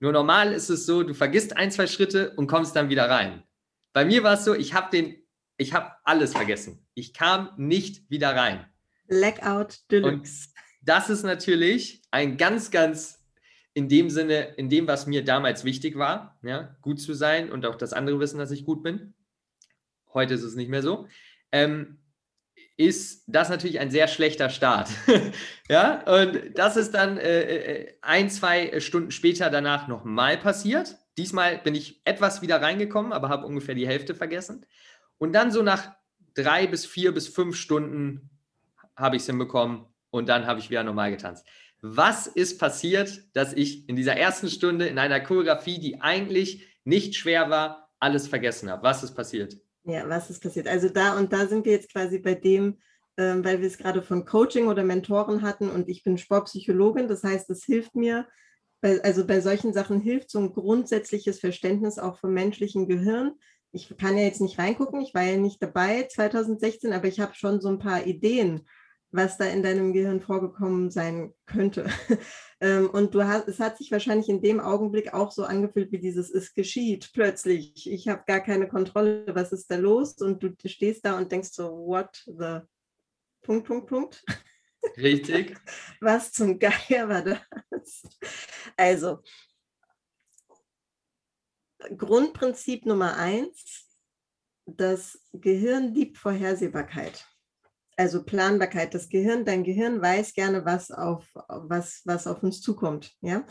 Nur 0.00 0.12
normal 0.12 0.52
ist 0.52 0.68
es 0.68 0.86
so, 0.86 1.02
du 1.02 1.14
vergisst 1.14 1.56
ein, 1.56 1.70
zwei 1.70 1.86
Schritte 1.86 2.32
und 2.36 2.48
kommst 2.48 2.74
dann 2.74 2.88
wieder 2.88 3.08
rein. 3.08 3.44
Bei 3.92 4.04
mir 4.04 4.22
war 4.24 4.34
es 4.34 4.44
so, 4.44 4.54
ich 4.54 4.74
habe 4.74 4.90
den, 4.90 5.16
ich 5.56 5.74
habe 5.74 5.92
alles 6.04 6.32
vergessen. 6.32 6.84
Ich 6.94 7.14
kam 7.14 7.50
nicht 7.56 8.10
wieder 8.10 8.34
rein. 8.34 8.66
Blackout 9.06 9.78
Deluxe. 9.90 10.48
Und 10.48 10.54
das 10.80 11.10
ist 11.10 11.22
natürlich 11.22 12.02
ein 12.10 12.36
ganz, 12.36 12.72
ganz 12.72 13.21
in 13.74 13.88
dem 13.88 14.10
Sinne, 14.10 14.54
in 14.56 14.68
dem, 14.68 14.86
was 14.86 15.06
mir 15.06 15.24
damals 15.24 15.64
wichtig 15.64 15.96
war, 15.96 16.38
ja, 16.42 16.76
gut 16.82 17.00
zu 17.00 17.14
sein 17.14 17.50
und 17.50 17.64
auch 17.64 17.76
das 17.76 17.92
andere 17.92 18.20
wissen, 18.20 18.38
dass 18.38 18.50
ich 18.50 18.64
gut 18.64 18.82
bin. 18.82 19.14
Heute 20.12 20.34
ist 20.34 20.42
es 20.42 20.56
nicht 20.56 20.68
mehr 20.68 20.82
so. 20.82 21.06
Ähm, 21.52 21.98
ist 22.76 23.24
das 23.26 23.48
natürlich 23.48 23.80
ein 23.80 23.90
sehr 23.90 24.08
schlechter 24.08 24.50
Start. 24.50 24.90
ja, 25.68 26.02
und 26.02 26.56
das 26.56 26.76
ist 26.76 26.92
dann 26.92 27.16
äh, 27.18 27.42
äh, 27.42 27.98
ein, 28.02 28.30
zwei 28.30 28.80
Stunden 28.80 29.10
später 29.10 29.50
danach 29.50 29.88
nochmal 29.88 30.36
passiert. 30.38 30.96
Diesmal 31.18 31.58
bin 31.58 31.74
ich 31.74 32.00
etwas 32.04 32.42
wieder 32.42 32.60
reingekommen, 32.60 33.12
aber 33.12 33.28
habe 33.28 33.46
ungefähr 33.46 33.74
die 33.74 33.86
Hälfte 33.86 34.14
vergessen. 34.14 34.66
Und 35.18 35.32
dann 35.32 35.52
so 35.52 35.62
nach 35.62 35.92
drei 36.34 36.66
bis 36.66 36.86
vier 36.86 37.12
bis 37.12 37.28
fünf 37.28 37.56
Stunden 37.56 38.30
habe 38.96 39.16
ich 39.16 39.22
es 39.22 39.26
hinbekommen 39.26 39.86
und 40.10 40.28
dann 40.28 40.46
habe 40.46 40.60
ich 40.60 40.70
wieder 40.70 40.82
normal 40.82 41.10
getanzt. 41.10 41.46
Was 41.84 42.28
ist 42.28 42.58
passiert, 42.58 43.24
dass 43.34 43.52
ich 43.52 43.88
in 43.88 43.96
dieser 43.96 44.16
ersten 44.16 44.48
Stunde 44.48 44.86
in 44.86 45.00
einer 45.00 45.18
Choreografie, 45.18 45.80
die 45.80 46.00
eigentlich 46.00 46.64
nicht 46.84 47.16
schwer 47.16 47.50
war, 47.50 47.90
alles 47.98 48.28
vergessen 48.28 48.70
habe? 48.70 48.84
Was 48.84 49.02
ist 49.02 49.14
passiert? 49.14 49.60
Ja, 49.82 50.08
was 50.08 50.30
ist 50.30 50.40
passiert? 50.40 50.68
Also 50.68 50.88
da 50.88 51.18
und 51.18 51.32
da 51.32 51.48
sind 51.48 51.64
wir 51.64 51.72
jetzt 51.72 51.92
quasi 51.92 52.20
bei 52.20 52.36
dem, 52.36 52.78
ähm, 53.16 53.44
weil 53.44 53.60
wir 53.60 53.66
es 53.66 53.78
gerade 53.78 54.00
von 54.00 54.24
Coaching 54.24 54.68
oder 54.68 54.84
Mentoren 54.84 55.42
hatten 55.42 55.68
und 55.68 55.88
ich 55.88 56.04
bin 56.04 56.18
Sportpsychologin, 56.18 57.08
das 57.08 57.24
heißt, 57.24 57.50
es 57.50 57.64
hilft 57.64 57.96
mir, 57.96 58.28
also 59.02 59.26
bei 59.26 59.40
solchen 59.40 59.72
Sachen 59.72 60.00
hilft 60.00 60.30
so 60.30 60.38
ein 60.38 60.52
grundsätzliches 60.52 61.40
Verständnis 61.40 61.98
auch 61.98 62.16
vom 62.16 62.32
menschlichen 62.32 62.88
Gehirn. 62.88 63.32
Ich 63.72 63.92
kann 63.96 64.16
ja 64.16 64.22
jetzt 64.22 64.40
nicht 64.40 64.58
reingucken, 64.58 65.00
ich 65.00 65.14
war 65.14 65.22
ja 65.22 65.36
nicht 65.36 65.60
dabei 65.60 66.04
2016, 66.04 66.92
aber 66.92 67.08
ich 67.08 67.18
habe 67.18 67.34
schon 67.34 67.60
so 67.60 67.68
ein 67.68 67.78
paar 67.80 68.06
Ideen 68.06 68.66
was 69.12 69.36
da 69.36 69.44
in 69.44 69.62
deinem 69.62 69.92
Gehirn 69.92 70.20
vorgekommen 70.20 70.90
sein 70.90 71.34
könnte. 71.46 71.86
Ähm, 72.64 72.88
und 72.90 73.12
du 73.12 73.26
hast, 73.26 73.48
es 73.48 73.58
hat 73.58 73.76
sich 73.76 73.90
wahrscheinlich 73.90 74.28
in 74.28 74.40
dem 74.40 74.60
Augenblick 74.60 75.12
auch 75.14 75.32
so 75.32 75.42
angefühlt 75.42 75.90
wie 75.90 75.98
dieses, 75.98 76.30
es 76.30 76.54
geschieht 76.54 77.10
plötzlich. 77.12 77.90
Ich 77.90 78.06
habe 78.06 78.22
gar 78.24 78.38
keine 78.38 78.68
Kontrolle, 78.68 79.26
was 79.34 79.50
ist 79.50 79.68
da 79.68 79.74
los? 79.74 80.18
Und 80.18 80.44
du 80.44 80.54
stehst 80.66 81.04
da 81.04 81.18
und 81.18 81.32
denkst 81.32 81.48
so, 81.50 81.70
what 81.72 82.22
the 82.24 82.60
Punkt, 83.42 83.66
Punkt, 83.66 83.88
Punkt. 83.88 84.24
Richtig. 84.96 85.56
Was 86.00 86.32
zum 86.32 86.58
Geier 86.58 87.08
war 87.08 87.22
das? 87.22 88.02
Also, 88.76 89.18
Grundprinzip 91.96 92.86
Nummer 92.86 93.16
eins, 93.16 93.88
das 94.66 95.18
Gehirn 95.32 95.92
liebt 95.92 96.18
Vorhersehbarkeit 96.18 97.26
also 97.96 98.24
Planbarkeit. 98.24 98.94
Das 98.94 99.08
Gehirn, 99.08 99.44
dein 99.44 99.64
Gehirn 99.64 100.00
weiß 100.00 100.34
gerne, 100.34 100.64
was 100.64 100.90
auf, 100.90 101.26
was, 101.34 102.02
was 102.04 102.26
auf 102.26 102.42
uns 102.42 102.60
zukommt. 102.60 103.12
Ja? 103.20 103.44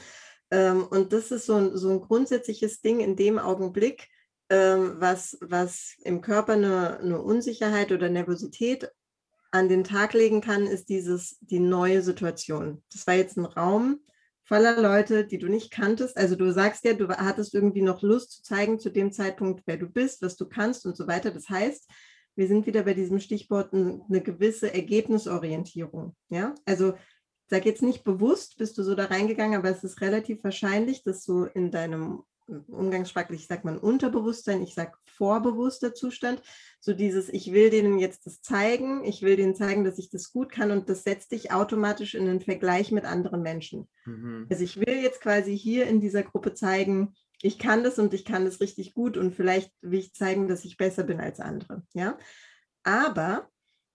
Ähm, 0.51 0.85
und 0.87 1.13
das 1.13 1.31
ist 1.31 1.45
so 1.45 1.55
ein, 1.55 1.77
so 1.77 1.89
ein 1.89 2.01
grundsätzliches 2.01 2.81
Ding 2.81 2.99
in 2.99 3.15
dem 3.15 3.39
Augenblick, 3.39 4.07
ähm, 4.49 4.95
was, 4.97 5.37
was 5.41 5.95
im 6.03 6.21
Körper 6.21 6.53
eine, 6.53 6.99
eine 6.99 7.21
Unsicherheit 7.21 7.91
oder 7.91 8.09
Nervosität 8.09 8.91
an 9.51 9.69
den 9.69 9.83
Tag 9.83 10.13
legen 10.13 10.41
kann, 10.41 10.65
ist 10.65 10.89
dieses, 10.89 11.37
die 11.41 11.59
neue 11.59 12.01
Situation. 12.01 12.83
Das 12.91 13.07
war 13.07 13.15
jetzt 13.15 13.37
ein 13.37 13.45
Raum 13.45 13.99
voller 14.43 14.81
Leute, 14.81 15.25
die 15.25 15.37
du 15.37 15.47
nicht 15.47 15.71
kanntest. 15.71 16.17
Also 16.17 16.35
du 16.35 16.51
sagst 16.51 16.83
ja, 16.83 16.93
du 16.93 17.07
hattest 17.07 17.53
irgendwie 17.53 17.81
noch 17.81 18.01
Lust 18.01 18.31
zu 18.31 18.43
zeigen 18.43 18.79
zu 18.79 18.89
dem 18.89 19.13
Zeitpunkt, 19.13 19.63
wer 19.65 19.77
du 19.77 19.87
bist, 19.87 20.21
was 20.21 20.35
du 20.35 20.47
kannst 20.47 20.85
und 20.85 20.97
so 20.97 21.07
weiter. 21.07 21.31
Das 21.31 21.47
heißt, 21.47 21.89
wir 22.35 22.47
sind 22.47 22.65
wieder 22.65 22.83
bei 22.83 22.93
diesem 22.93 23.19
Stichwort 23.19 23.73
eine 23.73 24.21
gewisse 24.21 24.73
Ergebnisorientierung. 24.73 26.15
Ja, 26.29 26.55
also 26.65 26.93
sag 27.47 27.65
jetzt 27.65 27.83
nicht 27.83 28.03
bewusst, 28.03 28.57
bist 28.57 28.77
du 28.77 28.83
so 28.83 28.95
da 28.95 29.05
reingegangen, 29.05 29.59
aber 29.59 29.69
es 29.69 29.83
ist 29.83 30.01
relativ 30.01 30.43
wahrscheinlich, 30.43 31.03
dass 31.03 31.25
du 31.25 31.43
in 31.43 31.71
deinem 31.71 32.23
umgangssprachlich 32.67 33.47
sagt 33.47 33.65
man 33.65 33.77
Unterbewusstsein, 33.77 34.61
ich 34.61 34.73
sage 34.73 34.93
vorbewusster 35.05 35.93
Zustand, 35.93 36.41
so 36.79 36.93
dieses, 36.93 37.29
ich 37.29 37.53
will 37.53 37.69
denen 37.69 37.99
jetzt 37.99 38.25
das 38.25 38.41
zeigen, 38.41 39.03
ich 39.05 39.21
will 39.21 39.35
denen 39.35 39.55
zeigen, 39.55 39.83
dass 39.83 39.99
ich 39.99 40.09
das 40.09 40.31
gut 40.31 40.51
kann 40.51 40.71
und 40.71 40.89
das 40.89 41.03
setzt 41.03 41.31
dich 41.31 41.51
automatisch 41.51 42.15
in 42.15 42.25
den 42.25 42.41
Vergleich 42.41 42.91
mit 42.91 43.05
anderen 43.05 43.41
Menschen. 43.41 43.87
Mhm. 44.05 44.47
Also 44.49 44.63
ich 44.63 44.77
will 44.77 45.01
jetzt 45.01 45.21
quasi 45.21 45.57
hier 45.57 45.87
in 45.87 46.01
dieser 46.01 46.23
Gruppe 46.23 46.53
zeigen, 46.53 47.13
ich 47.41 47.59
kann 47.59 47.83
das 47.83 47.99
und 47.99 48.13
ich 48.13 48.25
kann 48.25 48.45
das 48.45 48.61
richtig 48.61 48.93
gut 48.93 49.17
und 49.17 49.35
vielleicht 49.35 49.71
will 49.81 49.99
ich 49.99 50.13
zeigen, 50.13 50.47
dass 50.47 50.65
ich 50.65 50.77
besser 50.77 51.03
bin 51.03 51.19
als 51.19 51.39
andere. 51.39 51.83
Ja, 51.93 52.17
aber 52.83 53.49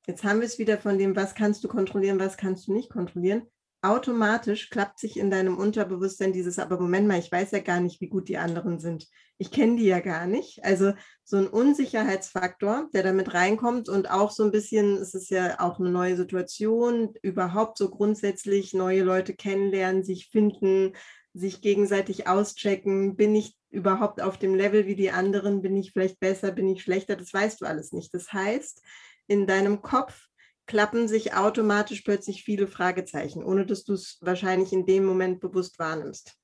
jetzt 0.06 0.24
haben 0.24 0.40
wir 0.40 0.46
es 0.46 0.59
wieder 0.59 0.78
von 0.78 0.98
dem, 0.98 1.16
was 1.16 1.35
kannst 1.35 1.62
du 1.64 1.68
kontrollieren, 1.68 2.18
was 2.18 2.37
kannst 2.37 2.68
du 2.68 2.72
nicht 2.72 2.90
kontrollieren. 2.90 3.42
Automatisch 3.82 4.70
klappt 4.70 4.98
sich 4.98 5.16
in 5.16 5.30
deinem 5.30 5.56
Unterbewusstsein 5.59 6.32
dieses, 6.32 6.59
aber 6.59 6.80
Moment 6.80 7.06
mal, 7.06 7.20
ich 7.20 7.30
weiß 7.30 7.52
ja 7.52 7.61
gar 7.61 7.78
nicht, 7.78 8.00
wie 8.00 8.09
gut 8.09 8.28
die 8.28 8.38
anderen 8.38 8.80
sind. 8.80 9.06
Ich 9.38 9.52
kenne 9.52 9.76
die 9.76 9.85
ja 9.85 10.00
gar 10.00 10.26
nicht. 10.26 10.64
Also 10.64 10.94
so 11.22 11.37
ein 11.37 11.46
Unsicherheitsfaktor, 11.46 12.88
der 12.94 13.02
damit 13.04 13.35
reinkommt 13.35 13.88
und 13.88 14.11
auch 14.11 14.32
so 14.32 14.42
ein 14.42 14.50
bisschen, 14.50 14.96
es 14.96 15.14
ist 15.14 15.30
ja 15.30 15.61
auch 15.61 15.78
eine 15.78 15.90
neue 15.90 16.16
Situation, 16.16 17.14
überhaupt 17.22 17.78
so 17.78 17.90
grundsätzlich 17.90 18.72
neue 18.72 19.02
Leute 19.02 19.35
kennenlernen, 19.37 20.02
sich 20.02 20.30
finden, 20.30 20.94
sich 21.37 21.61
gegenseitig 21.61 22.27
auschecken, 22.27 23.14
bin 23.14 23.35
ich 23.35 23.57
überhaupt 23.68 24.22
auf 24.22 24.38
dem 24.38 24.55
Level 24.55 24.87
wie 24.87 24.94
die 24.96 25.11
anderen, 25.11 25.61
bin 25.61 25.77
ich 25.77 25.92
vielleicht 25.92 26.18
besser, 26.18 26.51
bin 26.51 26.68
ich 26.68 26.83
schlechter, 26.83 27.14
das 27.14 27.33
weißt 27.33 27.61
du 27.61 27.66
alles 27.66 27.92
nicht. 27.92 28.14
Das 28.14 28.33
heißt, 28.33 28.83
in 29.27 29.46
deinem 29.46 29.83
Kopf 29.83 30.29
klappen 30.66 31.09
sich 31.09 31.35
automatisch 31.35 32.01
plötzlich 32.01 32.42
viele 32.42 32.66
Fragezeichen, 32.66 33.44
ohne 33.44 33.66
dass 33.66 33.85
du 33.85 33.92
es 33.92 34.18
wahrscheinlich 34.22 34.72
in 34.72 34.87
dem 34.87 35.05
Moment 35.05 35.40
bewusst 35.40 35.79
wahrnimmst. 35.79 36.35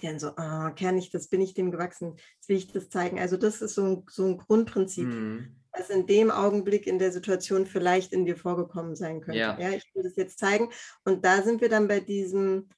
Dann 0.00 0.18
so, 0.18 0.30
oh, 0.30 0.70
kann 0.76 0.96
ich 0.96 1.10
das, 1.10 1.28
bin 1.28 1.40
ich 1.40 1.54
dem 1.54 1.70
gewachsen, 1.70 2.14
jetzt 2.16 2.48
will 2.48 2.56
ich 2.56 2.72
das 2.72 2.88
zeigen. 2.88 3.18
Also 3.18 3.36
das 3.36 3.62
ist 3.62 3.74
so 3.74 3.84
ein, 3.84 4.04
so 4.08 4.26
ein 4.26 4.38
Grundprinzip, 4.38 5.06
mhm. 5.06 5.56
was 5.72 5.90
in 5.90 6.06
dem 6.06 6.30
Augenblick 6.30 6.86
in 6.86 6.98
der 6.98 7.12
Situation 7.12 7.66
vielleicht 7.66 8.12
in 8.12 8.24
dir 8.24 8.36
vorgekommen 8.36 8.96
sein 8.96 9.20
könnte. 9.20 9.38
Ja. 9.40 9.58
ja, 9.58 9.70
ich 9.70 9.84
will 9.94 10.04
das 10.04 10.16
jetzt 10.16 10.38
zeigen. 10.38 10.70
Und 11.04 11.24
da 11.24 11.42
sind 11.42 11.60
wir 11.60 11.68
dann 11.68 11.88
bei 11.88 12.00
diesem, 12.00 12.68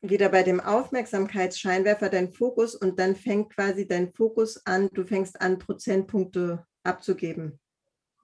wieder 0.00 0.28
bei 0.28 0.42
dem 0.42 0.60
Aufmerksamkeitsscheinwerfer 0.60 2.08
dein 2.08 2.32
Fokus 2.32 2.74
und 2.74 2.98
dann 2.98 3.16
fängt 3.16 3.54
quasi 3.54 3.86
dein 3.86 4.12
Fokus 4.12 4.64
an, 4.64 4.88
du 4.92 5.04
fängst 5.04 5.40
an, 5.40 5.58
Prozentpunkte 5.58 6.64
abzugeben. 6.84 7.58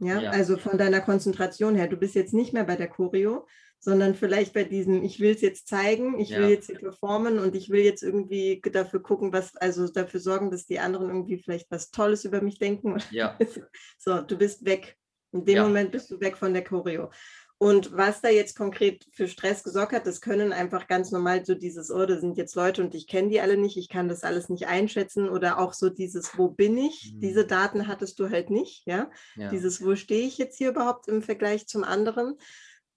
Ja? 0.01 0.21
ja? 0.21 0.31
also 0.31 0.57
von 0.57 0.79
deiner 0.79 1.01
Konzentration 1.01 1.75
her. 1.75 1.89
Du 1.89 1.97
bist 1.97 2.15
jetzt 2.15 2.35
nicht 2.35 2.53
mehr 2.53 2.65
bei 2.65 2.77
der 2.77 2.89
Choreo, 2.89 3.47
sondern 3.81 4.15
vielleicht 4.15 4.55
bei 4.55 4.65
diesem, 4.65 5.03
ich 5.03 5.21
will 5.21 5.35
es 5.35 5.43
jetzt 5.43 5.69
zeigen, 5.69 6.19
ich 6.19 6.31
ja. 6.31 6.39
will 6.39 6.49
jetzt 6.49 6.67
hier 6.67 6.79
performen 6.79 7.39
und 7.39 7.55
ich 7.55 7.69
will 7.71 7.83
jetzt 7.83 8.03
irgendwie 8.03 8.63
dafür 8.73 9.03
gucken, 9.03 9.33
was, 9.33 9.55
also 9.57 9.87
dafür 9.89 10.21
sorgen, 10.21 10.51
dass 10.51 10.67
die 10.67 10.79
anderen 10.79 11.09
irgendwie 11.09 11.39
vielleicht 11.39 11.71
was 11.71 11.91
Tolles 11.91 12.25
über 12.25 12.41
mich 12.41 12.59
denken. 12.59 12.97
Ja. 13.11 13.39
So, 13.99 14.21
du 14.21 14.37
bist 14.37 14.65
weg. 14.65 14.97
In 15.33 15.45
dem 15.45 15.57
ja. 15.57 15.63
Moment 15.65 15.91
bist 15.91 16.11
du 16.11 16.21
weg 16.21 16.37
von 16.37 16.53
der 16.53 16.63
Choreo. 16.63 17.11
Und 17.59 17.97
was 17.97 18.21
da 18.21 18.29
jetzt 18.29 18.57
konkret 18.57 19.07
für 19.13 19.29
Stress 19.29 19.63
gesorgt 19.63 19.93
hat, 19.93 20.07
das 20.07 20.21
können 20.21 20.53
einfach 20.53 20.89
ganz 20.89 21.13
normal 21.13 21.45
so 21.45 21.55
dieses, 21.55 21.91
oh, 21.91 22.05
da 22.05 22.19
sind 22.19 22.37
jetzt 22.37 22.57
Leute 22.57 22.83
und 22.83 22.95
ich 22.95 23.07
kenne 23.07 23.29
die 23.29 23.41
alle 23.41 23.57
nicht, 23.57 23.77
ich 23.77 23.89
kann 23.89 24.09
das 24.09 24.25
alles 24.25 24.49
nicht 24.49 24.67
einschätzen 24.67 25.29
oder 25.29 25.59
auch 25.59 25.73
so 25.73 25.89
dieses, 25.89 26.37
wo 26.37 26.49
bin 26.49 26.77
ich? 26.77 27.13
Mhm. 27.15 27.21
Diese 27.21 27.47
Daten 27.47 27.87
hattest 27.87 28.19
du 28.19 28.29
halt 28.29 28.51
nicht, 28.51 28.87
ja? 28.87 29.09
ja. 29.37 29.51
Dieses, 29.51 29.85
wo 29.85 29.95
stehe 29.95 30.27
ich 30.27 30.37
jetzt 30.37 30.59
hier 30.59 30.71
überhaupt 30.71 31.07
im 31.09 31.23
Vergleich 31.23 31.67
zum 31.69 31.85
anderen? 31.85 32.37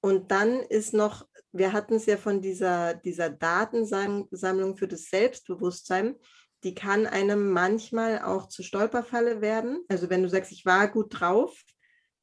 Und 0.01 0.31
dann 0.31 0.61
ist 0.61 0.93
noch, 0.93 1.27
wir 1.51 1.71
hatten 1.71 1.95
es 1.95 2.05
ja 2.07 2.17
von 2.17 2.41
dieser, 2.41 2.95
dieser 2.95 3.29
Datensammlung 3.29 4.75
für 4.75 4.87
das 4.87 5.05
Selbstbewusstsein, 5.05 6.15
die 6.63 6.73
kann 6.73 7.05
einem 7.05 7.51
manchmal 7.51 8.21
auch 8.23 8.47
zur 8.47 8.65
Stolperfalle 8.65 9.41
werden. 9.41 9.83
Also 9.87 10.09
wenn 10.09 10.23
du 10.23 10.29
sagst, 10.29 10.51
ich 10.51 10.65
war 10.65 10.87
gut 10.87 11.19
drauf, 11.19 11.55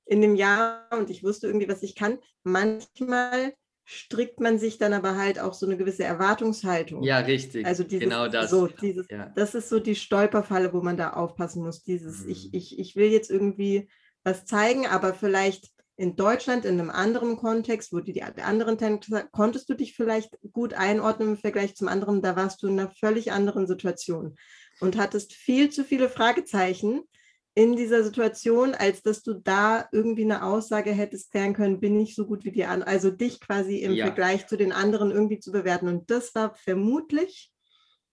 in 0.06 0.20
dem 0.20 0.34
Jahr 0.34 0.86
und 0.90 1.10
ich 1.10 1.22
wusste 1.22 1.46
irgendwie, 1.46 1.68
was 1.68 1.82
ich 1.82 1.94
kann. 1.94 2.18
Manchmal 2.42 3.54
strickt 3.84 4.40
man 4.40 4.58
sich 4.58 4.78
dann 4.78 4.92
aber 4.92 5.16
halt 5.16 5.38
auch 5.38 5.54
so 5.54 5.66
eine 5.66 5.76
gewisse 5.76 6.04
Erwartungshaltung. 6.04 7.02
Ja, 7.02 7.18
richtig. 7.18 7.66
Also 7.66 7.84
dieses, 7.84 8.04
genau 8.04 8.28
das. 8.28 8.50
So, 8.50 8.66
dieses, 8.66 9.06
ja. 9.10 9.30
Das 9.36 9.54
ist 9.54 9.68
so 9.68 9.78
die 9.78 9.94
Stolperfalle, 9.94 10.72
wo 10.72 10.80
man 10.80 10.96
da 10.96 11.10
aufpassen 11.10 11.62
muss. 11.62 11.82
Dieses, 11.82 12.24
mhm. 12.24 12.30
ich, 12.30 12.54
ich, 12.54 12.78
ich 12.78 12.96
will 12.96 13.10
jetzt 13.10 13.30
irgendwie 13.30 13.88
was 14.22 14.46
zeigen, 14.46 14.86
aber 14.86 15.12
vielleicht 15.12 15.70
in 15.96 16.16
Deutschland 16.16 16.64
in 16.64 16.80
einem 16.80 16.90
anderen 16.90 17.36
Kontext, 17.36 17.92
wo 17.92 18.00
die, 18.00 18.12
die 18.14 18.22
anderen 18.22 19.00
konntest 19.30 19.68
du 19.68 19.74
dich 19.74 19.94
vielleicht 19.94 20.36
gut 20.52 20.74
einordnen 20.74 21.30
im 21.30 21.36
Vergleich 21.36 21.76
zum 21.76 21.88
anderen, 21.88 22.20
da 22.20 22.34
warst 22.34 22.62
du 22.62 22.66
in 22.66 22.80
einer 22.80 22.90
völlig 22.90 23.30
anderen 23.30 23.66
Situation 23.66 24.36
und 24.80 24.96
hattest 24.96 25.34
viel 25.34 25.70
zu 25.70 25.84
viele 25.84 26.08
Fragezeichen, 26.08 27.02
in 27.54 27.76
dieser 27.76 28.02
Situation, 28.02 28.74
als 28.74 29.02
dass 29.02 29.22
du 29.22 29.34
da 29.34 29.88
irgendwie 29.92 30.24
eine 30.24 30.42
Aussage 30.42 30.90
hättest 30.90 31.30
klären 31.30 31.54
können, 31.54 31.80
bin 31.80 31.98
ich 32.00 32.16
so 32.16 32.26
gut 32.26 32.44
wie 32.44 32.50
die 32.50 32.64
anderen, 32.64 32.92
also 32.92 33.10
dich 33.10 33.40
quasi 33.40 33.78
im 33.78 33.92
ja. 33.92 34.06
Vergleich 34.06 34.48
zu 34.48 34.56
den 34.56 34.72
anderen 34.72 35.12
irgendwie 35.12 35.38
zu 35.38 35.52
bewerten. 35.52 35.86
Und 35.86 36.10
das 36.10 36.34
war 36.34 36.54
vermutlich, 36.54 37.52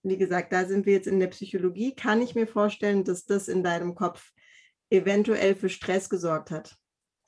wie 0.04 0.16
gesagt, 0.16 0.52
da 0.52 0.64
sind 0.64 0.86
wir 0.86 0.92
jetzt 0.92 1.08
in 1.08 1.18
der 1.18 1.26
Psychologie, 1.28 1.94
kann 1.94 2.22
ich 2.22 2.36
mir 2.36 2.46
vorstellen, 2.46 3.02
dass 3.04 3.24
das 3.24 3.48
in 3.48 3.64
deinem 3.64 3.96
Kopf 3.96 4.30
eventuell 4.90 5.56
für 5.56 5.68
Stress 5.68 6.08
gesorgt 6.08 6.52
hat. 6.52 6.76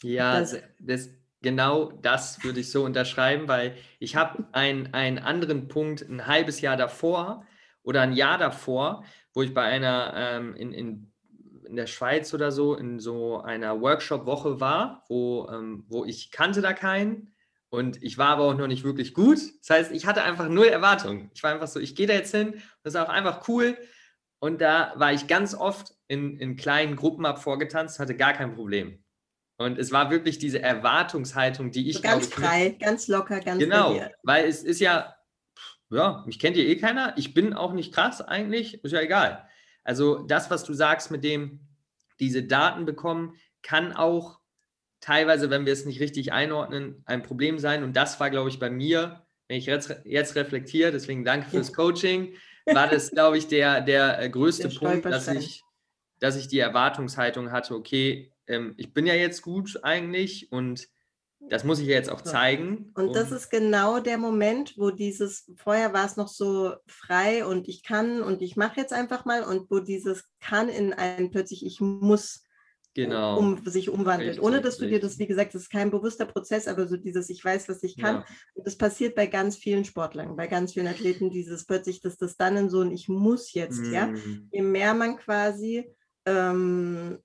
Ja, 0.02 0.38
das, 0.38 0.56
das, 0.78 1.08
genau 1.42 1.90
das 1.90 2.44
würde 2.44 2.60
ich 2.60 2.70
so 2.70 2.84
unterschreiben, 2.84 3.48
weil 3.48 3.76
ich 3.98 4.14
habe 4.14 4.46
einen, 4.52 4.94
einen 4.94 5.18
anderen 5.18 5.66
Punkt 5.66 6.02
ein 6.02 6.26
halbes 6.26 6.60
Jahr 6.60 6.76
davor 6.76 7.44
oder 7.82 8.02
ein 8.02 8.12
Jahr 8.12 8.38
davor, 8.38 9.04
wo 9.32 9.42
ich 9.42 9.52
bei 9.52 9.62
einer 9.62 10.14
ähm, 10.16 10.54
in, 10.54 10.72
in 10.72 11.13
in 11.64 11.76
der 11.76 11.86
Schweiz 11.86 12.32
oder 12.34 12.52
so 12.52 12.74
in 12.74 13.00
so 13.00 13.40
einer 13.40 13.80
Workshop-Woche 13.80 14.60
war, 14.60 15.04
wo, 15.08 15.48
ähm, 15.50 15.84
wo 15.88 16.04
ich 16.04 16.30
kannte 16.30 16.60
da 16.60 16.72
keinen 16.72 17.34
und 17.74 18.00
ich 18.02 18.18
war 18.18 18.28
aber 18.28 18.44
auch 18.44 18.54
noch 18.54 18.68
nicht 18.68 18.84
wirklich 18.84 19.14
gut. 19.14 19.38
Das 19.60 19.70
heißt, 19.70 19.92
ich 19.92 20.06
hatte 20.06 20.22
einfach 20.22 20.48
null 20.48 20.66
Erwartungen. 20.66 21.30
Ich 21.34 21.42
war 21.42 21.52
einfach 21.52 21.66
so, 21.66 21.80
ich 21.80 21.96
gehe 21.96 22.06
da 22.06 22.14
jetzt 22.14 22.34
hin, 22.34 22.62
das 22.84 22.94
ist 22.94 23.00
auch 23.00 23.08
einfach 23.08 23.48
cool. 23.48 23.76
Und 24.38 24.60
da 24.60 24.92
war 24.96 25.12
ich 25.12 25.26
ganz 25.26 25.54
oft 25.54 25.92
in, 26.06 26.38
in 26.38 26.54
kleinen 26.56 26.94
Gruppen 26.94 27.26
ab 27.26 27.42
vorgetanzt, 27.42 27.98
hatte 27.98 28.16
gar 28.16 28.32
kein 28.32 28.54
Problem. 28.54 29.02
Und 29.56 29.78
es 29.78 29.90
war 29.90 30.10
wirklich 30.10 30.38
diese 30.38 30.60
Erwartungshaltung, 30.60 31.70
die 31.70 31.88
ich. 31.88 31.96
So 31.96 32.02
ganz 32.02 32.28
ich, 32.28 32.34
frei, 32.34 32.76
ganz 32.78 33.08
locker, 33.08 33.40
ganz 33.40 33.58
Genau, 33.58 34.00
weil 34.22 34.46
es 34.46 34.62
ist 34.62 34.80
ja, 34.80 35.14
ja, 35.90 36.22
mich 36.26 36.38
kennt 36.38 36.56
ja 36.56 36.62
eh 36.62 36.76
keiner. 36.76 37.14
Ich 37.16 37.34
bin 37.34 37.54
auch 37.54 37.72
nicht 37.72 37.92
krass 37.92 38.20
eigentlich, 38.20 38.84
ist 38.84 38.92
ja 38.92 39.00
egal. 39.00 39.48
Also 39.84 40.22
das, 40.22 40.50
was 40.50 40.64
du 40.64 40.72
sagst 40.74 41.10
mit 41.10 41.22
dem, 41.22 41.60
diese 42.18 42.42
Daten 42.42 42.86
bekommen, 42.86 43.36
kann 43.62 43.92
auch 43.92 44.40
teilweise, 45.00 45.50
wenn 45.50 45.66
wir 45.66 45.72
es 45.72 45.84
nicht 45.84 46.00
richtig 46.00 46.32
einordnen, 46.32 47.02
ein 47.04 47.22
Problem 47.22 47.58
sein. 47.58 47.84
Und 47.84 47.94
das 47.94 48.18
war, 48.20 48.30
glaube 48.30 48.48
ich, 48.48 48.58
bei 48.58 48.70
mir, 48.70 49.26
wenn 49.48 49.58
ich 49.58 49.66
jetzt, 49.66 49.94
jetzt 50.04 50.34
reflektiere, 50.34 50.92
deswegen 50.92 51.24
danke 51.24 51.50
fürs 51.50 51.72
Coaching, 51.74 52.34
war 52.66 52.88
das, 52.88 53.10
glaube 53.10 53.36
ich, 53.36 53.46
der, 53.46 53.82
der 53.82 54.20
äh, 54.20 54.30
größte 54.30 54.68
der 54.68 54.78
Punkt, 54.78 55.04
dass 55.04 55.28
ich, 55.28 55.62
dass 56.18 56.36
ich 56.36 56.48
die 56.48 56.58
Erwartungshaltung 56.58 57.52
hatte, 57.52 57.74
okay, 57.74 58.32
ähm, 58.46 58.74
ich 58.78 58.94
bin 58.94 59.06
ja 59.06 59.14
jetzt 59.14 59.42
gut 59.42 59.80
eigentlich 59.82 60.50
und 60.50 60.88
das 61.48 61.64
muss 61.64 61.78
ich 61.78 61.86
jetzt 61.86 62.10
auch 62.10 62.22
zeigen. 62.22 62.90
Und 62.94 63.14
das 63.14 63.30
ist 63.30 63.50
genau 63.50 64.00
der 64.00 64.18
Moment, 64.18 64.74
wo 64.76 64.90
dieses, 64.90 65.50
vorher 65.56 65.92
war 65.92 66.06
es 66.06 66.16
noch 66.16 66.28
so 66.28 66.74
frei 66.86 67.44
und 67.44 67.68
ich 67.68 67.82
kann 67.82 68.22
und 68.22 68.42
ich 68.42 68.56
mache 68.56 68.80
jetzt 68.80 68.92
einfach 68.92 69.24
mal 69.24 69.42
und 69.42 69.70
wo 69.70 69.80
dieses 69.80 70.24
kann 70.40 70.68
in 70.68 70.92
ein 70.92 71.30
plötzlich 71.30 71.64
ich 71.66 71.80
muss 71.80 72.44
genau. 72.94 73.38
um, 73.38 73.64
sich 73.66 73.90
umwandelt. 73.90 74.30
Richtig, 74.30 74.44
Ohne 74.44 74.60
dass 74.60 74.78
du 74.78 74.86
dir 74.86 75.00
das, 75.00 75.18
wie 75.18 75.26
gesagt, 75.26 75.54
das 75.54 75.62
ist 75.62 75.70
kein 75.70 75.90
bewusster 75.90 76.24
Prozess, 76.24 76.66
aber 76.66 76.86
so 76.86 76.96
dieses 76.96 77.28
ich 77.28 77.44
weiß, 77.44 77.68
was 77.68 77.82
ich 77.82 77.96
kann. 77.96 78.16
Ja. 78.16 78.26
Und 78.54 78.66
das 78.66 78.76
passiert 78.76 79.14
bei 79.14 79.26
ganz 79.26 79.56
vielen 79.56 79.84
Sportlern, 79.84 80.36
bei 80.36 80.46
ganz 80.46 80.72
vielen 80.72 80.88
Athleten, 80.88 81.30
dieses 81.30 81.66
plötzlich, 81.66 82.00
dass 82.00 82.16
das 82.16 82.36
dann 82.36 82.56
in 82.56 82.70
so 82.70 82.80
ein 82.80 82.92
ich 82.92 83.08
muss 83.08 83.52
jetzt, 83.52 83.84
ja. 83.86 84.06
Mm, 84.06 84.48
Je 84.50 84.62
mehr 84.62 84.94
man 84.94 85.16
quasi, 85.18 85.84
ähm, 86.24 87.18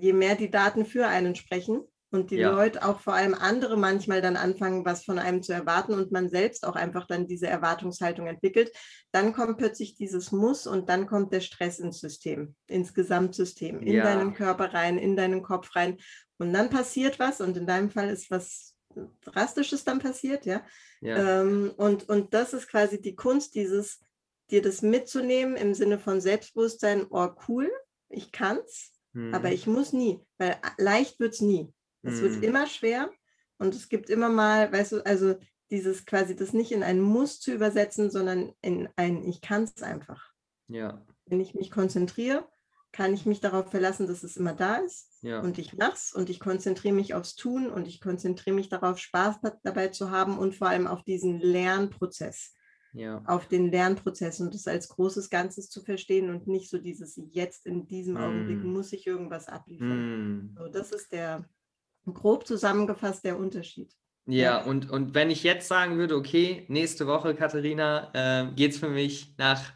je 0.00 0.12
mehr 0.12 0.34
die 0.34 0.50
Daten 0.50 0.84
für 0.84 1.06
einen 1.06 1.34
sprechen 1.34 1.82
und 2.10 2.30
die 2.30 2.36
Ja. 2.36 2.50
Leute, 2.52 2.84
auch 2.86 3.00
vor 3.00 3.14
allem 3.14 3.34
andere 3.34 3.76
manchmal 3.76 4.22
dann 4.22 4.36
anfangen, 4.36 4.84
was 4.84 5.04
von 5.04 5.18
einem 5.18 5.42
zu 5.42 5.52
erwarten 5.52 5.92
und 5.94 6.10
man 6.12 6.28
selbst 6.30 6.66
auch 6.66 6.74
einfach 6.76 7.06
dann 7.06 7.26
diese 7.26 7.46
Erwartungshaltung 7.48 8.26
entwickelt, 8.26 8.72
dann 9.12 9.32
kommt 9.32 9.58
plötzlich 9.58 9.94
dieses 9.96 10.32
Muss 10.32 10.66
und 10.66 10.88
dann 10.88 11.06
kommt 11.06 11.32
der 11.32 11.40
Stress 11.40 11.78
ins 11.78 12.00
System, 12.00 12.54
ins 12.66 12.94
Gesamtsystem, 12.94 13.80
in 13.82 13.96
Ja. 13.96 14.04
deinen 14.04 14.34
Körper 14.34 14.72
rein, 14.72 14.98
in 14.98 15.16
deinen 15.16 15.42
Kopf 15.42 15.74
rein. 15.76 15.98
Und 16.38 16.52
dann 16.52 16.70
passiert 16.70 17.18
was 17.18 17.40
und 17.40 17.56
in 17.56 17.66
deinem 17.66 17.90
Fall 17.90 18.08
ist 18.10 18.30
was 18.30 18.74
Drastisches 19.20 19.84
dann 19.84 19.98
passiert, 19.98 20.46
ja. 20.46 20.62
ja. 21.00 21.40
Ähm, 21.40 21.72
und, 21.76 22.08
und 22.08 22.32
das 22.34 22.52
ist 22.52 22.68
quasi 22.68 23.00
die 23.00 23.14
Kunst, 23.14 23.54
dieses, 23.54 24.00
dir 24.50 24.62
das 24.62 24.82
mitzunehmen 24.82 25.56
im 25.56 25.74
Sinne 25.74 25.98
von 25.98 26.20
Selbstbewusstsein, 26.20 27.06
oh 27.10 27.28
cool, 27.48 27.70
ich 28.08 28.32
kann's, 28.32 28.92
aber 29.32 29.50
Mm, 29.50 29.52
ich 29.52 29.66
muss 29.66 29.92
nie, 29.92 30.20
weil 30.38 30.56
leicht 30.78 31.20
wird's 31.20 31.40
nie. 31.40 31.72
Es 32.02 32.20
wird 32.22 32.40
Mm. 32.40 32.42
immer 32.44 32.66
schwer 32.66 33.10
und 33.58 33.74
es 33.74 33.88
gibt 33.88 34.08
immer 34.10 34.28
mal, 34.28 34.72
weißt 34.72 34.92
du, 34.92 35.06
also 35.06 35.36
dieses 35.70 36.06
quasi 36.06 36.34
das 36.36 36.52
nicht 36.52 36.72
in 36.72 36.82
ein 36.82 37.00
Muss 37.00 37.40
zu 37.40 37.52
übersetzen, 37.52 38.10
sondern 38.10 38.52
in 38.62 38.88
ein 38.96 39.22
Ich 39.24 39.40
kann's 39.40 39.82
einfach. 39.82 40.32
ja, 40.68 41.04
Wenn 41.26 41.40
ich 41.40 41.54
mich 41.54 41.70
konzentriere, 41.70 42.48
kann 42.90 43.12
ich 43.12 43.26
mich 43.26 43.40
darauf 43.40 43.70
verlassen, 43.70 44.06
dass 44.06 44.22
es 44.22 44.38
immer 44.38 44.54
da 44.54 44.76
ist 44.76 45.18
ja. 45.22 45.40
und 45.40 45.58
ich 45.58 45.76
mach's 45.76 46.14
und 46.14 46.30
ich 46.30 46.40
konzentriere 46.40 46.94
mich 46.94 47.12
aufs 47.14 47.34
Tun 47.36 47.68
und 47.70 47.86
ich 47.86 48.00
konzentriere 48.00 48.56
mich 48.56 48.70
darauf, 48.70 48.98
Spaß 48.98 49.40
da- 49.42 49.58
dabei 49.62 49.88
zu 49.88 50.10
haben 50.10 50.38
und 50.38 50.54
vor 50.54 50.68
allem 50.68 50.86
auf 50.86 51.02
diesen 51.04 51.38
Lernprozess, 51.38 52.54
ja. 52.94 53.22
auf 53.26 53.46
den 53.46 53.70
Lernprozess 53.70 54.40
und 54.40 54.54
das 54.54 54.66
als 54.66 54.88
großes 54.88 55.28
Ganzes 55.28 55.68
zu 55.68 55.82
verstehen 55.82 56.30
und 56.30 56.46
nicht 56.46 56.70
so 56.70 56.78
dieses 56.78 57.20
jetzt 57.30 57.66
in 57.66 57.86
diesem 57.86 58.16
Augenblick 58.16 58.64
Mm. 58.64 58.72
muss 58.72 58.92
ich 58.94 59.06
irgendwas 59.06 59.48
abliefern. 59.48 60.52
Mm. 60.52 60.56
So, 60.56 60.68
das 60.68 60.90
ist 60.92 61.12
der 61.12 61.44
grob 62.14 62.46
zusammengefasst 62.46 63.24
der 63.24 63.38
Unterschied. 63.38 63.92
Ja, 64.26 64.62
und, 64.62 64.90
und 64.90 65.14
wenn 65.14 65.30
ich 65.30 65.42
jetzt 65.42 65.68
sagen 65.68 65.96
würde, 65.96 66.14
okay, 66.14 66.66
nächste 66.68 67.06
Woche, 67.06 67.34
Katharina, 67.34 68.10
äh, 68.12 68.52
geht 68.54 68.72
es 68.72 68.78
für 68.78 68.90
mich 68.90 69.34
nach 69.38 69.72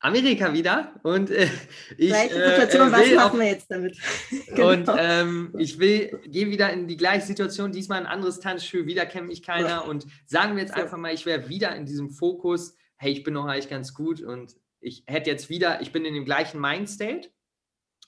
Amerika 0.00 0.52
wieder 0.52 0.94
und 1.02 1.30
äh, 1.30 1.48
ich 1.96 2.10
Gleiche 2.10 2.34
äh, 2.36 2.50
Situation, 2.50 2.88
äh, 2.88 2.92
was 2.92 3.14
machen 3.14 3.40
wir 3.40 3.46
jetzt 3.48 3.68
damit? 3.68 3.96
und 4.50 4.56
Genau. 4.56 4.96
ähm, 4.96 5.54
ich 5.58 5.80
will, 5.80 6.20
gehe 6.26 6.50
wieder 6.50 6.72
in 6.72 6.86
die 6.86 6.96
gleiche 6.96 7.26
Situation, 7.26 7.72
diesmal 7.72 7.98
ein 7.98 8.06
anderes 8.06 8.38
Tanzschuh, 8.38 8.86
wieder 8.86 9.06
kennt 9.06 9.26
mich 9.26 9.42
keiner 9.42 9.86
und 9.88 10.06
sagen 10.26 10.54
wir 10.54 10.62
jetzt 10.62 10.74
So. 10.76 10.80
einfach 10.80 10.96
mal, 10.96 11.12
ich 11.12 11.26
wäre 11.26 11.48
wieder 11.48 11.74
in 11.74 11.84
diesem 11.84 12.10
Fokus, 12.10 12.76
hey, 12.96 13.10
ich 13.10 13.24
bin 13.24 13.34
noch 13.34 13.46
eigentlich 13.46 13.68
ganz 13.68 13.92
gut 13.92 14.20
und 14.20 14.54
ich 14.80 15.02
hätte 15.08 15.30
jetzt 15.30 15.48
wieder, 15.48 15.80
ich 15.82 15.90
bin 15.90 16.04
in 16.04 16.14
dem 16.14 16.24
gleichen 16.24 16.60
Mindstate 16.60 17.28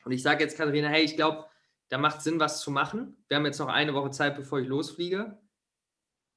und 0.04 0.12
ich 0.12 0.22
sage 0.22 0.44
jetzt 0.44 0.56
Katharina, 0.56 0.86
hey, 0.86 1.02
ich 1.02 1.16
glaube, 1.16 1.46
da 1.90 1.98
macht 1.98 2.22
Sinn, 2.22 2.40
was 2.40 2.60
zu 2.60 2.70
machen. 2.70 3.22
Wir 3.28 3.36
haben 3.36 3.44
jetzt 3.44 3.58
noch 3.58 3.68
eine 3.68 3.92
Woche 3.94 4.10
Zeit, 4.12 4.36
bevor 4.36 4.60
ich 4.60 4.68
losfliege. 4.68 5.38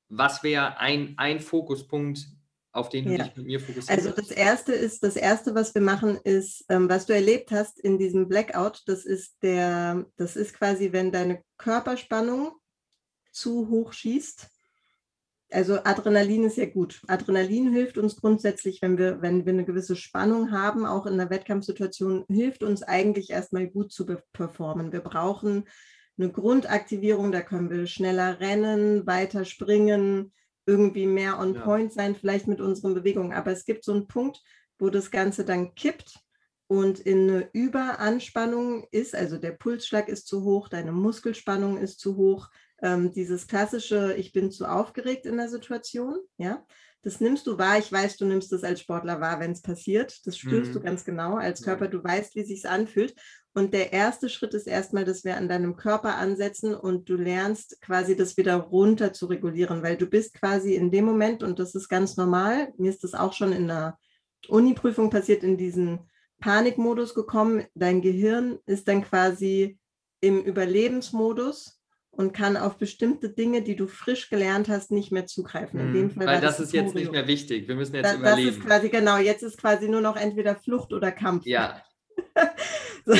Was 0.10 0.44
wäre 0.44 0.78
ein, 0.78 1.14
ein 1.18 1.40
Fokuspunkt, 1.40 2.28
auf 2.72 2.90
den 2.90 3.06
du 3.06 3.12
Ja. 3.12 3.24
dich 3.24 3.36
mit 3.36 3.46
mir 3.46 3.60
fokussierst? 3.60 3.90
Also 3.90 4.12
das 4.12 4.32
erste 4.32 4.74
ist, 4.74 5.04
das 5.04 5.16
erste, 5.16 5.54
was 5.54 5.74
wir 5.76 5.82
machen, 5.82 6.18
ist, 6.24 6.66
ähm, 6.70 6.90
was 6.90 7.06
du 7.06 7.14
erlebt 7.14 7.52
hast 7.52 7.80
in 7.80 8.00
diesem 8.00 8.28
Blackout, 8.28 8.82
das 8.88 9.06
ist 9.06 9.42
der, 9.44 10.06
das 10.18 10.36
ist 10.36 10.56
quasi, 10.56 10.92
wenn 10.92 11.12
deine 11.12 11.44
Körperspannung 11.58 12.54
zu 13.32 13.70
hoch 13.70 13.94
schießt. 13.94 14.50
Also 15.54 15.84
Adrenalin 15.84 16.46
ist 16.46 16.58
ja 16.58 16.66
gut. 16.66 17.02
Adrenalin 17.08 17.72
hilft 17.72 17.98
uns 17.98 18.16
grundsätzlich, 18.16 18.82
wenn 18.82 18.98
wir, 18.98 19.22
wenn 19.22 19.46
wir 19.46 19.54
eine 19.54 19.66
gewisse 19.66 19.96
Spannung 19.96 20.52
haben, 20.52 20.86
auch 20.86 21.06
in 21.06 21.18
der 21.18 21.30
Wettkampfsituation, 21.30 22.26
hilft 22.28 22.64
uns 22.64 22.82
eigentlich 22.82 23.30
erstmal 23.30 23.68
gut 23.68 23.92
zu 23.92 24.06
performen. 24.34 24.92
Wir 24.92 25.02
brauchen 25.02 25.66
eine 26.18 26.32
Grundaktivierung, 26.32 27.32
da 27.32 27.42
können 27.42 27.70
wir 27.70 27.86
schneller 27.88 28.40
rennen, 28.40 29.06
weiter 29.06 29.46
springen, 29.46 30.34
irgendwie 30.66 31.06
mehr 31.06 31.40
on 31.40 31.54
Ja. 31.56 31.62
point 31.62 31.94
sein, 31.94 32.16
vielleicht 32.16 32.48
mit 32.48 32.60
unseren 32.60 32.96
Bewegungen. 32.96 33.34
Aber 33.34 33.52
es 33.52 33.66
gibt 33.66 33.84
so 33.84 33.92
einen 33.94 34.08
Punkt, 34.08 34.42
wo 34.80 34.90
das 34.90 35.12
Ganze 35.12 35.46
dann 35.46 35.76
kippt 35.76 36.20
und 36.68 37.00
in 37.00 37.30
eine 37.30 37.50
Überanspannung 37.54 38.88
ist, 38.92 39.16
also 39.16 39.38
der 39.38 39.52
Pulsschlag 39.52 40.08
ist 40.10 40.28
zu 40.28 40.44
hoch, 40.44 40.70
deine 40.70 40.92
Muskelspannung 40.92 41.78
ist 41.78 42.00
zu 42.00 42.16
hoch, 42.16 42.50
ähm, 42.82 43.12
dieses 43.12 43.48
klassische, 43.48 44.14
ich 44.16 44.34
bin 44.34 44.52
zu 44.52 44.66
aufgeregt 44.66 45.26
in 45.26 45.38
der 45.38 45.50
Situation, 45.50 46.18
ja, 46.38 46.66
das 47.02 47.20
nimmst 47.20 47.48
du 47.48 47.58
wahr. 47.58 47.80
Ich 47.80 47.92
weiß, 47.92 48.16
du 48.16 48.26
nimmst 48.26 48.52
das 48.54 48.64
als 48.64 48.80
Sportler 48.80 49.20
wahr, 49.20 49.42
wenn 49.42 49.52
es 49.52 49.62
passiert. 49.62 50.26
Das 50.26 50.38
spürst 50.38 50.74
du 50.74 50.80
Mhm. 50.80 50.84
ganz 50.84 51.04
genau 51.04 51.36
als. 51.36 51.62
Körper. 51.62 51.90
Du 51.90 52.02
weißt, 52.02 52.34
wie 52.36 52.46
sich 52.46 52.66
anfühlt. 52.66 53.14
Und 53.54 53.74
der 53.74 53.92
erste 53.92 54.30
Schritt 54.30 54.54
ist 54.54 54.68
erstmal, 54.68 55.04
dass 55.04 55.26
wir 55.26 55.36
an 55.36 55.50
deinem 55.50 55.76
Körper 55.76 56.16
ansetzen 56.16 56.74
und 56.74 57.10
du 57.10 57.16
lernst 57.18 57.82
quasi 57.82 58.16
das 58.16 58.38
wieder 58.38 58.56
runter 58.56 59.12
zu 59.12 59.26
regulieren, 59.26 59.84
weil 59.84 59.98
du 59.98 60.06
bist 60.06 60.34
quasi 60.34 60.76
in 60.76 60.92
dem 60.92 61.04
Moment, 61.04 61.44
und 61.44 61.60
das 61.60 61.76
ist 61.76 61.90
ganz 61.90 62.16
normal, 62.16 62.72
mir 62.78 62.90
ist 62.90 63.04
das 63.04 63.14
auch 63.14 63.34
schon 63.34 63.52
in 63.52 63.68
der 63.68 64.00
Uni-Prüfung 64.48 65.10
passiert, 65.10 65.44
in 65.44 65.58
diesen 65.58 66.10
Panikmodus 66.44 67.14
gekommen. 67.14 67.66
Dein 67.74 68.02
Gehirn 68.02 68.60
ist 68.66 68.90
dann 68.90 69.02
quasi 69.04 69.80
im 70.20 70.42
Überlebensmodus 70.42 71.80
und 72.12 72.34
kann 72.34 72.58
auf 72.58 72.78
bestimmte 72.78 73.30
Dinge, 73.30 73.62
die 73.62 73.78
du 73.78 73.88
frisch 73.88 74.30
gelernt 74.30 74.68
hast, 74.68 74.92
nicht 74.92 75.12
mehr 75.14 75.26
zugreifen. 75.26 75.80
In 75.80 75.94
dem 75.94 76.06
Mhm, 76.08 76.10
Fall 76.12 76.28
Weil 76.28 76.36
war 76.36 76.42
das 76.42 76.60
ist 76.60 76.74
jetzt 76.74 76.96
nicht 76.96 77.12
mehr 77.12 77.28
wichtig. 77.28 77.68
Wir 77.70 77.76
müssen 77.76 77.96
jetzt 77.96 78.06
Da, 78.06 78.18
das 78.18 78.20
überleben. 78.20 78.50
ist 78.50 78.62
quasi 78.62 78.90
genau, 78.90 79.18
jetzt 79.18 79.42
ist 79.42 79.58
quasi 79.58 79.88
nur 79.88 80.02
noch 80.02 80.18
entweder 80.18 80.56
Flucht 80.56 80.92
oder 80.92 81.12
Kampf. 81.14 81.46
ja, 81.46 81.82
So, 83.06 83.14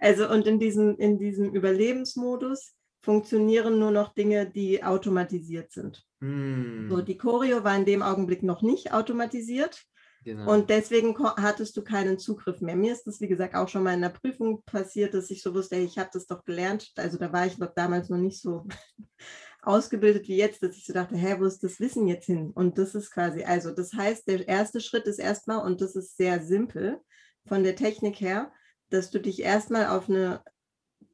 Also 0.00 0.28
und 0.28 0.46
in 0.46 0.58
diesem, 0.58 0.96
in 0.98 1.18
diesem 1.18 1.54
Überlebensmodus 1.54 2.74
funktionieren 3.02 3.78
nur 3.78 3.90
noch 3.92 4.14
Dinge, 4.14 4.50
die 4.50 4.82
automatisiert 4.82 5.70
sind. 5.70 6.04
Hm, 6.20 6.88
So, 6.90 7.02
die 7.02 7.18
Choreo 7.18 7.62
war 7.62 7.76
in 7.76 7.84
dem 7.84 8.02
Augenblick 8.02 8.42
noch 8.42 8.62
nicht 8.62 8.92
automatisiert 8.92 9.84
genau. 10.24 10.52
und 10.52 10.70
deswegen 10.70 11.16
hattest 11.18 11.76
du 11.76 11.82
keinen 11.82 12.18
Zugriff 12.18 12.60
mehr. 12.60 12.76
Mir 12.76 12.92
ist 12.92 13.06
das, 13.06 13.20
wie 13.20 13.28
gesagt, 13.28 13.54
auch 13.54 13.68
schon 13.68 13.82
mal 13.82 13.94
in 13.94 14.02
der 14.02 14.08
Prüfung 14.08 14.62
passiert, 14.64 15.14
dass 15.14 15.30
ich 15.30 15.42
so 15.42 15.54
wusste, 15.54 15.76
ich 15.76 15.98
habe 15.98 16.10
das 16.12 16.26
doch 16.26 16.44
gelernt. 16.44 16.90
Also 16.96 17.18
da 17.18 17.32
war 17.32 17.46
ich 17.46 17.58
noch 17.58 17.74
damals 17.74 18.08
noch 18.08 18.18
nicht 18.18 18.40
so 18.40 18.66
ausgebildet 19.62 20.28
wie 20.28 20.36
jetzt, 20.36 20.62
dass 20.62 20.76
ich 20.76 20.86
so 20.86 20.92
dachte, 20.92 21.16
hä, 21.16 21.36
wo 21.38 21.44
ist 21.44 21.62
das 21.62 21.80
Wissen 21.80 22.06
jetzt 22.06 22.26
hin? 22.26 22.50
Und 22.54 22.78
das 22.78 22.94
ist 22.94 23.10
quasi, 23.10 23.44
also 23.44 23.70
das 23.70 23.92
heißt, 23.92 24.28
der 24.28 24.46
erste 24.46 24.80
Schritt 24.80 25.06
ist 25.06 25.18
erstmal, 25.18 25.64
und 25.64 25.80
das 25.80 25.96
ist 25.96 26.16
sehr 26.16 26.42
simpel 26.42 27.00
von 27.46 27.62
der 27.62 27.76
Technik 27.76 28.20
her, 28.20 28.52
dass 28.90 29.10
du 29.10 29.20
dich 29.20 29.42
erstmal 29.42 29.86
auf 29.86 30.08
eine 30.08 30.42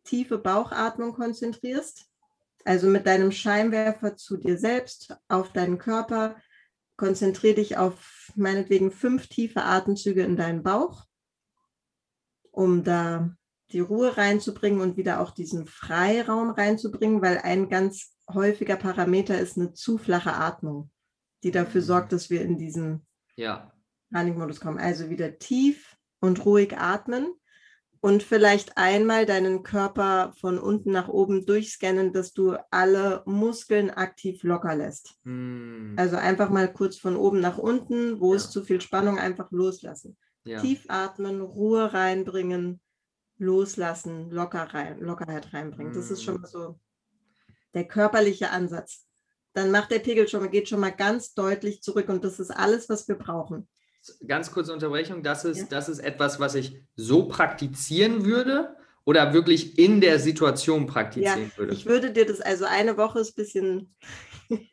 tiefe 0.04 0.38
Bauchatmung 0.38 1.12
konzentrierst, 1.14 2.06
also 2.64 2.88
mit 2.88 3.06
deinem 3.06 3.32
Scheinwerfer 3.32 4.16
zu 4.16 4.36
dir 4.36 4.58
selbst, 4.58 5.16
auf 5.28 5.52
deinen 5.52 5.78
Körper, 5.78 6.36
konzentriere 7.00 7.54
dich 7.54 7.78
auf 7.78 8.30
meinetwegen 8.36 8.90
fünf 8.90 9.26
tiefe 9.26 9.62
Atemzüge 9.62 10.22
in 10.22 10.36
deinen 10.36 10.62
Bauch, 10.62 11.06
um 12.50 12.84
da 12.84 13.34
die 13.72 13.80
Ruhe 13.80 14.18
reinzubringen 14.18 14.82
und 14.82 14.98
wieder 14.98 15.20
auch 15.20 15.30
diesen 15.30 15.66
Freiraum 15.66 16.50
reinzubringen, 16.50 17.22
weil 17.22 17.38
ein 17.38 17.70
ganz 17.70 18.14
häufiger 18.28 18.76
Parameter 18.76 19.40
ist 19.40 19.56
eine 19.56 19.72
zu 19.72 19.96
flache 19.96 20.34
Atmung, 20.34 20.90
die 21.42 21.50
dafür 21.50 21.80
Mhm. 21.80 21.86
sorgt, 21.86 22.12
dass 22.12 22.28
wir 22.28 22.42
in 22.42 22.58
diesen 22.58 23.06
ja, 23.34 23.72
Panikmodus 24.12 24.60
kommen. 24.60 24.78
Also 24.78 25.08
wieder 25.08 25.38
tief 25.38 25.96
und 26.20 26.44
ruhig 26.44 26.76
atmen 26.76 27.32
und 28.02 28.22
vielleicht 28.22 28.76
einmal 28.78 29.26
deinen 29.26 29.62
Körper 29.62 30.32
von 30.40 30.58
unten 30.58 30.90
nach 30.90 31.08
oben 31.08 31.44
durchscannen, 31.44 32.12
dass 32.12 32.32
du 32.32 32.56
alle 32.70 33.22
Muskeln 33.26 33.90
aktiv 33.90 34.42
locker 34.42 34.74
lässt. 34.74 35.14
hm, 35.24 35.94
Also 35.98 36.16
einfach 36.16 36.48
mal 36.50 36.72
kurz 36.72 36.96
von 36.96 37.16
oben 37.16 37.40
nach 37.40 37.58
unten, 37.58 38.20
wo 38.20 38.32
Ja. 38.32 38.36
ist 38.36 38.52
zu 38.52 38.64
viel 38.64 38.80
Spannung, 38.80 39.18
einfach 39.18 39.50
loslassen. 39.50 40.16
ja. 40.44 40.60
Tief 40.60 40.84
atmen, 40.88 41.42
Ruhe 41.42 41.92
reinbringen, 41.92 42.80
loslassen, 43.38 44.30
locker 44.30 44.64
rein, 44.74 45.00
Lockerheit 45.00 45.52
reinbringen. 45.52 45.92
Das 45.92 46.10
ist 46.10 46.22
schon 46.22 46.36
Mm. 46.36 46.40
mal 46.40 46.48
so 46.48 46.80
der 47.74 47.84
körperliche 47.86 48.50
Ansatz. 48.50 49.06
Dann 49.52 49.70
macht 49.70 49.90
der 49.90 49.98
Pegel 49.98 50.28
schon 50.28 50.40
mal, 50.40 50.48
geht 50.48 50.68
schon 50.68 50.80
mal 50.80 50.90
ganz 50.90 51.34
deutlich 51.34 51.82
zurück 51.82 52.08
und 52.08 52.24
das 52.24 52.40
ist 52.40 52.50
alles, 52.50 52.88
was 52.88 53.08
wir 53.08 53.16
brauchen. 53.16 53.68
Ganz 54.26 54.50
kurze 54.52 54.72
Unterbrechung. 54.72 55.22
Das 55.22 55.44
ist, 55.44 55.58
Ja. 55.58 55.66
das 55.70 55.88
ist 55.88 55.98
etwas, 55.98 56.40
was 56.40 56.54
ich 56.54 56.80
so 56.96 57.28
praktizieren 57.28 58.24
würde. 58.24 58.76
oder 59.06 59.32
wirklich 59.32 59.78
in 59.78 60.00
der 60.00 60.18
Situation 60.20 60.86
praktizieren 60.86 61.50
ja, 61.50 61.58
würde? 61.58 61.72
Ich 61.72 61.86
würde 61.86 62.12
dir 62.12 62.26
das, 62.26 62.40
also 62.40 62.66
eine 62.66 62.96
Woche 62.98 63.20
ist 63.20 63.30
ein 63.30 63.42
bisschen. 63.42 63.94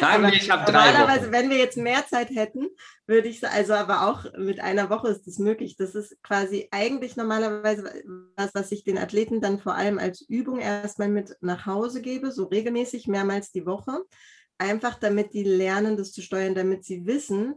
Sagen 0.00 0.22
wir, 0.24 0.32
ich 0.32 0.50
habe 0.50 0.70
drei 0.70 0.90
Normalerweise, 0.90 1.22
Wochen. 1.26 1.32
wenn 1.32 1.50
wir 1.50 1.56
jetzt 1.56 1.76
mehr 1.76 2.04
Zeit 2.06 2.30
hätten, 2.30 2.66
würde 3.06 3.28
ich 3.28 3.46
also 3.46 3.74
aber 3.74 4.08
auch 4.08 4.26
mit 4.36 4.60
einer 4.60 4.90
Woche 4.90 5.08
ist 5.08 5.26
das 5.26 5.38
möglich. 5.38 5.76
Das 5.76 5.94
ist 5.94 6.20
quasi 6.22 6.68
eigentlich 6.72 7.16
normalerweise 7.16 7.84
was, 8.36 8.54
was 8.54 8.72
ich 8.72 8.82
den 8.82 8.98
Athleten 8.98 9.40
dann 9.40 9.60
vor 9.60 9.74
allem 9.76 9.98
als 9.98 10.20
Übung 10.22 10.58
erstmal 10.58 11.08
mit 11.08 11.36
nach 11.40 11.64
Hause 11.64 12.02
gebe, 12.02 12.32
so 12.32 12.46
regelmäßig 12.46 13.06
mehrmals 13.06 13.52
die 13.52 13.66
Woche. 13.66 14.02
Einfach 14.58 14.98
damit 14.98 15.32
die 15.32 15.44
lernen, 15.44 15.96
das 15.96 16.12
zu 16.12 16.22
steuern, 16.22 16.54
damit 16.54 16.84
sie 16.84 17.06
wissen, 17.06 17.54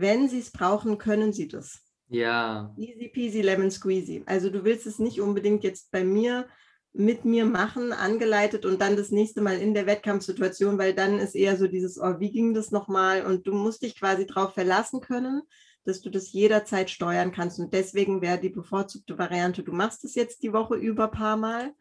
wenn 0.00 0.28
sie 0.28 0.38
es 0.40 0.50
brauchen, 0.50 0.98
können 0.98 1.32
sie 1.32 1.48
das. 1.48 1.80
Ja. 2.08 2.74
Easy 2.78 3.08
peasy 3.08 3.40
lemon 3.42 3.70
squeezy. 3.70 4.22
Also 4.26 4.50
du 4.50 4.64
willst 4.64 4.86
es 4.86 4.98
nicht 4.98 5.20
unbedingt 5.20 5.64
jetzt 5.64 5.90
bei 5.90 6.04
mir 6.04 6.46
mit 6.92 7.24
mir 7.24 7.44
machen, 7.44 7.92
angeleitet 7.92 8.64
und 8.64 8.80
dann 8.80 8.96
das 8.96 9.10
nächste 9.10 9.42
Mal 9.42 9.58
in 9.58 9.74
der 9.74 9.86
Wettkampfsituation, 9.86 10.78
weil 10.78 10.94
dann 10.94 11.18
ist 11.18 11.34
eher 11.34 11.56
so 11.56 11.66
dieses, 11.66 11.98
oh, 12.00 12.20
wie 12.20 12.30
ging 12.30 12.54
das 12.54 12.70
nochmal? 12.70 13.26
Und 13.26 13.46
du 13.46 13.52
musst 13.52 13.82
dich 13.82 13.98
quasi 13.98 14.26
darauf 14.26 14.54
verlassen 14.54 15.00
können, 15.00 15.42
dass 15.84 16.00
du 16.00 16.08
das 16.10 16.32
jederzeit 16.32 16.88
steuern 16.88 17.32
kannst. 17.32 17.58
Und 17.60 17.74
deswegen 17.74 18.22
wäre 18.22 18.38
die 18.38 18.48
bevorzugte 18.48 19.18
Variante, 19.18 19.62
du 19.62 19.72
machst 19.72 20.04
es 20.04 20.14
jetzt 20.14 20.42
die 20.42 20.52
Woche 20.54 20.76
über 20.76 21.04
ein 21.04 21.10
paar 21.10 21.36
Mal, 21.36 21.74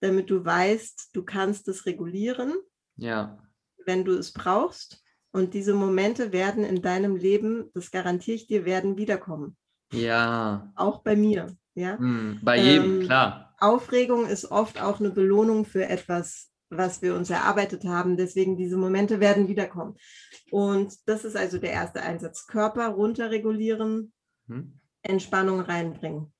damit 0.00 0.30
du 0.30 0.44
weißt, 0.44 1.10
du 1.12 1.22
kannst 1.22 1.68
es 1.68 1.84
regulieren, 1.84 2.54
Ja. 2.96 3.38
wenn 3.84 4.04
du 4.04 4.12
es 4.12 4.32
brauchst. 4.32 5.02
Und 5.36 5.52
diese 5.52 5.74
Momente 5.74 6.32
werden 6.32 6.64
in 6.64 6.80
deinem 6.80 7.14
Leben, 7.14 7.70
das 7.74 7.90
garantiere 7.90 8.36
ich 8.36 8.46
dir, 8.46 8.64
werden 8.64 8.96
wiederkommen. 8.96 9.54
Ja. 9.92 10.72
Auch 10.76 11.02
bei 11.02 11.14
mir. 11.14 11.54
Ja? 11.74 11.98
Hm, 11.98 12.40
bei 12.42 12.56
jedem, 12.58 13.00
Ähm, 13.00 13.06
klar. 13.06 13.54
Aufregung 13.58 14.26
ist 14.26 14.50
oft 14.50 14.80
auch 14.80 14.98
eine 14.98 15.10
Belohnung 15.10 15.66
für 15.66 15.86
etwas, 15.86 16.50
was 16.70 17.02
wir 17.02 17.14
uns 17.14 17.28
erarbeitet 17.28 17.84
haben. 17.84 18.16
Deswegen 18.16 18.56
diese 18.56 18.78
Momente 18.78 19.20
werden 19.20 19.46
wiederkommen. 19.46 19.96
Und 20.50 20.94
das 21.06 21.26
ist 21.26 21.36
also 21.36 21.58
der 21.58 21.72
erste 21.72 22.00
Einsatz. 22.00 22.46
Körper 22.46 22.88
runterregulieren, 22.88 24.14
Hm? 24.48 24.80
Entspannung 25.02 25.60
reinbringen. 25.60 26.32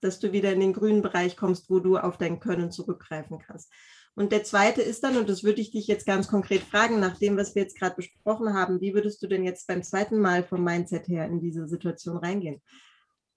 Dass 0.00 0.18
du 0.18 0.32
wieder 0.32 0.50
in 0.54 0.60
den 0.60 0.72
grünen 0.72 1.02
Bereich 1.02 1.36
kommst, 1.36 1.68
wo 1.68 1.78
du 1.78 1.98
auf 1.98 2.16
dein 2.16 2.40
Können 2.40 2.70
zurückgreifen 2.70 3.38
kannst. 3.38 3.70
Und 4.14 4.32
der 4.32 4.44
zweite 4.44 4.82
ist 4.82 5.02
dann, 5.04 5.16
und 5.16 5.28
das 5.28 5.42
würde 5.42 5.60
ich 5.60 5.70
dich 5.70 5.86
jetzt 5.86 6.06
ganz 6.06 6.28
konkret 6.28 6.62
fragen, 6.62 7.00
nach 7.00 7.18
dem, 7.18 7.36
was 7.36 7.54
wir 7.54 7.62
jetzt 7.62 7.78
gerade 7.78 7.96
besprochen 7.96 8.52
haben, 8.52 8.80
wie 8.80 8.92
würdest 8.92 9.22
du 9.22 9.26
denn 9.26 9.44
jetzt 9.44 9.66
beim 9.66 9.82
zweiten 9.82 10.18
Mal 10.18 10.42
vom 10.42 10.62
Mindset 10.62 11.08
her 11.08 11.26
in 11.26 11.40
diese 11.40 11.66
Situation 11.66 12.18
reingehen? 12.18 12.60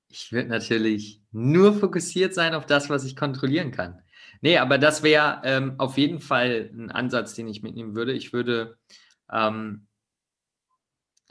Ich 0.10 0.32
würde 0.32 0.50
natürlich 0.50 1.22
nur 1.32 1.74
fokussiert 1.74 2.34
sein 2.34 2.54
auf 2.54 2.66
das, 2.66 2.90
was 2.90 3.06
ich 3.06 3.16
kontrollieren 3.16 3.72
kann. 3.72 4.02
Nee, 4.42 4.58
aber 4.58 4.78
das 4.78 5.02
wäre 5.02 5.42
ähm, 5.44 5.76
auf 5.78 5.98
jeden 5.98 6.20
Fall 6.20 6.70
ein 6.74 6.92
Ansatz, 6.92 7.34
den 7.34 7.48
ich 7.48 7.64
mitnehmen 7.64 7.96
würde. 7.96 8.14
Ich 8.14 8.34
würde 8.34 8.78
ähm, 9.32 9.88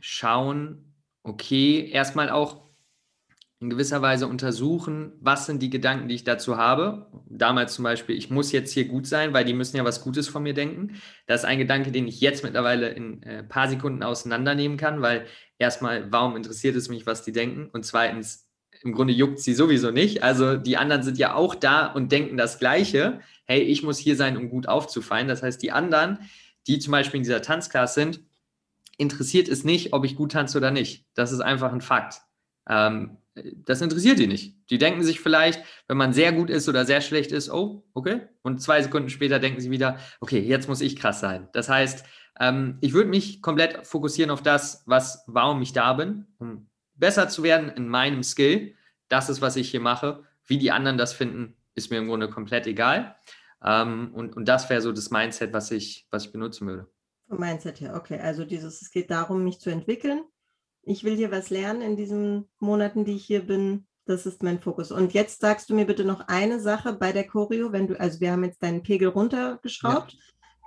schauen, 0.01 0.95
okay, 1.23 1.89
erstmal 1.91 2.31
auch 2.31 2.65
in 3.65 3.71
gewisser 3.71 4.03
Weise 4.03 4.27
untersuchen, 4.27 5.13
was 5.21 5.47
sind 5.47 5.63
die 5.63 5.71
Gedanken, 5.71 6.07
die 6.07 6.15
ich 6.17 6.25
dazu 6.25 6.59
habe. 6.59 7.07
Damals 7.31 7.73
zum 7.73 7.85
Beispiel, 7.85 8.15
ich 8.15 8.29
muss 8.29 8.53
jetzt 8.53 8.73
hier 8.73 8.85
gut 8.85 9.07
sein, 9.07 9.33
weil 9.33 9.47
die 9.47 9.55
müssen 9.55 9.79
ja 9.79 9.85
was 9.85 10.03
Gutes 10.03 10.29
von 10.29 10.43
mir 10.43 10.53
denken. 10.53 11.01
Das 11.27 11.41
ist 11.41 11.47
ein 11.47 11.57
Gedanke, 11.57 11.91
den 11.91 12.07
ich 12.07 12.21
jetzt 12.21 12.45
mittlerweile 12.45 12.91
in 12.91 13.23
ein 13.23 13.23
äh, 13.23 13.43
paar 13.43 13.69
Sekunden 13.69 14.03
auseinandernehmen 14.03 14.77
kann, 14.77 15.01
weil 15.01 15.25
erstmal, 15.59 16.13
warum 16.13 16.37
interessiert 16.37 16.77
es 16.77 16.91
mich, 16.91 17.07
was 17.07 17.23
die 17.23 17.33
denken? 17.33 17.71
Und 17.73 17.87
zweitens, 17.87 18.51
im 18.83 18.93
Grunde 18.93 19.15
juckt 19.15 19.39
sie 19.39 19.55
sowieso 19.55 19.91
nicht. 19.91 20.23
Also 20.23 20.59
die 20.59 20.77
anderen 20.77 21.03
sind 21.03 21.17
ja 21.17 21.33
auch 21.33 21.55
da 21.55 21.87
und 21.87 22.13
denken 22.13 22.37
das 22.37 22.59
Gleiche. 22.59 23.21
Hey, 23.47 23.63
ich 23.63 23.83
muss 23.83 23.97
hier 23.97 24.15
sein, 24.15 24.37
um 24.37 24.51
gut 24.51 24.69
aufzufallen. 24.69 25.27
Das 25.27 25.43
heißt, 25.43 25.63
die 25.63 25.73
anderen, 25.73 26.19
die 26.67 26.81
zum 26.81 26.93
Beispiel 26.93 27.17
in 27.17 27.25
dieser 27.25 27.41
Tanzklasse 27.41 27.95
sind, 27.95 28.21
interessiert 28.99 29.49
es 29.49 29.65
nicht, 29.65 29.95
ob 29.95 30.05
ich 30.05 30.17
gut 30.17 30.33
tanze 30.33 30.59
oder 30.59 30.71
nicht. 30.71 31.07
Das 31.15 31.33
ist 31.33 31.41
einfach 31.41 31.73
ein 31.73 31.81
Fakt. 31.81 32.21
Ähm, 32.69 33.17
das 33.35 33.81
interessiert 33.81 34.19
die 34.19 34.27
nicht. 34.27 34.57
Die 34.71 34.79
denken 34.79 35.03
sich 35.03 35.21
vielleicht, 35.21 35.65
wenn 35.89 35.97
man 35.97 36.13
sehr 36.13 36.33
gut 36.33 36.51
ist 36.51 36.69
oder 36.69 36.85
sehr 36.85 37.01
schlecht 37.01 37.33
ist, 37.33 37.51
oh, 37.51 37.85
okay. 37.93 38.23
Und 38.43 38.63
zwei 38.63 38.83
Sekunden 38.83 39.09
später 39.09 39.39
denken 39.39 39.61
sie 39.61 39.71
wieder, 39.71 39.99
okay, 40.21 40.39
jetzt 40.41 40.69
muss 40.69 40.81
ich 40.81 40.97
krass 40.97 41.21
sein. 41.21 41.49
Das 41.53 41.69
heißt, 41.69 42.05
ähm, 42.41 42.79
ich 42.81 42.93
würde 42.93 43.11
mich 43.11 43.43
komplett 43.43 43.87
fokussieren 43.87 44.31
auf 44.31 44.43
das, 44.43 44.83
was, 44.87 45.25
warum 45.27 45.63
ich 45.63 45.73
da 45.73 45.93
bin, 45.95 46.27
um 46.39 46.69
besser 46.95 47.29
zu 47.29 47.43
werden 47.43 47.71
in 47.71 47.89
meinem 47.89 48.23
Skill. 48.23 48.75
Das 49.09 49.29
ist, 49.29 49.41
was 49.41 49.57
ich 49.57 49.71
hier 49.71 49.81
mache. 49.81 50.23
Wie 50.47 50.59
die 50.59 50.71
anderen 50.71 50.99
das 50.99 51.13
finden, 51.13 51.57
ist 51.75 51.91
mir 51.91 51.99
im 51.99 52.07
Grunde 52.07 52.29
komplett 52.29 52.67
egal. 52.67 53.17
Ähm, 53.63 54.13
und, 54.15 54.37
und 54.37 54.47
das 54.47 54.69
wäre 54.71 54.81
so 54.81 54.93
das 54.93 55.11
Mindset, 55.11 55.53
was 55.53 55.71
ich, 55.71 56.07
was 56.11 56.27
ich 56.27 56.33
benutzen 56.33 56.69
würde. 56.69 56.87
Mindset 57.27 57.81
her, 57.81 57.95
okay. 57.97 58.21
Also 58.21 58.45
dieses, 58.45 58.83
es 58.83 58.91
geht 58.91 59.11
darum, 59.11 59.43
mich 59.43 59.59
zu 59.59 59.71
entwickeln. 59.71 60.23
Ich 60.87 61.05
will 61.05 61.17
hier 61.17 61.31
was 61.31 61.51
lernen 61.51 61.83
in 61.83 61.97
diesen 61.97 62.49
Monaten, 62.59 63.05
die 63.05 63.17
ich 63.17 63.25
hier 63.25 63.47
bin. 63.47 63.87
Das 64.07 64.27
ist 64.27 64.43
mein 64.43 64.61
Fokus. 64.61 64.93
Und 64.93 65.15
jetzt 65.15 65.41
sagst 65.41 65.71
du 65.71 65.75
mir 65.75 65.87
bitte 65.87 66.05
noch 66.05 66.29
eine 66.29 66.61
Sache 66.61 66.93
bei 66.93 67.13
der 67.13 67.27
Choreo, 67.27 67.73
wenn 67.73 67.87
du, 67.87 67.99
also 67.99 68.21
wir 68.21 68.33
haben 68.33 68.45
jetzt 68.45 68.63
deinen 68.63 68.83
Pegel 68.83 69.09
runtergeschraubt, 69.09 70.13
ja. 70.13 70.19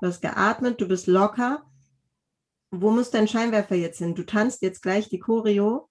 du 0.01 0.07
hast 0.07 0.21
geatmet, 0.21 0.81
du 0.81 0.87
bist 0.87 1.05
locker. 1.05 1.63
Wo 2.71 2.89
muss 2.89 3.11
dein 3.11 3.27
Scheinwerfer 3.27 3.75
jetzt 3.75 3.99
hin? 3.99 4.15
Du 4.15 4.25
tanzt 4.25 4.61
jetzt 4.63 4.81
gleich 4.81 5.07
die 5.07 5.19
Choreo. 5.19 5.87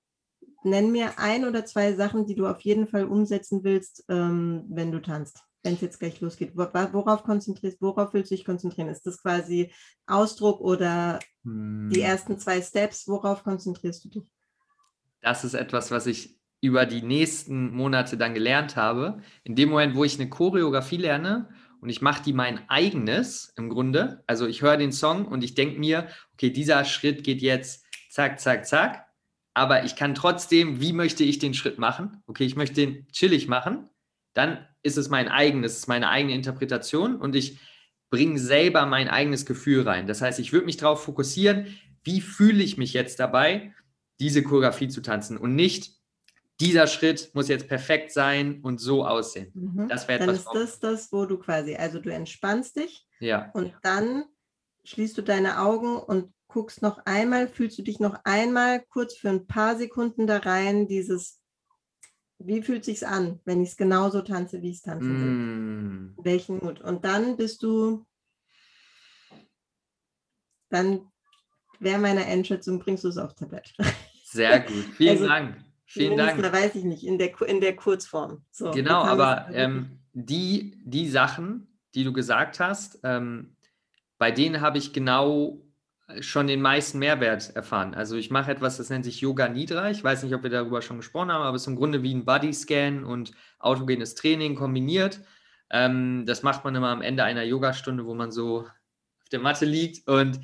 Nenn 0.65 0.91
mir 0.91 1.19
ein 1.19 1.45
oder 1.45 1.65
zwei 1.65 1.95
Sachen, 1.95 2.27
die 2.27 2.35
du 2.35 2.47
auf 2.47 2.61
jeden 2.63 2.89
Fall 2.89 3.05
umsetzen 3.05 3.63
willst, 3.63 4.05
ähm, 4.09 4.65
wenn 4.69 4.91
du 4.91 5.01
tanzt 5.01 5.46
wenn 5.67 5.75
es 5.75 5.81
jetzt 5.83 5.99
gleich 5.99 6.21
losgeht? 6.21 6.57
Worauf 6.57 7.25
konzentrierst, 7.25 7.83
worauf 7.83 8.15
willst 8.15 8.31
du 8.31 8.37
dich 8.37 8.45
konzentrieren? 8.45 8.89
Ist 8.89 9.05
das 9.05 9.21
quasi 9.21 9.71
Ausdruck 10.07 10.61
oder 10.61 11.19
hm. 11.43 11.91
die 11.93 12.01
ersten 12.01 12.39
zwei 12.39 12.63
Steps? 12.63 13.07
Worauf 13.07 13.43
konzentrierst 13.45 14.05
du 14.05 14.09
dich? 14.09 14.33
Das 15.21 15.45
ist 15.45 15.55
etwas, 15.55 15.91
was 15.91 16.07
ich 16.07 16.39
über 16.63 16.87
die 16.87 17.03
nächsten 17.03 17.73
Monate 17.75 18.17
dann 18.17 18.33
gelernt 18.33 18.77
habe. 18.77 19.21
In 19.45 19.57
dem 19.57 19.71
Moment, 19.71 19.95
wo 19.95 20.05
ich 20.05 20.19
eine 20.19 20.31
Choreografie 20.31 20.97
lerne 20.97 21.49
und 21.81 21.91
ich 21.91 22.01
mache 22.01 22.23
die 22.23 22.33
mein 22.33 22.69
eigenes 22.71 23.53
im 23.57 23.69
Grunde, 23.69 24.23
also 24.27 24.47
ich 24.47 24.63
höre 24.63 24.77
den 24.77 24.93
Song 24.93 25.27
und 25.27 25.45
ich 25.45 25.55
denke 25.55 25.79
mir, 25.79 26.09
okay, 26.33 26.51
dieser 26.51 26.85
Schritt 26.85 27.25
geht 27.25 27.43
jetzt 27.43 27.85
zack, 28.09 28.41
zack, 28.41 28.67
zack, 28.67 29.07
aber 29.53 29.85
ich 29.85 29.97
kann 29.97 30.15
trotzdem, 30.15 30.81
wie 30.81 30.93
möchte 30.93 31.25
ich 31.25 31.39
den 31.39 31.55
Schritt 31.55 31.79
machen? 31.79 32.23
Okay, 32.27 32.45
ich 32.45 32.57
möchte 32.57 32.75
den 32.75 33.07
chillig 33.09 33.49
machen, 33.49 33.89
dann 34.35 34.67
ist 34.87 34.97
es 34.97 35.11
mein 35.11 35.29
eigenes, 35.29 35.73
es 35.73 35.79
ist 35.81 35.89
meine 35.89 36.09
eigene 36.09 36.35
Interpretation 36.35 37.17
und 37.17 37.35
ich 37.35 37.59
bringe 38.09 38.39
selber 38.39 38.87
mein 38.87 39.09
eigenes 39.09 39.45
Gefühl 39.45 39.83
rein. 39.83 40.07
Das 40.07 40.23
heißt, 40.23 40.39
ich 40.39 40.53
würde 40.53 40.67
mich 40.67 40.77
darauf 40.77 41.03
fokussieren, 41.03 41.67
wie 42.05 42.21
fühle 42.21 42.63
ich 42.63 42.79
mich 42.79 42.93
jetzt 42.93 43.19
dabei, 43.19 43.75
diese 44.21 44.43
Choreografie 44.43 44.89
zu 44.89 45.03
tanzen 45.03 45.37
und 45.37 45.55
nicht, 45.55 45.91
dieser 46.61 46.87
Schritt 46.87 47.31
muss 47.35 47.49
jetzt 47.49 47.69
perfekt 47.69 48.13
sein 48.13 48.61
und 48.63 48.81
so 48.81 49.07
aussehen. 49.07 49.51
Mhm. 49.55 49.89
Das 49.89 50.09
wäre 50.09 50.23
etwas. 50.23 50.45
Dann 50.45 50.63
ist 50.63 50.73
das 50.73 50.81
das, 50.81 51.13
wo 51.13 51.27
du 51.27 51.37
quasi, 51.39 51.75
also 51.75 51.99
du 51.99 52.11
entspannst 52.11 52.77
dich 52.77 53.07
ja. 53.21 53.51
und 53.53 53.75
dann 53.83 54.25
schließt 54.85 55.19
du 55.19 55.23
deine 55.23 55.61
Augen 55.61 55.99
und 55.99 56.33
guckst 56.47 56.81
noch 56.81 57.05
einmal, 57.05 57.49
fühlst 57.49 57.77
du 57.77 57.83
dich 57.83 58.01
noch 58.01 58.19
einmal 58.25 58.83
kurz 58.89 59.15
für 59.15 59.29
ein 59.29 59.47
paar 59.47 59.77
Sekunden 59.77 60.27
da 60.27 60.39
rein, 60.39 60.87
dieses 60.89 61.41
wie 62.39 62.63
fühlt 62.63 62.85
sich's 62.85 63.03
an, 63.03 63.41
wenn 63.45 63.63
ich 63.63 63.71
es 63.71 63.77
genauso 63.77 64.23
tanze, 64.23 64.63
wie 64.63 64.71
ich 64.71 64.77
es 64.77 64.83
tanzen 64.83 65.21
will? 65.21 65.31
Mm. 65.31 66.15
Welchen 66.23 66.59
Mut? 66.59 66.81
Und 66.81 67.05
dann 67.05 67.37
bist 67.37 67.63
du, 67.63 68.07
dann 70.69 71.11
wäre 71.81 71.99
meine 71.99 72.27
Einschätzung, 72.27 72.79
bringst 72.79 73.05
du 73.05 73.09
es 73.09 73.19
aufs 73.19 73.37
Tablett. 73.37 73.75
Sehr 74.25 74.61
gut. 74.61 74.85
Vielen 74.97 75.13
also, 75.13 75.29
Dank. 75.29 75.57
Vielen 75.87 76.17
Dank. 76.17 76.43
Da 76.43 76.53
weiß 76.53 76.75
ich 76.75 76.85
nicht, 76.85 77.07
in 77.07 77.19
der, 77.19 77.41
in 77.43 77.61
der 77.61 77.77
Kurzform. 77.77 78.45
So, 78.51 78.71
genau, 78.73 79.03
aber 79.03 79.49
ähm, 79.53 80.01
die, 80.13 80.77
die 80.85 81.09
Sachen, 81.09 81.79
die 81.95 82.05
du 82.05 82.13
gesagt 82.13 82.61
hast, 82.61 82.99
ähm, 83.05 83.57
bei 84.19 84.31
denen 84.31 84.61
habe 84.61 84.79
ich 84.79 84.93
genau 84.93 85.63
schon 86.21 86.47
den 86.47 86.63
meisten 86.63 86.99
Mehrwert 86.99 87.55
erfahren. 87.57 87.95
Also 87.95 88.17
ich 88.17 88.31
mache 88.31 88.51
etwas, 88.51 88.77
das 88.77 88.91
nennt 88.91 89.05
sich 89.05 89.21
Yoga 89.21 89.49
Nidra. 89.49 89.91
Ich 89.91 90.05
weiß 90.05 90.23
nicht, 90.23 90.35
ob 90.35 90.43
wir 90.43 90.51
darüber 90.51 90.81
schon 90.83 90.99
gesprochen 90.99 91.33
haben, 91.33 91.43
aber 91.43 91.57
es 91.57 91.63
ist 91.63 91.69
im 91.69 91.77
Grunde 91.77 92.03
wie 92.03 92.15
ein 92.15 92.25
Bodyscan 92.25 93.05
und 93.05 93.33
autogenes 93.59 94.15
Training 94.15 94.55
kombiniert. 94.55 95.21
Ähm, 95.71 96.25
das 96.27 96.43
macht 96.43 96.65
man 96.65 96.75
immer 96.75 96.91
am 96.91 97.03
Ende 97.03 97.25
einer 97.25 97.43
Yogastunde, 97.43 98.07
wo 98.07 98.15
man 98.15 98.31
so 98.31 98.61
auf 98.61 99.29
der 99.33 99.41
Matte 99.41 99.65
liegt 99.65 100.07
und 100.07 100.41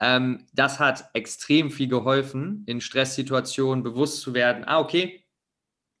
ähm, 0.00 0.46
das 0.52 0.80
hat 0.80 1.08
extrem 1.14 1.70
viel 1.70 1.88
geholfen, 1.88 2.64
in 2.66 2.80
Stresssituationen 2.80 3.84
bewusst 3.84 4.20
zu 4.20 4.34
werden, 4.34 4.64
ah, 4.66 4.80
okay, 4.80 5.24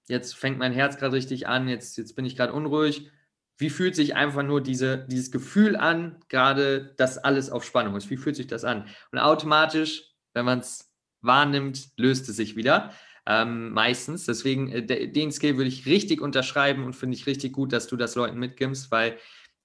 jetzt 0.08 0.34
fängt 0.34 0.58
mein 0.58 0.72
Herz 0.72 0.96
gerade 0.98 1.14
richtig 1.14 1.46
an, 1.46 1.68
jetzt, 1.68 1.96
jetzt 1.96 2.16
bin 2.16 2.24
ich 2.24 2.36
gerade 2.36 2.52
unruhig, 2.52 3.10
wie 3.56 3.70
fühlt 3.70 3.94
sich 3.94 4.16
einfach 4.16 4.42
nur 4.42 4.60
diese, 4.60 5.06
dieses 5.06 5.30
Gefühl 5.30 5.76
an, 5.76 6.18
gerade, 6.28 6.94
dass 6.96 7.18
alles 7.18 7.50
auf 7.50 7.64
Spannung 7.64 7.96
ist? 7.96 8.10
Wie 8.10 8.16
fühlt 8.16 8.36
sich 8.36 8.46
das 8.46 8.64
an? 8.64 8.86
Und 9.12 9.18
automatisch, 9.18 10.12
wenn 10.32 10.44
man 10.44 10.58
es 10.60 10.92
wahrnimmt, 11.22 11.90
löst 11.96 12.28
es 12.28 12.36
sich 12.36 12.56
wieder. 12.56 12.92
ähm, 13.26 13.72
meistens. 13.72 14.26
Deswegen, 14.26 14.70
äh, 14.70 15.08
den 15.08 15.32
Skill 15.32 15.56
würde 15.56 15.68
ich 15.68 15.86
richtig 15.86 16.20
unterschreiben 16.20 16.84
und 16.84 16.94
finde 16.94 17.16
ich 17.16 17.26
richtig 17.26 17.52
gut, 17.52 17.72
dass 17.72 17.86
du 17.86 17.96
das 17.96 18.14
Leuten 18.14 18.38
mitgibst, 18.38 18.90
weil 18.90 19.18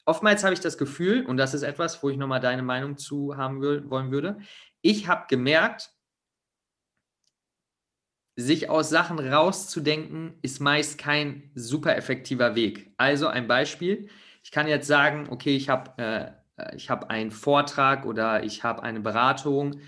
oftmals 0.05 0.43
habe 0.43 0.53
ich 0.53 0.59
das 0.59 0.77
Gefühl, 0.77 1.25
und 1.25 1.37
das 1.37 1.53
ist 1.53 1.63
etwas, 1.63 2.01
wo 2.01 2.09
ich 2.09 2.17
nochmal 2.17 2.39
deine 2.39 2.63
Meinung 2.63 2.97
zu 2.97 3.37
haben 3.37 3.61
will, 3.61 3.89
wollen 3.89 4.11
würde, 4.11 4.37
ich 4.81 5.07
habe 5.07 5.25
gemerkt, 5.29 5.91
sich 8.39 8.69
aus 8.69 8.89
Sachen 8.89 9.19
rauszudenken, 9.19 10.33
ist 10.41 10.61
meist 10.61 10.97
kein 10.97 11.51
super 11.55 11.97
effektiver 11.97 12.55
Weg. 12.55 12.91
Also 12.97 13.27
ein 13.27 13.47
Beispiel. 13.47 14.09
Ich 14.43 14.51
kann 14.51 14.67
jetzt 14.67 14.87
sagen, 14.87 15.27
okay, 15.29 15.55
ich 15.55 15.69
habe 15.69 15.91
äh, 16.57 16.77
hab 16.77 17.09
einen 17.09 17.31
Vortrag 17.31 18.05
oder 18.05 18.43
ich 18.43 18.63
habe 18.63 18.83
eine 18.83 19.01
Beratung. 19.01 19.81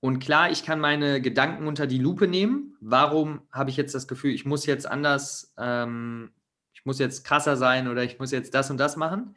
Und 0.00 0.18
klar, 0.18 0.50
ich 0.50 0.62
kann 0.62 0.78
meine 0.78 1.20
Gedanken 1.22 1.66
unter 1.66 1.86
die 1.86 1.98
Lupe 1.98 2.28
nehmen. 2.28 2.76
Warum 2.80 3.40
habe 3.50 3.70
ich 3.70 3.76
jetzt 3.76 3.94
das 3.94 4.06
Gefühl, 4.06 4.34
ich 4.34 4.44
muss 4.44 4.66
jetzt 4.66 4.86
anders, 4.86 5.54
ähm, 5.58 6.32
ich 6.74 6.84
muss 6.84 6.98
jetzt 6.98 7.24
krasser 7.24 7.56
sein 7.56 7.88
oder 7.88 8.04
ich 8.04 8.18
muss 8.18 8.30
jetzt 8.30 8.54
das 8.54 8.70
und 8.70 8.78
das 8.78 8.96
machen? 8.96 9.34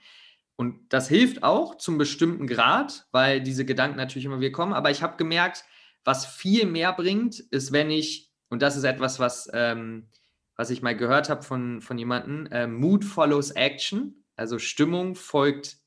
Und 0.58 0.92
das 0.92 1.08
hilft 1.08 1.44
auch 1.44 1.76
zum 1.76 1.98
bestimmten 1.98 2.46
Grad, 2.46 3.08
weil 3.14 3.42
diese 3.42 3.64
Gedanken 3.64 3.96
natürlich 3.96 4.26
immer 4.26 4.42
wieder 4.42 4.52
kommen. 4.52 4.74
Aber 4.74 4.92
ich 4.92 5.02
habe 5.02 5.16
gemerkt, 5.16 5.64
was 6.04 6.26
viel 6.26 6.66
mehr 6.66 6.92
bringt, 6.92 7.40
ist, 7.40 7.72
wenn 7.72 7.90
ich, 7.90 8.29
und 8.50 8.62
das 8.62 8.76
ist 8.76 8.84
etwas, 8.84 9.20
was, 9.20 9.50
ähm, 9.54 10.10
was 10.56 10.70
ich 10.70 10.82
mal 10.82 10.96
gehört 10.96 11.30
habe 11.30 11.44
von, 11.44 11.82
von 11.82 11.98
jemandem, 11.98 12.48
äh, 12.48 12.68
Mood 12.68 13.06
follows 13.06 13.52
Action, 13.52 14.24
also 14.36 14.60
Stimmung 14.60 15.16
folgt 15.16 15.78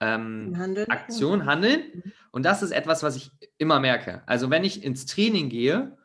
ähm, 0.00 0.54
Handeln. 0.56 0.88
Aktion, 0.90 1.46
Handeln. 1.46 1.82
Mhm. 1.92 2.12
Und 2.32 2.44
das 2.44 2.62
ist 2.62 2.70
etwas, 2.70 3.02
was 3.02 3.16
ich 3.16 3.30
immer 3.58 3.80
merke. 3.80 4.22
Also 4.26 4.50
wenn 4.50 4.64
ich 4.64 4.82
ins 4.82 5.06
Training 5.06 5.50
gehe 5.50 5.96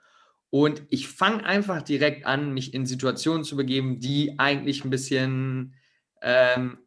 und 0.49 0.83
ich 0.89 1.07
fange 1.07 1.45
einfach 1.45 1.81
direkt 1.81 2.25
an, 2.25 2.53
mich 2.53 2.73
in 2.73 2.85
Situationen 2.85 3.43
zu 3.43 3.55
begeben, 3.55 3.99
die 3.99 4.37
eigentlich 4.37 4.83
ein 4.83 4.89
bisschen 4.89 5.75
ähm, 6.21 6.79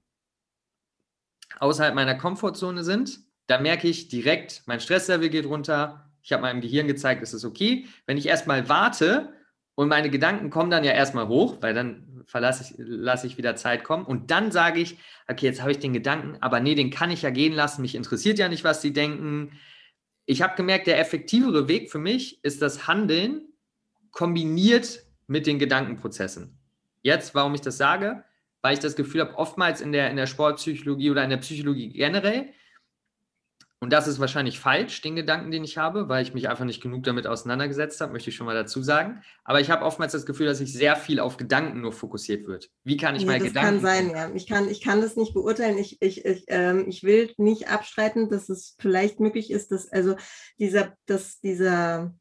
außerhalb 1.59 1.95
meiner 1.95 2.15
Komfortzone 2.15 2.85
sind, 2.85 3.21
da 3.47 3.59
merke 3.59 3.89
ich 3.89 4.09
direkt, 4.09 4.63
mein 4.67 4.81
Stresslevel 4.81 5.31
geht 5.31 5.47
runter. 5.47 6.08
Ich 6.23 6.33
habe 6.33 6.43
meinem 6.43 6.61
Gehirn 6.61 6.87
gezeigt, 6.87 7.23
es 7.23 7.35
ist 7.35 7.45
okay. 7.45 7.87
Wenn 8.07 8.17
ich 8.17 8.27
erstmal 8.27 8.69
warte 8.69 9.33
und 9.75 9.89
meine 9.89 10.11
Gedanken 10.11 10.51
kommen 10.51 10.71
dann 10.71 10.85
ja 10.85 10.93
erstmal 10.93 11.29
hoch, 11.29 11.59
weil 11.61 11.75
dann 11.75 12.25
verlasse 12.27 12.65
ich, 12.65 12.75
lasse 12.79 13.27
ich 13.27 13.39
wieder 13.39 13.57
Zeit 13.57 13.85
kommen 13.85 14.05
und 14.05 14.31
dann 14.31 14.53
sage 14.53 14.81
ich, 14.81 14.99
okay, 15.29 15.47
jetzt 15.47 15.63
habe 15.63 15.71
ich 15.71 15.79
den 15.79 15.93
Gedanken, 15.93 16.37
aber 16.41 16.61
nee, 16.61 16.75
den 16.75 16.91
kann 16.91 17.11
ich 17.11 17.23
ja 17.23 17.31
gehen 17.31 17.55
lassen. 17.55 17.83
Mich 17.83 17.95
interessiert 17.95 18.39
ja 18.39 18.49
nicht, 18.49 18.65
was 18.65 18.83
sie 18.83 18.93
denken. 18.93 19.53
Ich 20.27 20.43
habe 20.43 20.57
gemerkt, 20.57 20.87
der 20.87 20.99
effektivere 20.99 21.69
Weg 21.69 21.91
für 21.91 21.99
mich 21.99 22.43
ist 22.45 22.61
das 22.61 22.87
Handeln 22.87 23.49
kombiniert 24.11 25.05
mit 25.27 25.47
den 25.47 25.59
Gedankenprozessen. 25.59 26.59
Jetzt, 27.03 27.35
warum 27.35 27.55
ich 27.55 27.61
das 27.61 27.79
sage, 27.79 28.25
weil 28.61 28.75
ich 28.75 28.81
das 28.81 28.97
Gefühl 28.97 29.21
habe, 29.21 29.39
oftmals 29.39 29.81
in 29.81 29.93
der, 29.93 30.11
in 30.11 30.17
der 30.17 30.27
Sportpsychologie 30.27 31.11
oder 31.11 31.25
in 31.25 31.31
der 31.31 31.37
Psychologie 31.39 31.91
generell, 31.91 32.49
und 33.81 33.93
das 33.93 34.09
ist 34.09 34.19
wahrscheinlich 34.19 34.59
falsch, 34.59 35.03
den 35.03 35.15
Gedanken, 35.15 35.53
den 35.53 35.63
ich 35.63 35.79
habe, 35.79 36.09
weil 36.09 36.25
ich 36.25 36.35
mich 36.35 36.49
einfach 36.49 36.65
nicht 36.65 36.83
genug 36.83 37.05
damit 37.05 37.29
auseinandergesetzt 37.29 38.01
habe, 38.01 38.13
möchte 38.13 38.31
ich 38.31 38.37
schon 38.37 38.47
mal 38.47 38.55
dazu 38.55 38.83
sagen. 38.83 39.23
Aber 39.45 39.61
ich 39.61 39.71
habe 39.71 39.85
oftmals 39.85 40.13
das 40.13 40.27
Gefühl, 40.27 40.47
dass 40.47 40.59
sich 40.59 40.73
sehr 40.73 40.97
viel 40.97 41.21
auf 41.21 41.37
Gedanken 41.37 41.81
nur 41.81 41.93
fokussiert 41.93 42.49
wird. 42.49 42.71
Wie 42.83 42.97
kann 42.97 43.15
ich 43.15 43.23
ja, 43.23 43.29
meine 43.29 43.45
das 43.45 43.49
Gedanken. 43.49 43.83
Das 43.83 43.93
kann 43.93 44.07
sein, 44.09 44.17
ja. 44.17 44.35
Ich 44.35 44.49
kann, 44.49 44.69
ich 44.69 44.83
kann 44.83 45.01
das 45.01 45.15
nicht 45.15 45.33
beurteilen. 45.33 45.79
Ich, 45.79 46.03
ich, 46.03 46.25
ich, 46.25 46.45
ähm, 46.49 46.87
ich 46.89 47.05
will 47.05 47.33
nicht 47.37 47.69
abstreiten, 47.69 48.29
dass 48.29 48.49
es 48.49 48.75
vielleicht 48.81 49.21
möglich 49.21 49.53
ist, 49.53 49.71
dass 49.71 49.89
also 49.93 50.17
dieser, 50.59 50.95
dass 51.07 51.39
dieser 51.39 52.13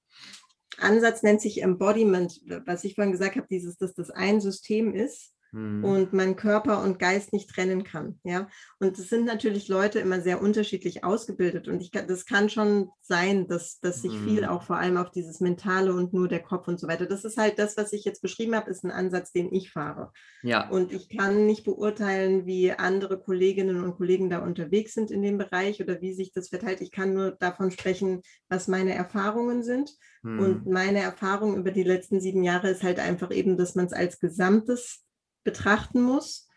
Ansatz 0.78 1.24
nennt 1.24 1.42
sich 1.42 1.64
Embodiment, 1.64 2.40
was 2.66 2.84
ich 2.84 2.94
vorhin 2.94 3.14
gesagt 3.14 3.36
habe, 3.36 3.48
dieses, 3.50 3.78
dass 3.78 3.96
das 3.96 4.12
ein 4.12 4.42
System 4.42 4.94
ist 4.94 5.34
Mhm. 5.52 5.84
und 5.84 6.14
man 6.14 6.36
Körper 6.36 6.84
und 6.84 7.00
Geist 7.00 7.34
nicht 7.34 7.50
trennen 7.50 7.84
kann. 7.84 8.20
Ja, 8.24 8.48
und 8.80 8.98
es 8.98 9.10
sind 9.10 9.26
natürlich 9.26 9.68
Leute 9.68 10.00
immer 10.00 10.22
sehr 10.22 10.42
unterschiedlich 10.42 11.04
ausgebildet 11.04 11.68
und 11.68 11.82
ich 11.82 11.92
das 11.92 12.26
kann 12.26 12.50
schon 12.50 12.90
sein, 13.02 13.48
dass, 13.48 13.80
dass 13.80 14.02
sich 14.02 14.12
viel 14.12 14.42
mhm. 14.42 14.50
auch 14.50 14.64
vor 14.64 14.78
allem 14.78 14.98
auf 14.98 15.12
dieses 15.12 15.40
Mentale 15.40 15.94
und 15.94 16.14
nur 16.14 16.28
der 16.28 16.44
Kopf 16.44 16.68
und 16.68 16.80
so 16.80 16.88
weiter. 16.88 17.06
Das 17.06 17.26
ist 17.26 17.38
halt 17.38 17.58
das, 17.60 17.78
was 17.78 17.94
ich 17.94 18.04
jetzt 18.06 18.22
beschrieben 18.22 18.56
habe, 18.56 18.70
ist 18.70 18.84
ein 18.84 18.92
Ansatz, 18.92 19.32
den 19.32 19.52
ich 19.54 19.72
fahre. 19.72 20.12
Ja. 20.44 20.70
Und 20.70 20.92
ich 20.92 21.10
kann 21.10 21.46
nicht 21.46 21.64
beurteilen, 21.64 22.46
wie 22.46 22.72
andere 22.72 23.20
Kolleginnen 23.20 23.84
und 23.84 23.96
Kollegen 23.96 24.30
da 24.30 24.40
unterwegs 24.40 24.94
sind 24.94 25.12
in 25.12 25.22
dem 25.22 25.38
Bereich 25.38 25.82
oder 25.82 26.02
wie 26.02 26.14
sich 26.14 26.32
das 26.32 26.50
verteilt. 26.50 26.82
Ich 26.82 26.92
kann 26.92 27.14
nur 27.14 27.32
davon 27.32 27.72
sprechen, 27.72 28.22
was 28.50 28.68
meine 28.68 28.94
Erfahrungen 28.94 29.64
sind. 29.64 29.92
Mhm. 30.22 30.40
Und 30.40 30.68
meine 30.68 31.00
Erfahrung 31.00 31.56
über 31.56 31.72
die 31.72 31.84
letzten 31.84 32.20
sieben 32.20 32.44
Jahre 32.44 32.70
ist 32.70 32.84
halt 32.84 33.00
einfach 33.00 33.32
eben, 33.32 33.58
dass 33.58 33.76
man 33.76 33.86
es 33.86 33.94
als 33.94 34.20
Gesamtes 34.20 35.07
betrachten 35.48 36.02
muss. 36.02 36.50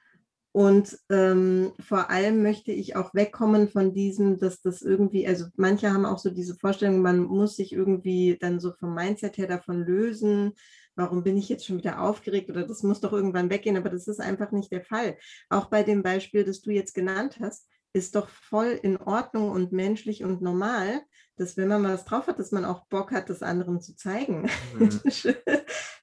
Und 0.53 0.99
ähm, 1.11 1.73
vor 1.79 2.11
allem 2.11 2.43
möchte 2.43 2.73
ich 2.73 2.97
auch 2.97 3.15
wegkommen 3.15 3.69
von 3.69 3.95
diesem, 3.95 4.41
dass 4.41 4.61
das 4.61 4.83
irgendwie, 4.83 5.29
also 5.29 5.47
manche 5.55 5.93
haben 5.93 6.05
auch 6.05 6.19
so 6.19 6.29
diese 6.29 6.57
Vorstellung, 6.57 7.03
man 7.03 7.21
muss 7.21 7.55
sich 7.55 7.73
irgendwie 7.73 8.37
dann 8.41 8.59
so 8.59 8.73
vom 8.73 8.93
Mindset 8.93 9.39
her 9.39 9.47
davon 9.47 9.87
lösen. 9.87 10.55
Warum 10.97 11.23
bin 11.23 11.37
ich 11.37 11.49
jetzt 11.49 11.67
schon 11.67 11.79
wieder 11.79 12.03
aufgeregt 12.03 12.51
oder 12.51 12.67
das 12.67 12.83
muss 12.83 13.01
doch 13.01 13.13
irgendwann 13.13 13.49
weggehen, 13.49 13.77
aber 13.77 13.91
das 13.91 14.09
ist 14.09 14.21
einfach 14.21 14.51
nicht 14.51 14.73
der 14.73 14.83
Fall. 14.83 15.17
Auch 15.51 15.67
bei 15.67 15.85
dem 15.85 16.03
Beispiel, 16.03 16.43
das 16.43 16.61
du 16.61 16.73
jetzt 16.73 16.97
genannt 16.97 17.39
hast, 17.41 17.69
ist 17.93 18.17
doch 18.17 18.29
voll 18.29 18.79
in 18.83 18.97
Ordnung 18.97 19.51
und 19.51 19.71
menschlich 19.71 20.25
und 20.25 20.43
normal, 20.43 21.03
dass 21.37 21.57
wenn 21.57 21.69
man 21.69 21.85
was 21.85 22.05
drauf 22.05 22.27
hat, 22.27 22.41
dass 22.41 22.51
man 22.51 22.65
auch 22.65 22.87
Bock 22.89 23.13
hat, 23.13 23.31
das 23.31 23.43
anderen 23.43 23.81
zu 23.81 23.95
zeigen. 23.95 24.51
Mhm. 24.77 25.01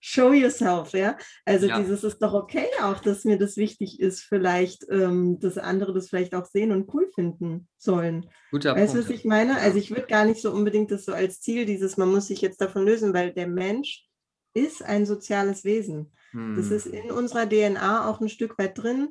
Show 0.10 0.32
yourself, 0.32 0.94
ja. 0.94 1.18
Also 1.44 1.68
ja. 1.68 1.82
dieses 1.82 2.02
ist 2.06 2.20
doch 2.20 2.34
okay 2.34 2.66
auch, 2.82 3.00
dass 3.00 3.26
mir 3.26 3.38
das 3.38 3.58
wichtig 3.58 4.00
ist, 4.00 4.22
vielleicht, 4.22 4.86
ähm, 4.90 5.38
dass 5.42 5.58
andere 5.58 5.94
das 5.94 6.08
vielleicht 6.08 6.34
auch 6.34 6.46
sehen 6.46 6.72
und 6.72 6.88
cool 6.94 7.10
finden 7.14 7.68
sollen. 7.78 8.26
Guter 8.52 8.74
weißt 8.74 8.96
du, 8.96 9.00
was 9.00 9.10
ich 9.10 9.26
meine? 9.26 9.58
Also 9.58 9.78
ich 9.78 9.92
würde 9.92 10.08
gar 10.08 10.24
nicht 10.24 10.42
so 10.42 10.52
unbedingt 10.52 10.92
das 10.92 11.04
so 11.04 11.12
als 11.12 11.42
Ziel, 11.42 11.66
dieses, 11.66 11.98
man 11.98 12.10
muss 12.10 12.28
sich 12.28 12.40
jetzt 12.40 12.62
davon 12.62 12.86
lösen, 12.86 13.14
weil 13.14 13.34
der 13.34 13.50
Mensch 13.50 14.06
ist 14.54 14.82
ein 14.82 15.06
soziales 15.06 15.66
Wesen. 15.66 16.14
Mhm. 16.32 16.56
Das 16.56 16.72
ist 16.72 16.88
in 16.88 17.12
unserer 17.12 17.46
DNA 17.46 18.10
auch 18.10 18.22
ein 18.22 18.30
Stück 18.30 18.58
weit 18.58 18.78
drin 18.78 19.10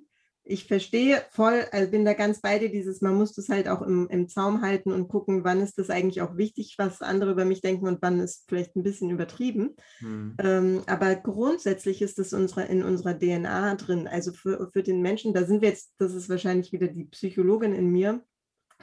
ich 0.49 0.67
verstehe 0.67 1.23
voll, 1.31 1.67
also 1.73 1.91
bin 1.91 2.05
da 2.05 2.13
ganz 2.13 2.41
bei 2.41 2.59
dir, 2.59 2.71
dieses, 2.71 3.01
man 3.01 3.17
muss 3.17 3.35
das 3.35 3.49
halt 3.49 3.69
auch 3.69 3.83
im, 3.83 4.09
im 4.09 4.29
Zaum 4.29 4.63
halten 4.63 4.93
und 4.93 5.09
gucken, 5.09 5.43
wann 5.43 5.61
ist 5.61 5.77
das 5.77 5.91
eigentlich 5.91 6.23
auch 6.23 6.37
wichtig, 6.37 6.77
was 6.79 7.03
andere 7.03 7.33
über 7.33 7.45
mich 7.45 7.61
denken 7.61 7.89
und 7.89 8.01
wann 8.01 8.21
ist 8.21 8.45
vielleicht 8.49 8.77
ein 8.77 8.85
bisschen 8.85 9.11
übertrieben. 9.11 9.75
Hm. 9.99 10.37
Ähm, 10.39 10.83
aber 10.87 11.17
grundsätzlich 11.17 12.01
ist 12.01 12.19
das 12.19 12.33
unsere, 12.33 12.65
in 12.67 12.85
unserer 12.85 13.19
DNA 13.19 13.75
drin. 13.75 14.07
Also 14.07 14.33
für, 14.33 14.71
für 14.73 14.85
den 14.85 15.03
Menschen, 15.03 15.35
da 15.35 15.45
sind 15.45 15.63
wir 15.63 15.71
jetzt, 15.71 15.95
das 15.99 16.15
ist 16.15 16.29
wahrscheinlich 16.29 16.73
wieder 16.73 16.87
die 16.87 17.05
Psychologin 17.05 17.75
in 17.75 17.91
mir, 17.91 18.23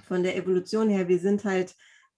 von 0.07 0.23
der 0.23 0.35
Evolution 0.35 0.89
her, 0.89 1.07
wir 1.07 1.19
sind 1.19 1.45
halt 1.45 1.75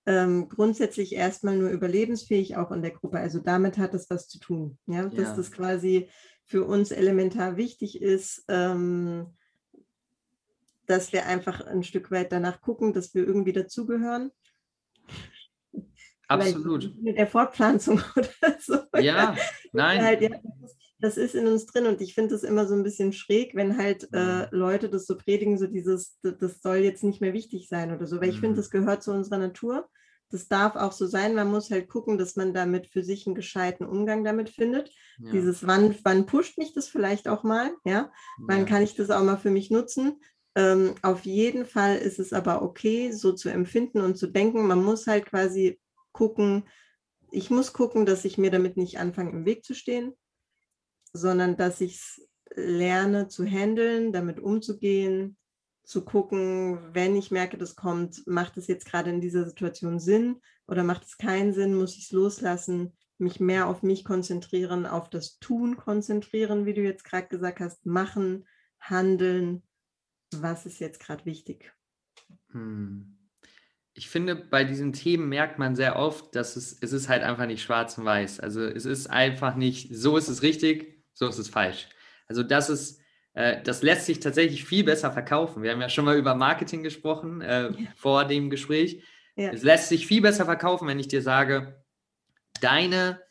ähm, 0.07 0.49
grundsätzlich 0.49 1.15
erstmal 1.15 1.57
nur 1.57 1.69
überlebensfähig, 1.69 2.57
auch 2.57 2.71
in 2.71 2.81
der 2.81 2.91
Gruppe. 2.91 3.19
Also 3.19 3.39
damit 3.39 3.77
hat 3.77 3.93
das 3.93 4.09
was 4.09 4.27
zu 4.27 4.39
tun. 4.39 4.77
Ja, 4.87 5.05
dass 5.05 5.29
ja. 5.29 5.35
das 5.35 5.51
quasi 5.51 6.09
für 6.45 6.65
uns 6.65 6.91
elementar 6.91 7.57
wichtig 7.57 8.01
ist, 8.01 8.45
ähm, 8.47 9.27
dass 10.85 11.11
wir 11.11 11.25
einfach 11.25 11.61
ein 11.61 11.83
Stück 11.83 12.11
weit 12.11 12.31
danach 12.31 12.61
gucken, 12.61 12.93
dass 12.93 13.13
wir 13.15 13.25
irgendwie 13.25 13.53
dazugehören. 13.53 14.31
Absolut. 16.27 16.95
Mit 17.01 17.17
der 17.17 17.27
Fortpflanzung 17.27 18.01
oder 18.15 18.57
so. 18.59 18.79
Ja, 18.99 19.35
nein. 19.73 20.03
Halt, 20.03 20.21
ja, 20.21 20.29
das 20.99 21.17
ist 21.17 21.35
in 21.35 21.47
uns 21.47 21.65
drin 21.65 21.85
und 21.85 22.01
ich 22.01 22.13
finde 22.13 22.35
es 22.35 22.43
immer 22.43 22.65
so 22.65 22.73
ein 22.73 22.83
bisschen 22.83 23.13
schräg, 23.13 23.55
wenn 23.55 23.77
halt 23.77 24.09
äh, 24.13 24.43
mhm. 24.43 24.47
Leute 24.51 24.89
das 24.89 25.05
so 25.05 25.17
predigen, 25.17 25.57
so 25.57 25.67
dieses, 25.67 26.19
das 26.21 26.61
soll 26.61 26.77
jetzt 26.77 27.03
nicht 27.03 27.21
mehr 27.21 27.33
wichtig 27.33 27.67
sein 27.67 27.93
oder 27.93 28.07
so, 28.07 28.21
weil 28.21 28.29
ich 28.29 28.39
finde, 28.39 28.53
mhm. 28.53 28.57
das 28.57 28.69
gehört 28.69 29.03
zu 29.03 29.11
unserer 29.11 29.39
Natur 29.39 29.89
das 30.31 30.47
darf 30.47 30.75
auch 30.75 30.91
so 30.91 31.07
sein. 31.07 31.35
Man 31.35 31.49
muss 31.49 31.71
halt 31.71 31.87
gucken, 31.87 32.17
dass 32.17 32.35
man 32.35 32.53
damit 32.53 32.87
für 32.87 33.03
sich 33.03 33.25
einen 33.25 33.35
gescheiten 33.35 33.85
Umgang 33.85 34.23
damit 34.23 34.49
findet. 34.49 34.91
Ja. 35.19 35.31
Dieses, 35.31 35.65
wann, 35.65 35.95
wann 36.03 36.25
pusht 36.25 36.57
mich 36.57 36.73
das 36.73 36.87
vielleicht 36.87 37.27
auch 37.27 37.43
mal? 37.43 37.71
Ja, 37.85 38.11
wann 38.37 38.59
ja. 38.59 38.65
kann 38.65 38.81
ich 38.81 38.95
das 38.95 39.09
auch 39.09 39.23
mal 39.23 39.37
für 39.37 39.51
mich 39.51 39.71
nutzen? 39.71 40.21
Ähm, 40.55 40.95
auf 41.01 41.25
jeden 41.25 41.65
Fall 41.65 41.97
ist 41.97 42.19
es 42.19 42.31
aber 42.31 42.61
okay, 42.61 43.11
so 43.11 43.33
zu 43.33 43.49
empfinden 43.49 44.01
und 44.01 44.17
zu 44.17 44.27
denken. 44.27 44.67
Man 44.67 44.83
muss 44.83 45.07
halt 45.07 45.25
quasi 45.25 45.79
gucken, 46.11 46.63
ich 47.31 47.49
muss 47.49 47.73
gucken, 47.73 48.05
dass 48.05 48.23
ich 48.25 48.37
mir 48.37 48.51
damit 48.51 48.77
nicht 48.77 48.99
anfange, 48.99 49.31
im 49.31 49.45
Weg 49.45 49.65
zu 49.65 49.73
stehen, 49.73 50.13
sondern 51.11 51.57
dass 51.57 51.81
ich 51.81 51.95
es 51.95 52.21
lerne 52.55 53.27
zu 53.27 53.45
handeln, 53.45 54.13
damit 54.13 54.39
umzugehen, 54.39 55.37
zu 55.83 56.03
gucken, 56.03 56.79
wenn 56.93 57.15
ich 57.15 57.31
merke, 57.31 57.57
das 57.57 57.75
kommt, 57.75 58.25
macht 58.25 58.57
es 58.57 58.67
jetzt 58.67 58.85
gerade 58.85 59.09
in 59.09 59.21
dieser 59.21 59.45
Situation 59.45 59.99
Sinn 59.99 60.41
oder 60.67 60.83
macht 60.83 61.03
es 61.03 61.17
keinen 61.17 61.53
Sinn, 61.53 61.75
muss 61.75 61.95
ich 61.95 62.05
es 62.05 62.11
loslassen, 62.11 62.97
mich 63.17 63.39
mehr 63.39 63.67
auf 63.67 63.83
mich 63.83 64.03
konzentrieren, 64.03 64.85
auf 64.85 65.09
das 65.09 65.39
Tun 65.39 65.77
konzentrieren, 65.77 66.65
wie 66.65 66.73
du 66.73 66.81
jetzt 66.81 67.03
gerade 67.03 67.27
gesagt 67.27 67.59
hast, 67.59 67.85
machen, 67.85 68.45
handeln, 68.79 69.63
was 70.33 70.65
ist 70.65 70.79
jetzt 70.79 70.99
gerade 70.99 71.25
wichtig. 71.25 71.73
Hm. 72.51 73.17
ich 73.93 74.09
finde, 74.09 74.35
bei 74.35 74.63
diesen 74.63 74.93
Themen 74.93 75.29
merkt 75.29 75.59
man 75.59 75.75
sehr 75.75 75.97
oft, 75.97 76.35
dass 76.35 76.55
es, 76.55 76.77
es 76.81 76.91
ist 76.93 77.09
halt 77.09 77.23
einfach 77.23 77.45
nicht 77.45 77.61
schwarz 77.61 77.97
und 77.97 78.05
weiß. 78.05 78.39
Also 78.39 78.61
es 78.63 78.85
ist 78.85 79.07
einfach 79.07 79.55
nicht, 79.55 79.95
so 79.95 80.17
ist 80.17 80.27
es 80.27 80.41
richtig, 80.41 81.03
so 81.13 81.27
ist 81.27 81.37
es 81.37 81.49
falsch. 81.49 81.87
Also 82.27 82.43
das 82.43 82.69
ist, 82.69 83.01
äh, 83.33 83.61
das 83.63 83.83
lässt 83.83 84.05
sich 84.05 84.19
tatsächlich 84.19 84.65
viel 84.65 84.83
besser 84.83 85.11
verkaufen. 85.11 85.63
Wir 85.63 85.71
haben 85.71 85.81
ja 85.81 85.89
schon 85.89 86.05
mal 86.05 86.17
über 86.17 86.35
Marketing 86.35 86.83
gesprochen 86.83 87.41
äh, 87.41 87.71
ja. 87.71 87.87
vor 87.95 88.25
dem 88.25 88.49
Gespräch. 88.49 89.03
Ja. 89.35 89.51
Es 89.51 89.63
lässt 89.63 89.89
sich 89.89 90.07
viel 90.07 90.21
besser 90.21 90.45
verkaufen, 90.45 90.87
wenn 90.87 90.99
ich 90.99 91.07
dir 91.07 91.21
sage, 91.21 91.84
deine, 92.61 93.21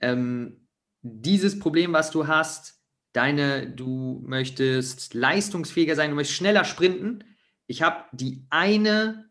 ähm, 0.00 0.68
dieses 1.02 1.58
Problem, 1.58 1.92
was 1.92 2.10
du 2.10 2.26
hast, 2.26 2.80
deine, 3.12 3.70
du 3.70 4.22
möchtest 4.26 5.14
leistungsfähiger 5.14 5.94
sein, 5.94 6.10
du 6.10 6.16
möchtest 6.16 6.38
schneller 6.38 6.64
sprinten. 6.64 7.24
Ich 7.66 7.82
habe 7.82 8.04
die 8.12 8.46
eine 8.50 9.30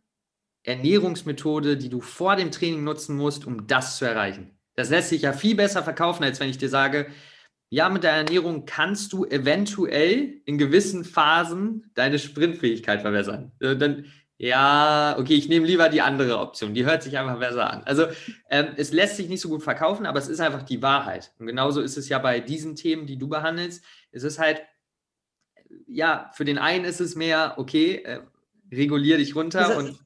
Ernährungsmethode, 0.64 1.78
die 1.78 1.90
du 1.90 2.00
vor 2.02 2.36
dem 2.36 2.52
Training 2.52 2.84
nutzen 2.84 3.16
musst, 3.18 3.46
um 3.46 3.68
das 3.68 3.98
zu 3.98 4.06
erreichen. 4.06 4.58
Das 4.76 4.90
lässt 4.90 5.10
sich 5.10 5.24
ja 5.24 5.34
viel 5.34 5.56
besser 5.56 5.84
verkaufen, 5.84 6.24
als 6.24 6.40
wenn 6.40 6.50
ich 6.50 6.58
dir 6.58 6.70
sage, 6.70 7.08
ja, 7.70 7.90
mit 7.90 8.04
der 8.04 8.12
Ernährung 8.12 8.66
kannst 8.66 9.14
du 9.14 9.26
eventuell 9.26 10.42
in 10.46 10.60
gewissen 10.60 11.04
Phasen 11.04 11.90
deine 11.96 12.20
Sprintfähigkeit 12.20 13.02
verbessern. 13.02 13.52
Äh, 13.60 13.76
dann, 13.76 14.06
ja, 14.38 15.16
okay, 15.20 15.36
ich 15.36 15.48
nehme 15.48 15.66
lieber 15.66 15.90
die 15.90 16.02
andere 16.02 16.40
Option. 16.40 16.74
Die 16.74 16.86
hört 16.86 17.04
sich 17.04 17.18
einfach 17.18 17.40
besser 17.40 17.70
an. 17.70 17.84
Also 17.84 18.08
ähm, 18.50 18.74
es 18.78 18.92
lässt 18.92 19.16
sich 19.18 19.30
nicht 19.30 19.42
so 19.42 19.50
gut 19.50 19.64
verkaufen, 19.64 20.06
aber 20.06 20.20
es 20.20 20.28
ist 20.28 20.40
einfach 20.40 20.64
die 20.64 20.82
Wahrheit. 20.82 21.34
Und 21.40 21.48
genauso 21.48 21.82
ist 21.82 21.98
es 21.98 22.10
ja 22.10 22.20
bei 22.20 22.40
diesen 22.40 22.76
Themen, 22.76 23.06
die 23.06 23.18
du 23.18 23.30
behandelst. 23.30 23.84
Es 24.12 24.24
ist 24.24 24.40
halt, 24.40 24.62
ja, 25.88 26.32
für 26.34 26.46
den 26.46 26.58
einen 26.58 26.86
ist 26.86 27.00
es 27.00 27.16
mehr, 27.16 27.56
okay, 27.58 28.04
äh, 28.04 28.20
regulier 28.72 29.18
dich 29.18 29.36
runter 29.36 29.68
also, 29.68 29.80
und 29.80 30.00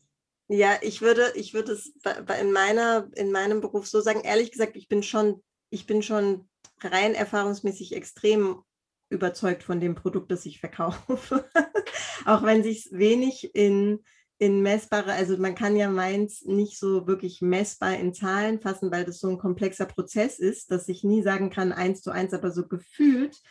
ja, 0.50 0.78
ich 0.82 1.02
würde, 1.02 1.34
ich 1.36 1.54
würde 1.54 1.74
es 1.74 1.94
in, 2.40 2.52
meiner, 2.52 3.10
in 3.16 3.32
meinem 3.32 3.60
Beruf 3.60 3.88
so 3.88 4.00
sagen, 4.00 4.22
ehrlich 4.22 4.52
gesagt, 4.52 4.78
ich 4.78 4.88
bin 4.88 5.04
schon, 5.04 5.44
ich 5.70 5.86
bin 5.88 6.02
schon 6.02 6.48
rein 6.80 7.16
erfahrungsmäßig 7.16 7.94
extrem 7.94 8.64
überzeugt 9.10 9.64
von 9.64 9.80
dem 9.80 9.96
Produkt, 9.96 10.32
das 10.32 10.46
ich 10.46 10.60
verkaufe. 10.60 11.50
Auch 12.26 12.44
wenn 12.44 12.64
sich 12.64 12.86
es 12.86 12.92
wenig 12.92 13.56
in, 13.56 14.04
in 14.40 14.62
messbare, 14.62 15.14
also 15.14 15.38
man 15.38 15.56
kann 15.56 15.76
ja 15.76 15.90
meins 15.90 16.44
nicht 16.46 16.78
so 16.78 17.08
wirklich 17.08 17.42
messbar 17.42 17.96
in 17.96 18.14
Zahlen 18.14 18.60
fassen, 18.60 18.92
weil 18.92 19.04
das 19.04 19.20
so 19.20 19.30
ein 19.30 19.40
komplexer 19.40 19.86
Prozess 19.86 20.38
ist, 20.38 20.70
dass 20.72 20.88
ich 20.88 21.04
nie 21.04 21.24
sagen 21.24 21.50
kann, 21.50 21.72
eins 21.72 22.02
zu 22.02 22.12
eins, 22.12 22.34
aber 22.34 22.52
so 22.52 22.68
gefühlt 22.68 23.42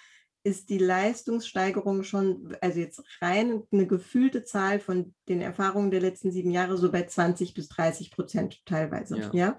ist 0.44 0.70
die 0.70 0.78
Leistungssteigerung 0.78 2.04
schon, 2.04 2.56
also 2.60 2.78
jetzt 2.78 3.02
rein 3.20 3.64
eine 3.72 3.88
gefühlte 3.88 4.44
Zahl 4.44 4.78
von 4.78 5.12
den 5.28 5.40
Erfahrungen 5.40 5.90
der 5.90 6.00
letzten 6.00 6.30
sieben 6.30 6.52
Jahre, 6.52 6.78
so 6.78 6.92
bei 6.92 7.02
20 7.02 7.52
bis 7.52 7.68
30 7.68 8.12
Prozent 8.12 8.64
teilweise. 8.64 9.18
Ja. 9.18 9.30
ja? 9.32 9.58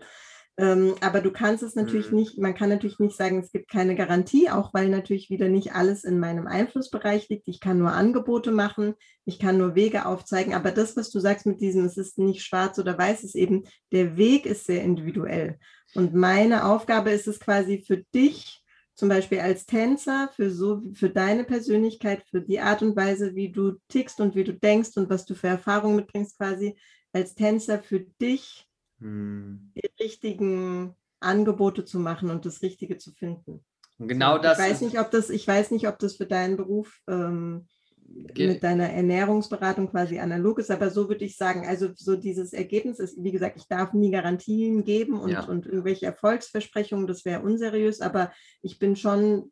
Ähm, 0.60 0.96
aber 1.02 1.22
du 1.22 1.32
kannst 1.32 1.62
es 1.62 1.76
natürlich 1.76 2.10
mhm. 2.10 2.18
nicht, 2.18 2.38
man 2.40 2.56
kann 2.56 2.70
natürlich 2.70 2.98
nicht 2.98 3.16
sagen, 3.16 3.38
es 3.40 3.52
gibt 3.52 3.70
keine 3.70 3.96
Garantie, 3.96 4.50
auch 4.50 4.74
weil 4.74 4.90
natürlich 4.90 5.30
wieder 5.30 5.50
nicht 5.50 5.74
alles 5.74 6.04
in 6.04 6.20
meinem 6.20 6.48
Einflussbereich 6.48 7.30
liegt. 7.30 7.48
Ich 7.48 7.60
kann 7.60 7.78
nur 7.78 7.92
Angebote 7.92 8.52
machen, 8.52 8.96
ich 9.26 9.38
kann 9.38 9.60
nur 9.60 9.76
Wege 9.76 10.08
aufzeigen, 10.08 10.56
aber 10.56 10.72
das, 10.72 10.98
was 10.98 11.12
du 11.12 11.20
sagst 11.20 11.46
mit 11.46 11.62
diesem, 11.62 11.86
es 11.86 11.96
ist 11.96 12.18
nicht 12.18 12.44
schwarz 12.44 12.80
oder 12.80 12.98
weiß, 12.98 13.24
ist 13.24 13.36
eben, 13.36 13.66
der 13.92 14.18
Weg 14.18 14.48
ist 14.48 14.66
sehr 14.66 14.82
individuell. 14.82 15.60
Und 15.94 16.16
meine 16.16 16.66
Aufgabe 16.66 17.12
ist 17.12 17.28
es 17.28 17.40
quasi 17.40 17.84
für 17.86 18.04
dich, 18.16 18.64
zum 18.96 19.10
Beispiel 19.10 19.42
als 19.42 19.68
Tänzer, 19.68 20.32
für, 20.36 20.50
so, 20.50 20.82
für 20.94 21.12
deine 21.12 21.44
Persönlichkeit, 21.44 22.24
für 22.28 22.42
die 22.42 22.60
Art 22.60 22.82
und 22.82 22.96
Weise, 22.96 23.36
wie 23.36 23.52
du 23.52 23.74
tickst 23.90 24.20
und 24.20 24.36
wie 24.36 24.44
du 24.44 24.54
denkst 24.54 24.98
und 24.98 25.08
was 25.12 25.24
du 25.26 25.36
für 25.36 25.48
Erfahrungen 25.48 25.98
mitbringst, 25.98 26.36
quasi 26.36 26.76
als 27.14 27.36
Tänzer 27.36 27.78
für 27.78 28.00
dich 28.00 28.67
hm. 29.00 29.72
die 29.76 30.04
richtigen 30.04 30.96
Angebote 31.20 31.86
zu 31.86 32.00
machen 32.00 32.30
und 32.30 32.46
das 32.46 32.62
Richtige 32.62 32.98
zu 32.98 33.12
finden. 33.12 33.66
Und 33.98 34.08
genau 34.08 34.38
das. 34.38 34.60
Ich 34.60 34.66
weiß 34.66 34.82
nicht, 34.82 35.00
ob 35.00 35.12
das, 35.12 35.30
ich 35.30 35.48
weiß 35.48 35.72
nicht, 35.72 35.88
ob 35.88 35.98
das 36.00 36.16
für 36.16 36.26
deinen 36.26 36.58
Beruf 36.58 37.02
ähm, 37.08 37.68
mit 38.08 38.64
deiner 38.64 38.90
Ernährungsberatung 38.90 39.90
quasi 39.90 40.20
analog 40.20 40.60
ist, 40.60 40.72
aber 40.72 40.90
so 40.90 41.10
würde 41.10 41.26
ich 41.26 41.36
sagen, 41.36 41.68
also 41.68 41.90
so 41.96 42.16
dieses 42.16 42.54
Ergebnis 42.54 43.00
ist, 43.00 43.22
wie 43.22 43.32
gesagt, 43.32 43.58
ich 43.58 43.68
darf 43.68 43.94
nie 43.94 44.12
Garantien 44.12 44.84
geben 44.84 45.20
und, 45.20 45.32
ja. 45.32 45.44
und 45.44 45.66
irgendwelche 45.66 46.06
Erfolgsversprechungen, 46.06 47.08
das 47.08 47.26
wäre 47.26 47.42
unseriös, 47.42 48.02
aber 48.02 48.32
ich 48.62 48.80
bin 48.80 48.96
schon 48.96 49.52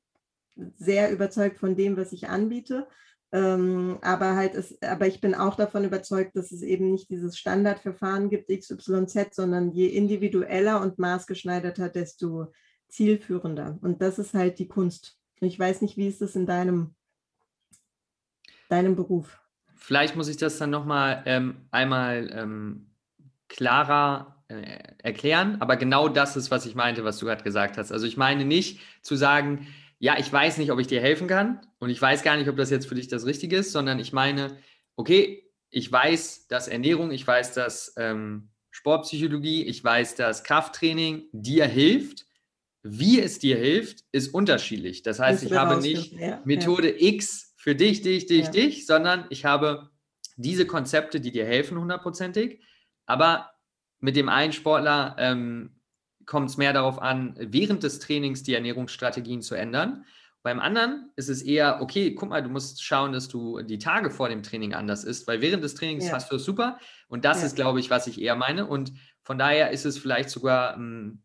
sehr 0.77 1.11
überzeugt 1.11 1.59
von 1.59 1.75
dem, 1.75 1.97
was 1.97 2.13
ich 2.13 2.29
anbiete. 2.29 2.87
Ähm, 3.31 3.97
aber 4.01 4.35
halt 4.35 4.55
ist, 4.55 4.83
aber 4.83 5.07
ich 5.07 5.19
bin 5.19 5.35
auch 5.35 5.55
davon 5.55 5.83
überzeugt, 5.83 6.35
dass 6.35 6.51
es 6.51 6.61
eben 6.61 6.91
nicht 6.91 7.09
dieses 7.09 7.37
Standardverfahren 7.37 8.29
gibt, 8.29 8.49
XYZ, 8.49 9.35
sondern 9.35 9.71
je 9.71 9.87
individueller 9.87 10.81
und 10.81 10.99
maßgeschneiderter, 10.99 11.89
desto 11.89 12.53
zielführender. 12.87 13.77
Und 13.81 14.01
das 14.01 14.19
ist 14.19 14.33
halt 14.33 14.59
die 14.59 14.67
Kunst. 14.67 15.17
Ich 15.41 15.59
weiß 15.59 15.81
nicht, 15.81 15.97
wie 15.97 16.07
ist 16.07 16.21
es 16.21 16.35
in 16.35 16.45
deinem 16.45 16.95
deinem 18.69 18.95
Beruf? 18.95 19.39
Vielleicht 19.75 20.15
muss 20.15 20.27
ich 20.27 20.37
das 20.37 20.57
dann 20.57 20.69
nochmal 20.69 21.23
ähm, 21.25 21.67
einmal 21.71 22.29
ähm, 22.33 22.91
klarer 23.47 24.43
äh, 24.47 24.79
erklären, 25.03 25.57
aber 25.59 25.75
genau 25.75 26.07
das 26.07 26.35
ist, 26.35 26.51
was 26.51 26.65
ich 26.65 26.75
meinte, 26.75 27.03
was 27.03 27.17
du 27.17 27.25
gerade 27.25 27.43
gesagt 27.43 27.77
hast. 27.77 27.91
Also 27.91 28.05
ich 28.07 28.17
meine 28.17 28.45
nicht 28.45 28.79
zu 29.01 29.15
sagen, 29.15 29.67
ja, 29.99 30.17
ich 30.19 30.31
weiß 30.31 30.57
nicht, 30.57 30.71
ob 30.71 30.79
ich 30.79 30.87
dir 30.87 31.01
helfen 31.01 31.27
kann 31.27 31.61
und 31.79 31.89
ich 31.89 32.01
weiß 32.01 32.23
gar 32.23 32.37
nicht, 32.37 32.49
ob 32.49 32.57
das 32.57 32.69
jetzt 32.69 32.87
für 32.87 32.95
dich 32.95 33.07
das 33.07 33.25
Richtige 33.25 33.57
ist, 33.57 33.71
sondern 33.71 33.99
ich 33.99 34.13
meine, 34.13 34.57
okay, 34.95 35.43
ich 35.69 35.91
weiß, 35.91 36.47
dass 36.47 36.67
Ernährung, 36.67 37.11
ich 37.11 37.25
weiß, 37.25 37.53
dass 37.53 37.93
ähm, 37.97 38.49
Sportpsychologie, 38.71 39.63
ich 39.63 39.83
weiß, 39.83 40.15
dass 40.15 40.43
Krafttraining 40.43 41.29
dir 41.31 41.65
hilft. 41.65 42.25
Wie 42.83 43.19
es 43.19 43.39
dir 43.39 43.57
hilft, 43.57 44.03
ist 44.11 44.27
unterschiedlich. 44.27 45.01
Das 45.01 45.19
heißt, 45.19 45.43
ich 45.43 45.53
habe 45.53 45.81
nicht 45.81 46.11
ja, 46.13 46.41
Methode 46.45 46.91
ja. 46.91 47.13
X 47.13 47.55
für 47.57 47.73
dich, 47.73 48.01
dich, 48.01 48.27
dich, 48.27 48.45
ja. 48.45 48.51
dich, 48.51 48.85
sondern 48.85 49.25
ich 49.29 49.43
habe 49.43 49.89
diese 50.35 50.67
Konzepte, 50.67 51.19
die 51.19 51.31
dir 51.31 51.45
helfen 51.45 51.79
hundertprozentig. 51.79 52.61
Aber 53.05 53.51
mit 53.99 54.15
dem 54.15 54.29
einen 54.29 54.53
Sportler 54.53 55.15
ähm, 55.17 55.79
kommt 56.25 56.49
es 56.49 56.57
mehr 56.57 56.73
darauf 56.73 57.01
an, 57.01 57.35
während 57.39 57.83
des 57.83 57.99
Trainings 57.99 58.43
die 58.43 58.53
Ernährungsstrategien 58.53 59.41
zu 59.41 59.55
ändern. 59.55 60.05
Beim 60.43 60.59
anderen 60.59 61.11
ist 61.15 61.29
es 61.29 61.41
eher, 61.41 61.81
okay, 61.81 62.13
guck 62.13 62.29
mal, 62.29 62.43
du 62.43 62.49
musst 62.49 62.83
schauen, 62.83 63.11
dass 63.13 63.27
du 63.27 63.61
die 63.63 63.79
Tage 63.79 64.11
vor 64.11 64.29
dem 64.29 64.43
Training 64.43 64.75
anders 64.75 65.03
isst, 65.03 65.27
weil 65.27 65.41
während 65.41 65.63
des 65.63 65.73
Trainings 65.73 66.05
ja. 66.07 66.13
hast 66.13 66.31
du 66.31 66.35
es 66.35 66.45
super. 66.45 66.77
Und 67.07 67.25
das 67.25 67.39
ja. 67.39 67.47
ist, 67.47 67.55
glaube 67.55 67.79
ich, 67.79 67.89
was 67.89 68.05
ich 68.05 68.21
eher 68.21 68.35
meine. 68.35 68.67
Und 68.67 68.93
von 69.23 69.39
daher 69.39 69.71
ist 69.71 69.85
es 69.85 69.97
vielleicht 69.97 70.29
sogar, 70.29 70.75
ähm, 70.75 71.23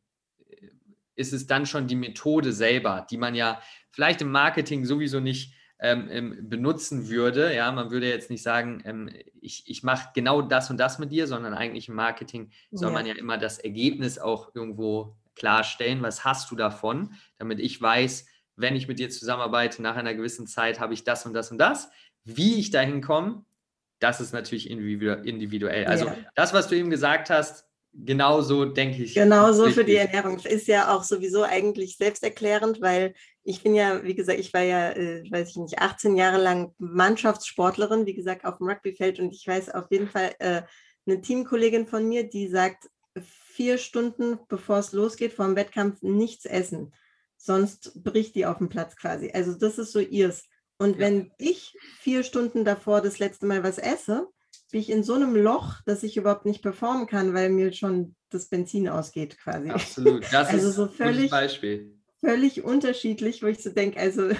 ist 1.16 1.34
es 1.34 1.46
dann 1.46 1.66
schon 1.66 1.86
die 1.86 1.96
Methode 1.96 2.54
selber, 2.54 3.06
die 3.10 3.18
man 3.18 3.34
ja 3.34 3.60
vielleicht 3.90 4.22
im 4.22 4.30
Marketing 4.30 4.86
sowieso 4.86 5.20
nicht 5.20 5.54
ähm, 5.80 6.48
benutzen 6.48 7.08
würde. 7.08 7.54
Ja, 7.54 7.72
man 7.72 7.90
würde 7.90 8.08
jetzt 8.08 8.30
nicht 8.30 8.42
sagen, 8.42 8.82
ähm, 8.84 9.10
ich, 9.40 9.64
ich 9.66 9.82
mache 9.82 10.10
genau 10.14 10.42
das 10.42 10.70
und 10.70 10.78
das 10.78 10.98
mit 10.98 11.10
dir, 11.10 11.26
sondern 11.26 11.54
eigentlich 11.54 11.88
im 11.88 11.94
Marketing 11.94 12.50
soll 12.70 12.90
ja. 12.90 12.94
man 12.94 13.06
ja 13.06 13.14
immer 13.14 13.38
das 13.38 13.58
Ergebnis 13.58 14.18
auch 14.18 14.54
irgendwo 14.54 15.16
klarstellen. 15.34 16.02
Was 16.02 16.24
hast 16.24 16.50
du 16.50 16.56
davon, 16.56 17.14
damit 17.38 17.60
ich 17.60 17.80
weiß, 17.80 18.26
wenn 18.56 18.76
ich 18.76 18.88
mit 18.88 18.98
dir 18.98 19.08
zusammenarbeite, 19.08 19.80
nach 19.80 19.96
einer 19.96 20.14
gewissen 20.14 20.46
Zeit 20.46 20.80
habe 20.80 20.92
ich 20.92 21.04
das 21.04 21.24
und 21.24 21.32
das 21.32 21.50
und 21.50 21.58
das. 21.58 21.90
Wie 22.24 22.58
ich 22.58 22.70
dahin 22.70 23.00
komme, 23.00 23.44
das 24.00 24.20
ist 24.20 24.32
natürlich 24.32 24.68
individuell. 24.68 25.86
Also 25.86 26.06
ja. 26.06 26.16
das, 26.34 26.52
was 26.52 26.68
du 26.68 26.76
eben 26.76 26.90
gesagt 26.90 27.30
hast, 27.30 27.66
genauso 27.92 28.64
denke 28.64 29.02
ich. 29.02 29.14
Genauso 29.14 29.70
für 29.70 29.84
die 29.84 29.96
Ernährung. 29.96 30.38
Ist 30.38 30.66
ja 30.66 30.94
auch 30.94 31.02
sowieso 31.02 31.42
eigentlich 31.42 31.96
selbsterklärend, 31.96 32.80
weil 32.80 33.14
ich 33.42 33.62
bin 33.62 33.74
ja, 33.74 34.02
wie 34.04 34.14
gesagt, 34.14 34.38
ich 34.38 34.52
war 34.52 34.62
ja, 34.62 34.90
äh, 34.90 35.24
weiß 35.30 35.50
ich 35.50 35.56
nicht, 35.56 35.78
18 35.78 36.16
Jahre 36.16 36.42
lang 36.42 36.74
Mannschaftssportlerin, 36.78 38.06
wie 38.06 38.14
gesagt, 38.14 38.44
auf 38.44 38.58
dem 38.58 38.68
Rugbyfeld 38.68 39.20
und 39.20 39.34
ich 39.34 39.46
weiß 39.46 39.70
auf 39.70 39.90
jeden 39.90 40.08
Fall 40.08 40.34
äh, 40.38 40.62
eine 41.06 41.20
Teamkollegin 41.20 41.86
von 41.86 42.08
mir, 42.08 42.28
die 42.28 42.48
sagt, 42.48 42.88
vier 43.20 43.78
Stunden 43.78 44.38
bevor 44.48 44.78
es 44.78 44.92
losgeht, 44.92 45.32
vor 45.32 45.46
dem 45.46 45.56
Wettkampf 45.56 46.02
nichts 46.02 46.44
essen. 46.44 46.92
Sonst 47.36 48.02
bricht 48.02 48.34
die 48.34 48.46
auf 48.46 48.58
dem 48.58 48.68
Platz 48.68 48.96
quasi. 48.96 49.30
Also 49.32 49.54
das 49.54 49.78
ist 49.78 49.92
so 49.92 49.98
ihrs. 49.98 50.44
Und 50.78 50.94
ja. 50.94 50.98
wenn 50.98 51.32
ich 51.38 51.76
vier 51.98 52.22
Stunden 52.22 52.64
davor 52.64 53.00
das 53.00 53.18
letzte 53.18 53.46
Mal 53.46 53.62
was 53.62 53.78
esse, 53.78 54.28
bin 54.70 54.80
ich 54.80 54.90
in 54.90 55.02
so 55.02 55.14
einem 55.14 55.36
Loch, 55.36 55.80
dass 55.86 56.02
ich 56.02 56.16
überhaupt 56.16 56.44
nicht 56.46 56.62
performen 56.62 57.06
kann, 57.06 57.34
weil 57.34 57.50
mir 57.50 57.72
schon 57.72 58.14
das 58.30 58.48
Benzin 58.48 58.88
ausgeht 58.88 59.38
quasi. 59.38 59.70
Absolut. 59.70 60.24
Das 60.32 60.48
also 60.48 60.68
ist 60.68 60.74
so 60.74 60.86
völlig, 60.86 61.32
ein 61.32 61.42
Beispiel. 61.42 61.98
Völlig 62.20 62.64
unterschiedlich, 62.64 63.42
wo 63.42 63.46
ich 63.46 63.62
so 63.62 63.70
denke, 63.70 63.98
also 63.98 64.30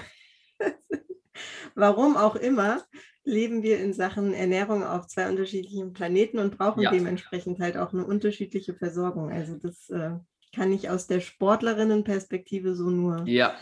warum 1.75 2.17
auch 2.17 2.35
immer, 2.35 2.83
leben 3.23 3.63
wir 3.63 3.79
in 3.79 3.93
Sachen 3.93 4.33
Ernährung 4.33 4.83
auf 4.83 5.07
zwei 5.07 5.29
unterschiedlichen 5.29 5.93
Planeten 5.93 6.39
und 6.39 6.57
brauchen 6.57 6.83
ja. 6.83 6.91
dementsprechend 6.91 7.59
halt 7.59 7.77
auch 7.77 7.93
eine 7.93 8.05
unterschiedliche 8.05 8.73
Versorgung. 8.73 9.31
Also 9.31 9.57
das 9.57 9.89
äh, 9.89 10.11
kann 10.55 10.71
ich 10.71 10.89
aus 10.89 11.07
der 11.07 11.19
Sportlerinnenperspektive 11.19 12.75
so 12.75 12.89
nur 12.89 13.27
ja 13.27 13.55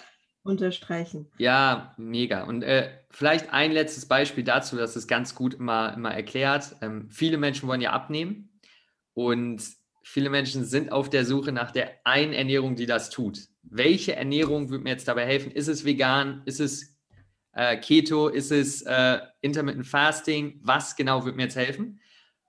unterstreichen. 0.43 1.27
Ja, 1.37 1.93
mega. 1.97 2.43
Und 2.43 2.63
äh, 2.63 2.89
vielleicht 3.11 3.51
ein 3.53 3.71
letztes 3.71 4.07
Beispiel 4.07 4.43
dazu, 4.43 4.77
das 4.77 4.95
ist 4.95 5.07
ganz 5.07 5.35
gut 5.35 5.53
immer, 5.55 5.93
immer 5.93 6.13
erklärt. 6.13 6.75
Ähm, 6.81 7.09
viele 7.09 7.37
Menschen 7.37 7.67
wollen 7.67 7.81
ja 7.81 7.91
abnehmen 7.91 8.49
Und 9.13 9.61
viele 10.03 10.29
Menschen 10.29 10.65
sind 10.65 10.91
auf 10.91 11.09
der 11.09 11.25
Suche 11.25 11.51
nach 11.51 11.71
der 11.71 11.99
einen 12.05 12.33
Ernährung, 12.33 12.75
die 12.75 12.85
das 12.85 13.09
tut. 13.09 13.47
Welche 13.63 14.15
Ernährung 14.15 14.69
wird 14.69 14.83
mir 14.83 14.91
jetzt 14.91 15.07
dabei 15.07 15.25
helfen? 15.25 15.51
Ist 15.51 15.67
es 15.67 15.85
vegan? 15.85 16.41
Ist 16.45 16.59
es 16.59 16.97
äh, 17.53 17.77
Keto? 17.77 18.29
Ist 18.29 18.51
es 18.51 18.81
äh, 18.83 19.19
Intermittent 19.41 19.87
Fasting? 19.87 20.59
Was 20.63 20.95
genau 20.95 21.25
wird 21.25 21.35
mir 21.35 21.43
jetzt 21.43 21.57
helfen? 21.57 21.99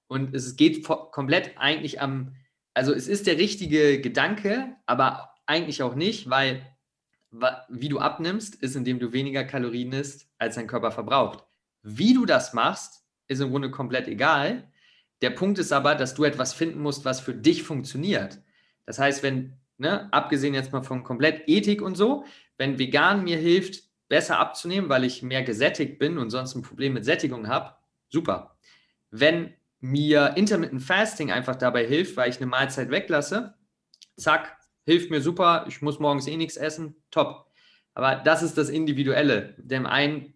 Und 0.06 0.34
es 0.34 0.56
geht 0.56 0.84
komplett 0.86 1.52
eigentlich 1.56 2.00
am, 2.00 2.34
also 2.74 2.92
es 2.92 3.08
ist 3.08 3.26
der 3.26 3.38
richtige 3.38 4.00
Gedanke, 4.00 4.76
aber 4.86 5.34
eigentlich 5.46 5.82
auch 5.82 5.94
nicht, 5.94 6.30
weil 6.30 6.64
wie 7.68 7.88
du 7.88 7.98
abnimmst, 7.98 8.56
ist, 8.56 8.76
indem 8.76 8.98
du 8.98 9.12
weniger 9.12 9.44
Kalorien 9.44 9.92
isst, 9.92 10.28
als 10.38 10.56
dein 10.56 10.66
Körper 10.66 10.90
verbraucht. 10.90 11.44
Wie 11.82 12.14
du 12.14 12.26
das 12.26 12.52
machst, 12.52 13.04
ist 13.28 13.40
im 13.40 13.50
Grunde 13.50 13.70
komplett 13.70 14.08
egal. 14.08 14.68
Der 15.22 15.30
Punkt 15.30 15.58
ist 15.58 15.72
aber, 15.72 15.94
dass 15.94 16.14
du 16.14 16.24
etwas 16.24 16.52
finden 16.52 16.80
musst, 16.80 17.04
was 17.04 17.20
für 17.20 17.34
dich 17.34 17.62
funktioniert. 17.62 18.40
Das 18.86 18.98
heißt, 18.98 19.22
wenn, 19.22 19.56
ne, 19.78 20.12
abgesehen 20.12 20.54
jetzt 20.54 20.72
mal 20.72 20.82
von 20.82 21.04
komplett 21.04 21.48
Ethik 21.48 21.82
und 21.82 21.96
so, 21.96 22.24
wenn 22.58 22.78
vegan 22.78 23.22
mir 23.22 23.38
hilft, 23.38 23.84
besser 24.08 24.38
abzunehmen, 24.38 24.90
weil 24.90 25.04
ich 25.04 25.22
mehr 25.22 25.44
gesättigt 25.44 25.98
bin 25.98 26.18
und 26.18 26.30
sonst 26.30 26.54
ein 26.56 26.62
Problem 26.62 26.94
mit 26.94 27.04
Sättigung 27.04 27.46
habe, 27.46 27.76
super. 28.08 28.56
Wenn 29.10 29.54
mir 29.78 30.36
Intermittent 30.36 30.82
Fasting 30.82 31.30
einfach 31.30 31.56
dabei 31.56 31.86
hilft, 31.86 32.16
weil 32.16 32.28
ich 32.28 32.36
eine 32.38 32.46
Mahlzeit 32.46 32.90
weglasse, 32.90 33.54
zack, 34.16 34.59
hilft 34.84 35.10
mir 35.10 35.20
super, 35.20 35.64
ich 35.68 35.82
muss 35.82 35.98
morgens 35.98 36.26
eh 36.26 36.36
nichts 36.36 36.56
essen, 36.56 36.96
top. 37.10 37.46
Aber 37.94 38.16
das 38.16 38.42
ist 38.42 38.56
das 38.56 38.68
Individuelle. 38.68 39.54
Dem 39.58 39.86
einen 39.86 40.34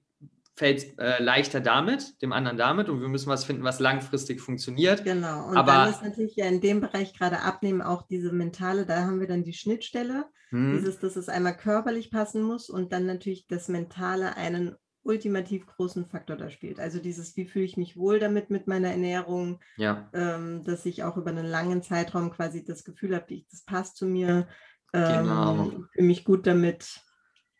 fällt 0.56 0.78
es 0.78 0.84
äh, 0.98 1.22
leichter 1.22 1.60
damit, 1.60 2.20
dem 2.22 2.32
anderen 2.32 2.56
damit 2.56 2.88
und 2.88 3.00
wir 3.00 3.08
müssen 3.08 3.28
was 3.28 3.44
finden, 3.44 3.64
was 3.64 3.80
langfristig 3.80 4.40
funktioniert. 4.40 5.04
Genau, 5.04 5.48
und 5.48 5.56
Aber, 5.56 5.72
dann 5.72 5.90
ist 5.90 6.02
natürlich 6.02 6.36
ja 6.36 6.46
in 6.46 6.60
dem 6.60 6.80
Bereich 6.80 7.12
gerade 7.14 7.40
abnehmen 7.40 7.82
auch 7.82 8.02
diese 8.02 8.32
mentale, 8.32 8.86
da 8.86 9.02
haben 9.02 9.18
wir 9.18 9.26
dann 9.26 9.42
die 9.42 9.52
Schnittstelle, 9.52 10.26
hm. 10.50 10.76
dieses, 10.76 11.00
dass 11.00 11.16
es 11.16 11.28
einmal 11.28 11.56
körperlich 11.56 12.10
passen 12.10 12.42
muss 12.42 12.70
und 12.70 12.92
dann 12.92 13.06
natürlich 13.06 13.48
das 13.48 13.68
Mentale 13.68 14.36
einen 14.36 14.76
ultimativ 15.04 15.66
großen 15.66 16.06
Faktor 16.06 16.36
da 16.36 16.50
spielt. 16.50 16.80
Also 16.80 16.98
dieses, 16.98 17.36
wie 17.36 17.44
fühle 17.44 17.64
ich 17.64 17.76
mich 17.76 17.96
wohl 17.96 18.18
damit 18.18 18.50
mit 18.50 18.66
meiner 18.66 18.90
Ernährung, 18.90 19.60
ja. 19.76 20.08
ähm, 20.12 20.64
dass 20.64 20.86
ich 20.86 21.04
auch 21.04 21.16
über 21.16 21.30
einen 21.30 21.46
langen 21.46 21.82
Zeitraum 21.82 22.30
quasi 22.30 22.64
das 22.64 22.84
Gefühl 22.84 23.14
habe, 23.14 23.44
das 23.50 23.62
passt 23.62 23.96
zu 23.96 24.06
mir, 24.06 24.48
ähm, 24.92 25.22
genau. 25.22 25.70
fühle 25.92 26.06
mich 26.06 26.24
gut 26.24 26.46
damit, 26.46 27.00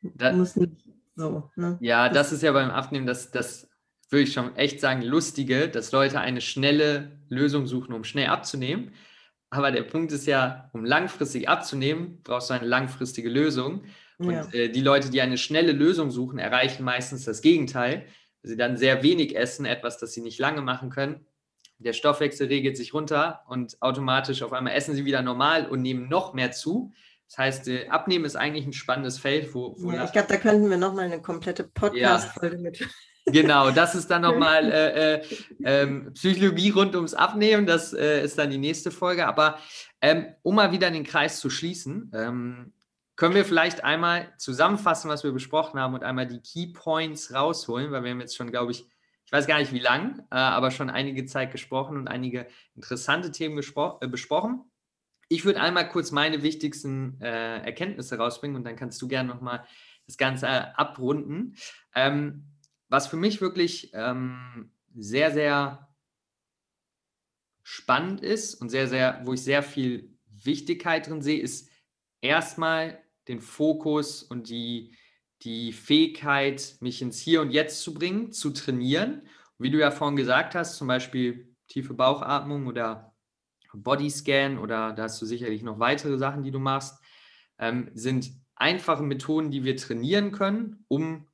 da, 0.03 0.33
muss 0.33 0.57
nicht 0.57 0.89
so. 1.15 1.51
Ne? 1.57 1.79
Ja, 1.81 2.09
das, 2.09 2.29
das 2.29 2.33
ist 2.33 2.43
ja 2.43 2.53
beim 2.53 2.71
Abnehmen 2.71 3.07
das, 3.07 3.31
das 3.31 3.69
würde 4.11 4.23
ich 4.23 4.33
schon 4.33 4.57
echt 4.57 4.81
sagen, 4.81 5.03
lustige, 5.03 5.69
dass 5.69 5.93
Leute 5.93 6.21
eine 6.21 6.41
schnelle 6.41 7.19
Lösung 7.29 7.67
suchen, 7.67 7.95
um 7.95 8.05
schnell 8.05 8.29
abzunehmen. 8.29 8.93
Aber 9.51 9.71
der 9.71 9.83
Punkt 9.83 10.13
ist 10.13 10.27
ja, 10.27 10.71
um 10.73 10.85
langfristig 10.85 11.49
abzunehmen, 11.49 12.21
brauchst 12.23 12.51
du 12.51 12.55
eine 12.55 12.67
langfristige 12.67 13.29
Lösung. 13.29 13.85
Und 14.19 14.33
ja. 14.33 14.49
äh, 14.53 14.69
die 14.69 14.81
Leute, 14.81 15.11
die 15.11 15.21
eine 15.21 15.39
schnelle 15.39 15.73
Lösung 15.73 16.11
suchen, 16.11 16.39
erreichen 16.39 16.85
meistens 16.85 17.25
das 17.25 17.43
Gegenteil. 17.43 18.07
Sie 18.43 18.57
dann 18.57 18.77
sehr 18.77 19.03
wenig 19.03 19.37
essen, 19.37 19.65
etwas, 19.65 19.99
das 19.99 20.13
sie 20.13 20.21
nicht 20.21 20.39
lange 20.39 20.61
machen 20.61 20.91
können. 20.91 21.27
Der 21.79 21.93
Stoffwechsel 21.93 22.47
regelt 22.47 22.77
sich 22.77 22.95
runter 22.95 23.43
und 23.49 23.81
automatisch 23.81 24.43
auf 24.43 24.53
einmal 24.53 24.75
essen 24.75 24.95
sie 24.95 25.05
wieder 25.05 25.23
normal 25.23 25.67
und 25.67 25.83
nehmen 25.83 26.09
noch 26.09 26.35
mehr 26.35 26.53
zu. 26.53 26.93
Das 27.29 27.39
heißt, 27.39 27.69
äh, 27.69 27.89
Abnehmen 27.89 28.25
ist 28.25 28.37
eigentlich 28.37 28.67
ein 28.67 28.73
spannendes 28.73 29.19
Feld, 29.19 29.55
wo. 29.55 29.75
wo 29.79 29.91
ja, 29.91 30.05
ich 30.05 30.13
glaube, 30.13 30.29
da 30.29 30.37
könnten 30.37 30.71
wir 30.71 30.77
nochmal 30.77 31.07
eine 31.07 31.21
komplette 31.21 31.65
Podcast-Folge 31.65 32.57
ja. 32.57 32.63
mit. 32.63 32.89
Genau, 33.27 33.71
das 33.71 33.95
ist 33.95 34.11
dann 34.11 34.21
nochmal 34.21 34.71
äh, 34.71 35.15
äh, 35.15 35.23
ähm, 35.65 36.13
Psychologie 36.13 36.71
rund 36.71 36.95
ums 36.95 37.15
Abnehmen. 37.15 37.65
Das 37.65 37.95
äh, 37.95 38.23
ist 38.23 38.39
dann 38.39 38.51
die 38.51 38.59
nächste 38.59 38.91
Folge. 38.91 39.27
Aber 39.27 39.59
ähm, 40.03 40.27
um 40.43 40.57
mal 40.57 40.73
wieder 40.73 40.91
den 40.91 41.05
Kreis 41.05 41.41
zu 41.41 41.49
schließen, 41.49 42.13
ähm, 42.15 42.74
können 43.17 43.35
wir 43.35 43.45
vielleicht 43.45 43.85
einmal 43.85 44.33
zusammenfassen, 44.39 45.09
was 45.09 45.23
wir 45.23 45.33
besprochen 45.33 45.79
haben 45.79 45.95
und 45.95 46.03
einmal 46.03 46.27
die 46.27 46.41
Key 46.41 46.73
Points 46.73 47.33
rausholen, 47.33 47.93
weil 47.93 48.03
wir 48.03 48.11
haben 48.11 48.21
jetzt 48.21 48.37
schon, 48.37 48.51
glaube 48.51 48.73
ich, 48.73 48.87
ich 49.25 49.33
weiß 49.33 49.47
gar 49.47 49.59
nicht 49.59 49.73
wie 49.73 49.81
lang, 49.81 50.21
äh, 50.31 50.37
aber 50.37 50.71
schon 50.71 50.91
einige 50.91 51.25
Zeit 51.25 51.53
gesprochen 51.53 51.97
und 51.97 52.09
einige 52.09 52.47
interessante 52.75 53.31
Themen 53.31 53.59
äh, 53.59 54.09
besprochen. 54.09 54.71
Ich 55.29 55.45
würde 55.45 55.61
einmal 55.61 55.89
kurz 55.89 56.11
meine 56.11 56.43
wichtigsten 56.43 57.21
äh, 57.21 57.59
Erkenntnisse 57.63 58.19
rausbringen 58.19 58.57
und 58.57 58.65
dann 58.65 58.77
kannst 58.77 59.01
du 59.01 59.09
gerne 59.09 59.29
nochmal 59.29 59.67
das 60.07 60.19
Ganze 60.19 60.47
äh, 60.47 60.65
abrunden. 60.75 61.57
Ähm, 61.95 62.51
was 62.89 63.07
für 63.07 63.17
mich 63.17 63.41
wirklich 63.41 63.91
ähm, 63.95 64.71
sehr, 64.95 65.31
sehr 65.31 65.89
spannend 67.63 68.21
ist 68.21 68.55
und 68.55 68.69
sehr, 68.69 68.89
sehr, 68.89 69.21
wo 69.25 69.33
ich 69.33 69.43
sehr 69.43 69.63
viel 69.63 70.17
Wichtigkeit 70.27 71.09
drin 71.09 71.23
sehe, 71.23 71.41
ist 71.41 71.71
erstmal 72.21 73.03
den 73.29 73.41
Fokus 73.41 74.23
und 74.23 74.49
die, 74.49 74.95
die 75.43 75.73
Fähigkeit, 75.73 76.77
mich 76.81 77.03
ins 77.03 77.21
Hier 77.21 77.41
und 77.41 77.51
Jetzt 77.51 77.83
zu 77.83 77.95
bringen, 77.95 78.33
zu 78.33 78.51
trainieren. 78.51 79.23
wie 79.59 79.71
du 79.71 79.79
ja 79.79 79.91
vorhin 79.91 80.17
gesagt 80.17 80.55
hast, 80.55 80.77
zum 80.77 80.89
Beispiel 80.89 81.55
tiefe 81.69 81.95
Bauchatmung 81.95 82.67
oder 82.67 83.15
Bodyscan 83.73 84.59
oder 84.59 84.93
da 84.93 85.05
hast 85.05 85.21
du 85.21 85.27
sicherlich 85.27 85.63
noch 85.63 85.79
weitere 85.79 86.19
Sachen, 86.19 86.43
die 86.43 86.51
du 86.51 86.59
machst, 86.59 86.99
ähm, 87.59 87.91
sind 87.95 88.31
einfache 88.57 89.03
Methoden, 89.03 89.51
die 89.51 89.65
wir 89.65 89.77
trainieren 89.77 90.33
können, 90.33 90.85
um 90.89 91.27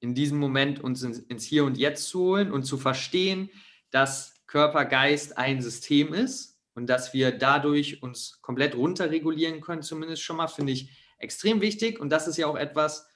in 0.00 0.14
diesem 0.14 0.38
Moment 0.38 0.80
uns 0.80 1.02
ins, 1.02 1.18
ins 1.18 1.44
Hier 1.44 1.64
und 1.64 1.78
Jetzt 1.78 2.08
zu 2.08 2.20
holen 2.20 2.52
und 2.52 2.64
zu 2.64 2.76
verstehen, 2.76 3.50
dass 3.90 4.42
Körper, 4.46 4.84
Geist 4.84 5.38
ein 5.38 5.62
System 5.62 6.12
ist 6.12 6.60
und 6.74 6.88
dass 6.88 7.14
wir 7.14 7.32
dadurch 7.32 8.02
uns 8.02 8.40
komplett 8.42 8.74
runterregulieren 8.74 9.60
können, 9.60 9.82
zumindest 9.82 10.22
schon 10.22 10.36
mal, 10.36 10.48
finde 10.48 10.72
ich 10.72 10.90
extrem 11.22 11.60
wichtig 11.60 12.00
und 12.00 12.10
das 12.10 12.28
ist 12.28 12.36
ja 12.36 12.46
auch 12.46 12.56
etwas, 12.56 13.08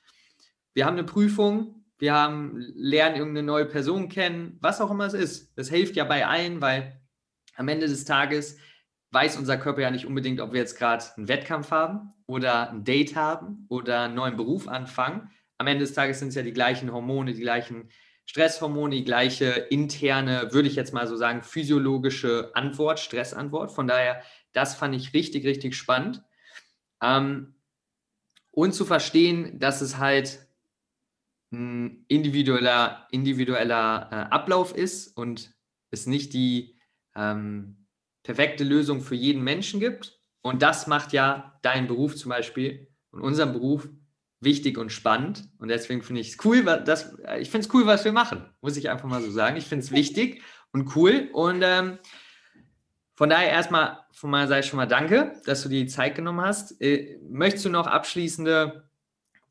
wir 0.74 0.86
haben 0.86 0.94
eine 0.94 1.04
Prüfung, 1.04 1.84
wir 1.98 2.14
haben, 2.14 2.58
lernen 2.74 3.16
irgendeine 3.16 3.46
neue 3.46 3.66
Person 3.66 4.08
kennen, 4.08 4.58
was 4.60 4.80
auch 4.80 4.90
immer 4.90 5.06
es 5.06 5.14
ist. 5.14 5.56
Das 5.56 5.70
hilft 5.70 5.96
ja 5.96 6.04
bei 6.04 6.26
allen, 6.26 6.60
weil 6.60 7.00
am 7.54 7.68
Ende 7.68 7.86
des 7.86 8.04
Tages 8.04 8.58
weiß 9.12 9.38
unser 9.38 9.56
Körper 9.56 9.80
ja 9.80 9.90
nicht 9.90 10.04
unbedingt, 10.04 10.40
ob 10.40 10.52
wir 10.52 10.60
jetzt 10.60 10.76
gerade 10.76 11.04
einen 11.16 11.28
Wettkampf 11.28 11.70
haben 11.70 12.12
oder 12.26 12.70
ein 12.70 12.84
Date 12.84 13.16
haben 13.16 13.66
oder 13.68 14.02
einen 14.02 14.14
neuen 14.14 14.36
Beruf 14.36 14.68
anfangen. 14.68 15.30
Am 15.58 15.66
Ende 15.66 15.84
des 15.84 15.94
Tages 15.94 16.18
sind 16.18 16.28
es 16.28 16.34
ja 16.34 16.42
die 16.42 16.52
gleichen 16.52 16.92
Hormone, 16.92 17.32
die 17.32 17.40
gleichen 17.40 17.88
Stresshormone, 18.26 18.96
die 18.96 19.04
gleiche 19.04 19.46
interne, 19.70 20.52
würde 20.52 20.68
ich 20.68 20.74
jetzt 20.74 20.92
mal 20.92 21.06
so 21.06 21.16
sagen, 21.16 21.42
physiologische 21.42 22.50
Antwort, 22.54 22.98
Stressantwort. 22.98 23.72
Von 23.72 23.86
daher, 23.86 24.20
das 24.52 24.74
fand 24.74 24.94
ich 24.94 25.14
richtig, 25.14 25.46
richtig 25.46 25.76
spannend. 25.76 26.22
Ähm, 27.02 27.55
und 28.56 28.72
zu 28.72 28.86
verstehen, 28.86 29.58
dass 29.58 29.82
es 29.82 29.98
halt 29.98 30.48
ein 31.52 32.06
individueller, 32.08 33.06
individueller 33.10 34.08
äh, 34.10 34.14
Ablauf 34.34 34.74
ist 34.74 35.14
und 35.16 35.54
es 35.90 36.06
nicht 36.06 36.32
die 36.32 36.80
ähm, 37.14 37.86
perfekte 38.22 38.64
Lösung 38.64 39.02
für 39.02 39.14
jeden 39.14 39.44
Menschen 39.44 39.78
gibt. 39.78 40.18
Und 40.40 40.62
das 40.62 40.86
macht 40.86 41.12
ja 41.12 41.58
deinen 41.62 41.86
Beruf 41.86 42.16
zum 42.16 42.30
Beispiel 42.30 42.88
und 43.10 43.20
unseren 43.20 43.52
Beruf 43.52 43.88
wichtig 44.40 44.78
und 44.78 44.90
spannend. 44.90 45.50
Und 45.58 45.68
deswegen 45.68 46.02
finde 46.02 46.22
ich 46.22 46.30
es 46.30 46.44
cool, 46.44 46.62
dass, 46.64 47.14
ich 47.38 47.50
finde 47.50 47.66
es 47.66 47.74
cool, 47.74 47.86
was 47.86 48.06
wir 48.06 48.12
machen, 48.12 48.46
muss 48.62 48.78
ich 48.78 48.88
einfach 48.88 49.08
mal 49.08 49.20
so 49.20 49.30
sagen. 49.30 49.58
Ich 49.58 49.66
finde 49.66 49.84
es 49.84 49.92
wichtig 49.92 50.42
und 50.72 50.96
cool. 50.96 51.28
Und 51.34 51.60
ähm, 51.62 51.98
von 53.16 53.30
daher 53.30 53.48
erstmal 53.48 54.04
von 54.12 54.30
meiner 54.30 54.46
Seite 54.46 54.68
schon 54.68 54.76
mal 54.76 54.86
danke, 54.86 55.40
dass 55.46 55.62
du 55.62 55.70
dir 55.70 55.80
die 55.80 55.90
Zeit 55.90 56.14
genommen 56.14 56.42
hast. 56.42 56.80
Äh, 56.82 57.18
möchtest 57.28 57.64
du 57.64 57.70
noch 57.70 57.86
abschließende 57.86 58.84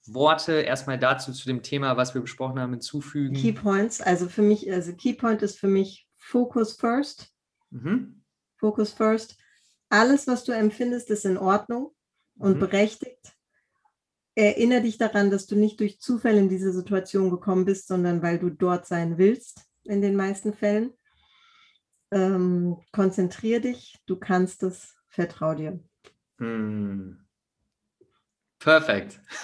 Worte 0.05 0.53
erstmal 0.53 0.99
dazu 0.99 1.31
zu 1.31 1.47
dem 1.47 1.63
Thema, 1.63 1.97
was 1.97 2.13
wir 2.13 2.21
besprochen 2.21 2.59
haben, 2.59 2.73
hinzufügen? 2.73 3.35
Key 3.35 3.53
Points, 3.53 4.01
also 4.01 4.29
für 4.29 4.43
mich, 4.43 4.71
also 4.71 4.93
Key 4.93 5.13
Point 5.13 5.41
ist 5.41 5.57
für 5.57 5.67
mich 5.67 6.07
Focus 6.15 6.73
first. 6.73 7.33
Mhm. 7.71 8.21
Focus 8.57 8.93
first. 8.93 9.35
Alles, 9.89 10.27
was 10.27 10.43
du 10.43 10.51
empfindest, 10.51 11.09
ist 11.09 11.25
in 11.25 11.37
Ordnung 11.37 11.91
und 12.37 12.57
mhm. 12.57 12.59
berechtigt. 12.59 13.33
Erinnere 14.35 14.81
dich 14.81 14.99
daran, 14.99 15.31
dass 15.31 15.47
du 15.47 15.55
nicht 15.55 15.79
durch 15.79 15.99
Zufall 15.99 16.35
in 16.35 16.49
diese 16.49 16.71
Situation 16.71 17.31
gekommen 17.31 17.65
bist, 17.65 17.87
sondern 17.87 18.21
weil 18.21 18.37
du 18.37 18.49
dort 18.49 18.85
sein 18.85 19.17
willst, 19.17 19.61
in 19.85 20.01
den 20.01 20.15
meisten 20.15 20.53
Fällen. 20.53 20.91
Ähm, 22.15 22.77
konzentrier 22.93 23.59
dich, 23.59 23.97
du 24.05 24.15
kannst 24.15 24.63
es, 24.63 24.95
vertrau 25.09 25.53
dir. 25.53 25.81
Hm. 26.39 27.19
Perfekt. 28.57 29.19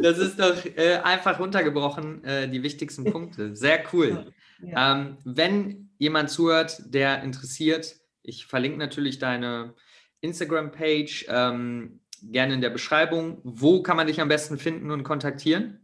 das 0.00 0.18
ist 0.18 0.38
doch 0.38 0.64
äh, 0.76 1.00
einfach 1.02 1.40
runtergebrochen, 1.40 2.22
äh, 2.22 2.48
die 2.48 2.62
wichtigsten 2.62 3.04
Punkte. 3.04 3.56
Sehr 3.56 3.82
cool. 3.92 4.32
Ja. 4.62 4.92
Ähm, 4.92 5.18
wenn 5.24 5.90
jemand 5.98 6.30
zuhört, 6.30 6.80
der 6.86 7.24
interessiert, 7.24 7.96
ich 8.22 8.46
verlinke 8.46 8.78
natürlich 8.78 9.18
deine 9.18 9.74
Instagram-Page 10.20 11.26
ähm, 11.28 12.00
gerne 12.22 12.54
in 12.54 12.60
der 12.60 12.70
Beschreibung. 12.70 13.40
Wo 13.42 13.82
kann 13.82 13.96
man 13.96 14.06
dich 14.06 14.20
am 14.20 14.28
besten 14.28 14.58
finden 14.58 14.92
und 14.92 15.02
kontaktieren? 15.02 15.79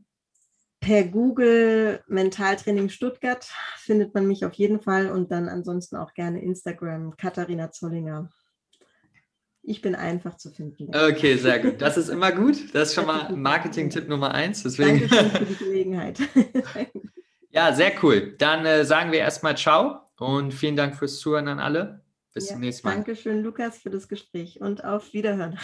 Per 0.86 1.02
Google 1.02 2.00
Mentaltraining 2.06 2.90
Stuttgart 2.90 3.44
findet 3.76 4.14
man 4.14 4.24
mich 4.28 4.44
auf 4.44 4.52
jeden 4.52 4.80
Fall 4.80 5.10
und 5.10 5.32
dann 5.32 5.48
ansonsten 5.48 5.96
auch 5.96 6.14
gerne 6.14 6.40
Instagram 6.40 7.16
Katharina 7.16 7.72
Zollinger. 7.72 8.30
Ich 9.64 9.82
bin 9.82 9.96
einfach 9.96 10.36
zu 10.36 10.52
finden. 10.52 10.94
Okay, 10.94 11.34
sehr 11.38 11.58
gut. 11.58 11.82
Das 11.82 11.96
ist 11.96 12.08
immer 12.08 12.30
gut. 12.30 12.72
Das 12.72 12.90
ist 12.90 12.94
schon 12.94 13.06
mal 13.06 13.34
Marketing-Tipp 13.34 14.08
Nummer 14.08 14.32
eins. 14.32 14.62
Deswegen. 14.62 15.08
Danke 15.08 15.38
für 15.38 15.44
die 15.44 15.56
Gelegenheit. 15.64 16.20
ja, 17.50 17.72
sehr 17.72 17.92
cool. 18.04 18.36
Dann 18.38 18.64
äh, 18.64 18.84
sagen 18.84 19.10
wir 19.10 19.18
erstmal 19.18 19.56
Ciao 19.56 20.02
und 20.20 20.54
vielen 20.54 20.76
Dank 20.76 20.94
fürs 20.94 21.18
Zuhören 21.18 21.48
an 21.48 21.58
alle. 21.58 22.04
Bis 22.32 22.48
ja, 22.48 22.52
zum 22.52 22.60
nächsten 22.60 22.86
Mal. 22.86 22.94
Dankeschön, 22.94 23.42
Lukas, 23.42 23.78
für 23.78 23.90
das 23.90 24.06
Gespräch 24.06 24.60
und 24.60 24.84
auf 24.84 25.12
Wiederhören. 25.12 25.58